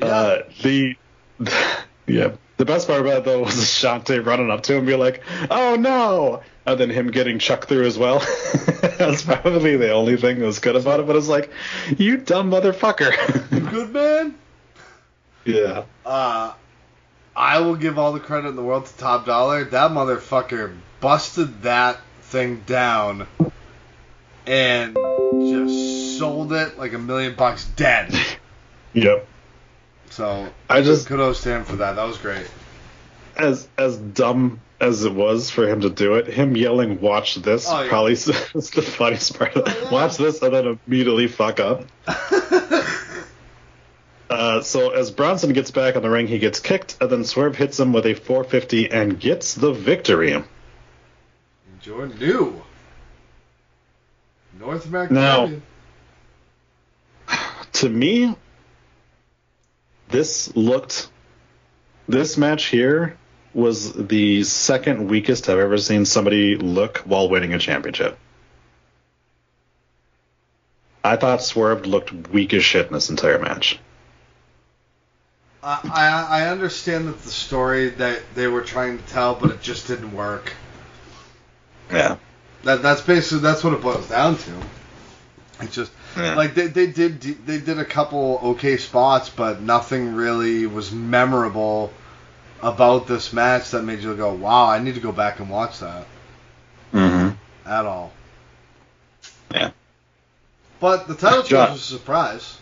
[0.00, 0.06] Yeah.
[0.06, 0.96] Uh, the
[2.06, 4.96] yeah, the best part about it though was Shante running up to him, and be
[4.96, 8.18] like, "Oh no!" And then him getting chucked through as well.
[8.98, 11.06] That's probably the only thing that was good about it.
[11.06, 11.50] But it's like,
[11.98, 13.70] you dumb motherfucker.
[13.70, 14.34] Good man.
[15.44, 15.84] yeah.
[16.06, 16.54] Uh,
[17.34, 19.64] I will give all the credit in the world to Top Dollar.
[19.64, 23.26] That motherfucker busted that thing down
[24.46, 28.14] and just sold it like a million bucks dead.
[28.94, 29.26] Yep.
[30.10, 31.96] So I just kudos to him for that.
[31.96, 32.46] That was great.
[33.38, 37.66] as as dumb as it was for him to do it, him yelling "Watch this"
[37.68, 37.88] Oh, yeah.
[37.88, 39.56] probably is the funniest part.
[39.56, 39.90] Of Oh, yeah.
[39.90, 41.84] Watch this, and then immediately fuck up.
[44.30, 47.54] Uh, so as Bronson gets back on the ring, he gets kicked, and then Swerve
[47.54, 50.42] hits him with a 450 and gets the victory.
[51.82, 52.62] Jordan new
[54.58, 55.50] North American Now-.
[57.72, 58.34] To me,
[60.08, 61.10] this looked.
[62.08, 63.18] This match here
[63.54, 68.18] was the second weakest I've ever seen somebody look while winning a championship.
[71.04, 73.78] I thought Swerve looked weak as shit in this entire match.
[75.62, 79.62] I, I I understand that the story that they were trying to tell, but it
[79.62, 80.52] just didn't work.
[81.90, 82.16] Yeah.
[82.64, 84.52] That that's basically that's what it boils down to.
[85.60, 86.34] It's just Yeah.
[86.34, 91.92] like they, they did they did a couple okay spots, but nothing really was memorable
[92.62, 95.80] about this match that made you go, "Wow, I need to go back and watch
[95.80, 96.06] that."
[96.92, 97.68] Mm-hmm.
[97.68, 98.12] At all.
[99.50, 99.70] Yeah.
[100.80, 102.58] But the title change was a surprise.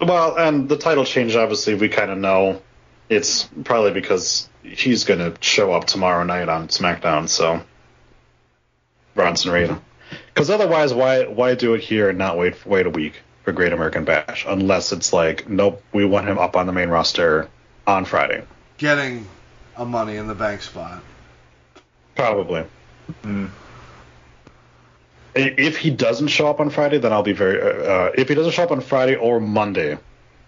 [0.00, 2.62] Well, and the title change, obviously, we kind of know
[3.08, 7.28] it's probably because he's going to show up tomorrow night on SmackDown.
[7.28, 7.62] So,
[9.14, 9.74] Bronson Reed.
[10.28, 13.72] Because otherwise, why why do it here and not wait wait a week for Great
[13.72, 14.44] American Bash?
[14.46, 17.48] Unless it's like, nope, we want him up on the main roster
[17.86, 18.44] on Friday.
[18.78, 19.26] Getting
[19.76, 21.02] a Money in the Bank spot.
[22.14, 22.64] Probably.
[23.22, 23.50] Mm.
[25.34, 27.60] If he doesn't show up on Friday, then I'll be very.
[27.60, 29.98] Uh, if he doesn't show up on Friday or Monday,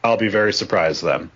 [0.03, 1.31] I'll be very surprised then,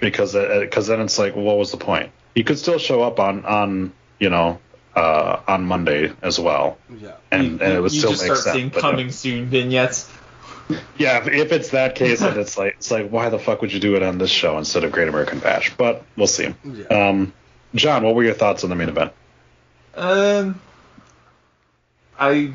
[0.00, 2.10] because because then it's like, what was the point?
[2.34, 4.58] He could still show up on on you know
[4.96, 7.12] uh, on Monday as well, Yeah.
[7.30, 8.56] and, you, and it would you still just make start sense.
[8.56, 10.10] seeing uh, coming soon vignettes.
[10.98, 13.80] Yeah, if, it's that case, then it's like it's like why the fuck would you
[13.80, 15.74] do it on this show instead of Great American Bash?
[15.76, 16.54] But we'll see.
[16.64, 16.84] Yeah.
[16.86, 17.32] Um,
[17.74, 19.12] John, what were your thoughts on the main event?
[19.94, 20.60] Um,
[22.18, 22.52] I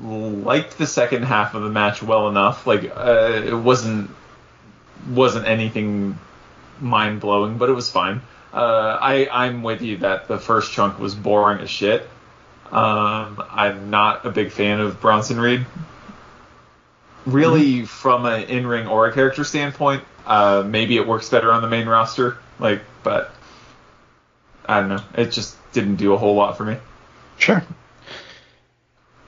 [0.00, 2.66] liked the second half of the match well enough.
[2.66, 4.10] Like, uh, it wasn't
[5.08, 6.18] wasn't anything
[6.80, 8.22] mind blowing, but it was fine.
[8.52, 12.08] Uh, I I'm with you that the first chunk was boring as shit.
[12.70, 15.66] Um, I'm not a big fan of Bronson Reed.
[17.26, 21.68] Really, from an in-ring or a character standpoint, uh, maybe it works better on the
[21.68, 22.38] main roster.
[22.58, 23.32] Like, but
[24.64, 25.02] I don't know.
[25.14, 26.76] It just didn't do a whole lot for me.
[27.38, 27.62] Sure.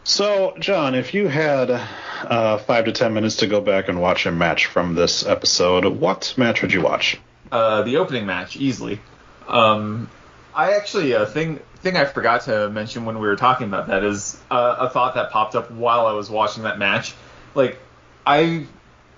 [0.04, 4.24] So, John, if you had uh, five to ten minutes to go back and watch
[4.24, 7.20] a match from this episode, what match would you watch?
[7.50, 9.00] uh, the opening match easily.
[9.46, 10.08] Um,
[10.54, 14.02] I actually a thing thing I forgot to mention when we were talking about that
[14.02, 17.14] is uh, a thought that popped up while I was watching that match.
[17.54, 17.78] Like
[18.28, 18.66] I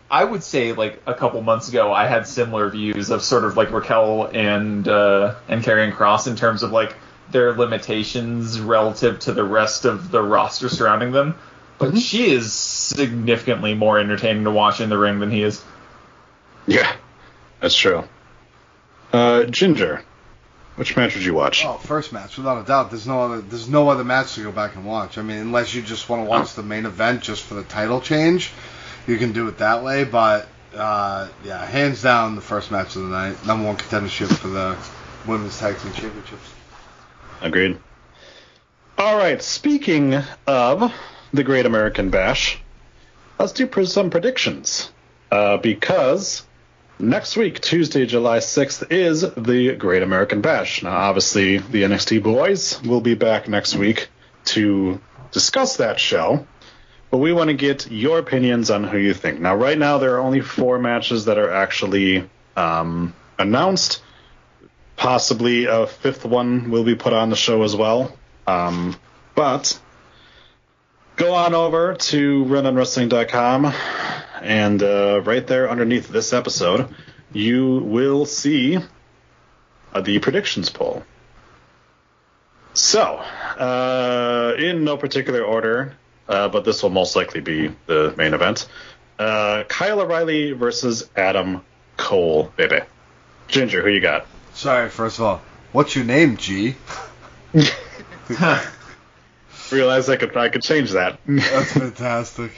[0.08, 3.56] I would say like a couple months ago I had similar views of sort of
[3.56, 6.94] like Raquel and uh, and Karrion Cross in terms of like
[7.32, 11.36] their limitations relative to the rest of the roster surrounding them.
[11.78, 15.62] But she is significantly more entertaining to watch in the ring than he is.
[16.66, 16.92] Yeah,
[17.60, 18.04] that's true.
[19.12, 20.04] Uh, Ginger,
[20.76, 21.64] which match would you watch?
[21.64, 22.90] Oh, first match without a doubt.
[22.90, 23.40] There's no other.
[23.40, 25.18] There's no other match to go back and watch.
[25.18, 28.00] I mean, unless you just want to watch the main event just for the title
[28.00, 28.52] change,
[29.06, 30.04] you can do it that way.
[30.04, 34.48] But uh, yeah, hands down, the first match of the night, number one contendership for
[34.48, 34.76] the
[35.26, 36.52] women's tag team championships.
[37.40, 37.78] Agreed.
[38.98, 39.40] All right.
[39.42, 40.92] Speaking of
[41.32, 42.58] the Great American Bash,
[43.38, 44.90] let's do some predictions.
[45.30, 46.44] Uh, because
[46.98, 50.82] next week, Tuesday, July 6th, is the Great American Bash.
[50.82, 54.08] Now, obviously, the NXT boys will be back next week
[54.46, 55.00] to
[55.32, 56.46] discuss that show.
[57.10, 59.40] But we want to get your opinions on who you think.
[59.40, 64.02] Now, right now, there are only four matches that are actually um, announced.
[64.96, 68.16] Possibly a fifth one will be put on the show as well.
[68.46, 68.96] Um,
[69.34, 69.80] but
[71.16, 73.72] go on over to rundownwrestling.com
[74.42, 76.94] and uh, right there underneath this episode,
[77.32, 78.78] you will see
[79.92, 81.04] uh, the predictions poll.
[82.72, 85.96] So, uh, in no particular order,
[86.30, 88.66] uh, but this will most likely be the main event.
[89.18, 91.62] Uh, Kyle O'Reilly versus Adam
[91.98, 92.80] Cole, baby.
[93.48, 94.26] Ginger, who you got?
[94.54, 95.42] Sorry, first of all,
[95.72, 96.76] what's your name, G?
[99.70, 101.18] Realized I could I could change that.
[101.26, 102.50] That's fantastic.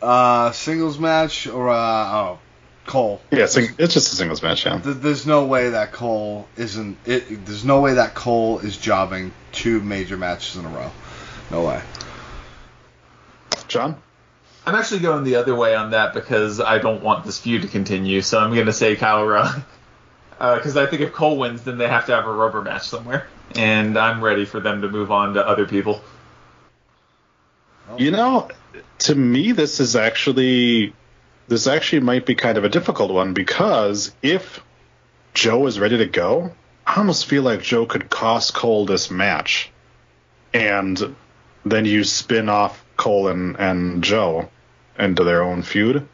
[0.00, 2.38] Uh, singles match or uh, oh,
[2.86, 3.20] Cole.
[3.30, 4.64] yeah, sing, it's just a singles match.
[4.64, 4.78] Yeah.
[4.80, 6.96] Th- There's no way that Cole isn't.
[7.04, 10.90] It, there's no way that Cole is jobbing two major matches in a row.
[11.50, 11.82] No way.
[13.68, 13.96] John.
[14.66, 17.68] I'm actually going the other way on that because I don't want this feud to
[17.68, 18.20] continue.
[18.20, 19.62] So I'm going to say Kyle O'Reilly.
[20.38, 22.86] Because uh, I think if Cole wins, then they have to have a rubber match
[22.86, 23.26] somewhere.
[23.54, 26.02] And I'm ready for them to move on to other people.
[27.96, 28.50] You know,
[28.98, 30.92] to me, this is actually
[31.48, 34.62] this actually might be kind of a difficult one because if
[35.32, 36.52] Joe is ready to go,
[36.86, 39.70] I almost feel like Joe could cost Cole this match,
[40.52, 41.16] and
[41.64, 44.48] then you spin off Cole and, and Joe
[44.98, 46.06] into their own feud.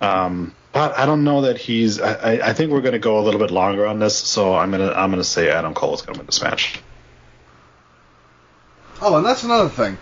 [0.00, 2.00] Um, but I don't know that he's.
[2.00, 4.70] I, I- think we're going to go a little bit longer on this, so I'm
[4.70, 6.80] gonna I'm gonna say Adam Cole is going to win this match.
[9.02, 9.98] Oh, and that's another thing.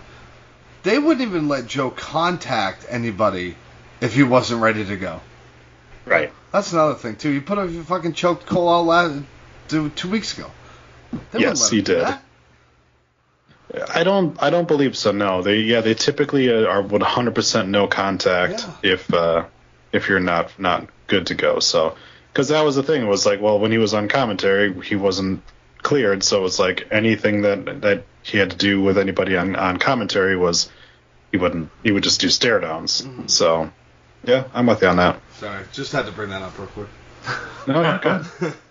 [0.83, 3.55] They wouldn't even let Joe contact anybody
[4.01, 5.21] if he wasn't ready to go.
[6.05, 6.31] Right.
[6.51, 7.29] That's another thing too.
[7.29, 9.23] You put a you fucking choked Cole out last
[9.67, 10.49] two, two weeks ago.
[11.31, 11.99] They Yes, he did.
[12.01, 12.23] that.
[13.93, 14.41] I don't.
[14.41, 15.11] I don't believe so.
[15.11, 18.91] No, they yeah they typically uh, are 100% no contact Yeah.
[18.93, 19.45] if uh,
[19.91, 21.59] if you're not not good to go.
[21.59, 21.95] So
[22.33, 24.95] because that was the thing it was like well when he was on commentary he
[24.95, 25.41] wasn't
[25.81, 29.77] cleared so it's like anything that that he had to do with anybody on on
[29.77, 30.69] commentary was
[31.31, 33.07] he wouldn't he would just do stare downs.
[33.27, 33.71] So
[34.23, 35.19] yeah, I'm with you on that.
[35.39, 36.87] Sorry, just had to bring that up real quick.
[37.67, 38.53] No, you're good.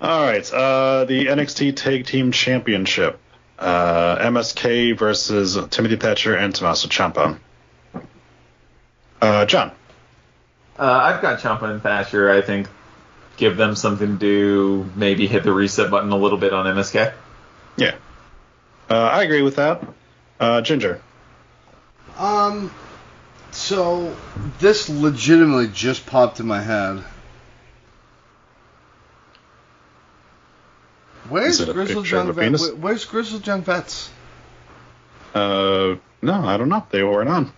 [0.00, 3.18] All right, uh, the NXT Tag Team Championship.
[3.58, 7.38] Uh, MSK versus Timothy Thatcher and Tommaso Ciampa.
[9.20, 9.72] Uh, John.
[10.78, 12.30] Uh, I've got Ciampa and Thatcher.
[12.30, 12.68] I think
[13.36, 14.90] give them something to do.
[14.96, 17.12] Maybe hit the reset button a little bit on MSK.
[17.76, 17.96] Yeah.
[18.88, 19.86] Uh, I agree with that.
[20.38, 21.02] Uh, Ginger.
[22.16, 22.72] Um,
[23.50, 24.16] so
[24.58, 27.04] this legitimately just popped in my head.
[31.30, 32.72] Where's Is it a Grizzled Young Vets?
[32.72, 34.10] Where's Grizzled Young Vets?
[35.32, 36.84] Uh, no, I don't know.
[36.90, 37.52] They weren't on.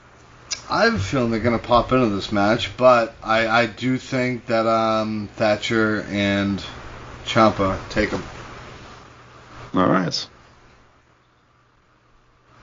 [0.69, 4.47] I have a feeling they're gonna pop into this match, but I, I do think
[4.47, 6.63] that um, Thatcher and
[7.25, 8.23] Ciampa take them.
[9.75, 10.29] All right.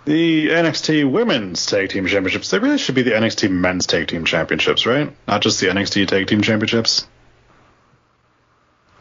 [0.06, 2.49] The NXT Women's Tag Team Championships.
[2.49, 5.15] They really should be the NXT Men's Tag Team Championships, right?
[5.27, 7.07] Not just the NXT Tag Team Championships.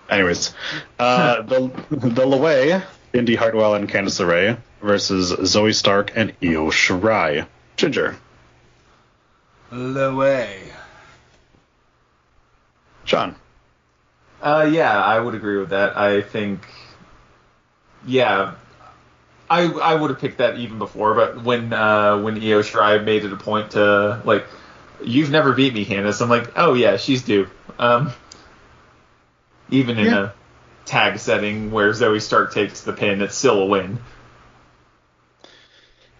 [0.09, 0.55] Anyways,
[0.99, 2.83] uh, the the LeWay,
[3.13, 7.47] Indy Hartwell and Candice LeRae versus Zoey Stark and Io Shirai.
[7.77, 8.17] Ginger,
[9.71, 10.63] The way.
[13.05, 13.37] John.
[14.43, 15.97] Uh, yeah, I would agree with that.
[15.97, 16.61] I think,
[18.07, 18.55] yeah,
[19.51, 23.25] I I would have picked that even before, but when uh, when Io Shirai made
[23.25, 24.45] it a point to like,
[25.03, 26.21] you've never beat me, Candice.
[26.21, 27.49] I'm like, oh yeah, she's due.
[27.79, 28.13] Um,
[29.71, 30.19] even in Yeah.
[30.25, 30.31] a
[30.87, 33.99] tag setting where Zoey Stark takes the pin, it's still a win.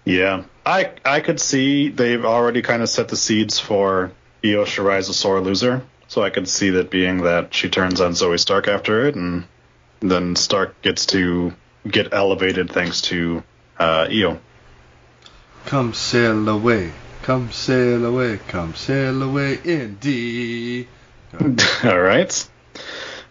[0.05, 4.11] Yeah, I I could see they've already kind of set the seeds for
[4.45, 8.13] Io Shirai's a sore loser, so I could see that being that she turns on
[8.13, 9.45] Zoey Stark after it, and
[10.01, 11.53] then Stark gets to
[11.87, 13.43] get elevated thanks to
[13.79, 14.39] uh, Io.
[15.67, 16.93] Come sail away.
[17.23, 18.39] Come sail away.
[18.49, 20.89] Come sail away, Indy.
[21.85, 22.49] All right.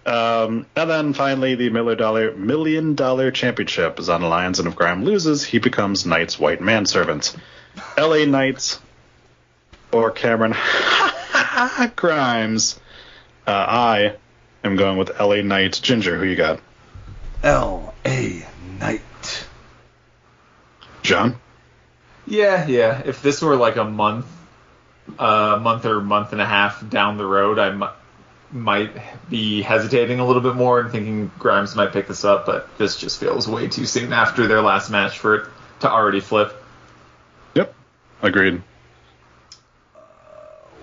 [0.07, 4.67] Um, and then finally, the million dollar million dollar championship is on the lines, and
[4.69, 7.35] if Graham loses, he becomes Knight's white manservant.
[7.97, 8.25] L.A.
[8.25, 8.79] Knight
[9.91, 10.55] or Cameron
[11.97, 12.79] Grimes.
[13.45, 14.15] Uh, I
[14.63, 15.43] am going with L.A.
[15.43, 15.79] Knight.
[15.83, 16.61] Ginger, who you got?
[17.43, 18.45] L A
[18.79, 19.45] Knight.
[21.03, 21.35] John.
[22.25, 23.01] Yeah, yeah.
[23.05, 24.25] If this were like a month,
[25.19, 27.87] a month or month and a half down the road, I mi-
[28.51, 28.91] might
[29.29, 32.45] be hesitating a little bit more and thinking Grimes might pick this up.
[32.45, 35.49] But this just feels way too soon after their last match for it
[35.81, 36.53] to already flip.
[37.55, 37.73] Yep.
[38.21, 38.61] Agreed.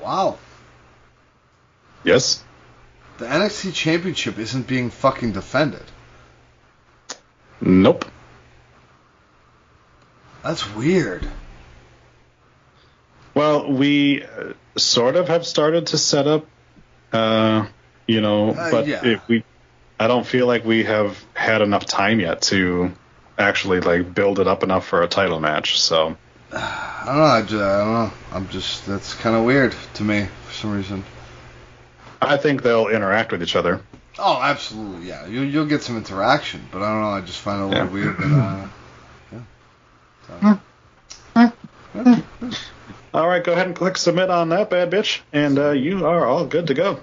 [0.02, 0.38] Wow.
[2.04, 2.44] Yes.
[3.18, 5.84] The NXT Championship isn't being fucking defended.
[7.60, 8.04] Nope.
[10.42, 11.26] That's weird.
[13.32, 16.46] Well, we uh, sort of have started to set up,
[17.14, 17.66] uh,
[18.06, 19.04] you know, Uh, but yeah.
[19.04, 19.44] it, we,
[19.98, 22.92] I don't feel like we have had enough time yet to
[23.38, 25.80] actually like build it up enough for a title match.
[25.80, 26.16] So
[26.52, 27.22] I don't know.
[27.22, 28.12] I, ju- I don't know.
[28.32, 31.04] I'm just that's kind of weird to me for some reason.
[32.20, 33.80] I think they'll interact with each other.
[34.18, 35.08] Oh, absolutely.
[35.08, 37.08] Yeah, you, you'll get some interaction, but I don't know.
[37.08, 37.92] I just find it a little Yeah.
[37.92, 38.68] weird that.
[41.36, 41.50] Uh,
[43.14, 46.26] All right, go ahead and click submit on that bad bitch, and uh, you are
[46.26, 46.98] all good to go.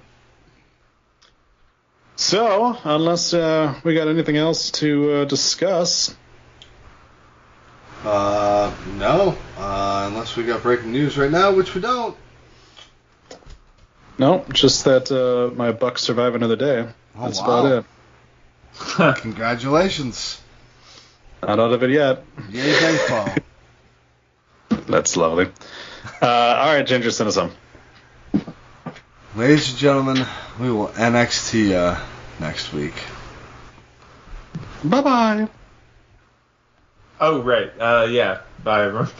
[2.17, 6.13] So, unless uh, we got anything else to uh, discuss,
[8.03, 12.17] uh, no, uh, unless we got breaking news right now, which we don't.
[14.17, 16.89] no, just that uh, my Bucks survive another day.
[17.15, 17.67] Oh, That's wow.
[17.67, 17.85] about
[19.05, 19.15] it.
[19.21, 20.41] Congratulations.
[21.41, 22.25] Not out of it yet.
[22.49, 23.33] Yay, baseball.
[24.87, 25.47] That's lovely.
[26.21, 27.51] Uh, all right, Ginger, send us some.
[29.35, 30.25] Ladies and gentlemen,
[30.59, 32.03] we will NXT uh,
[32.39, 32.93] next week.
[34.83, 35.47] Bye bye.
[37.19, 37.71] Oh right.
[37.79, 38.41] Uh, yeah.
[38.63, 39.09] Bye everyone.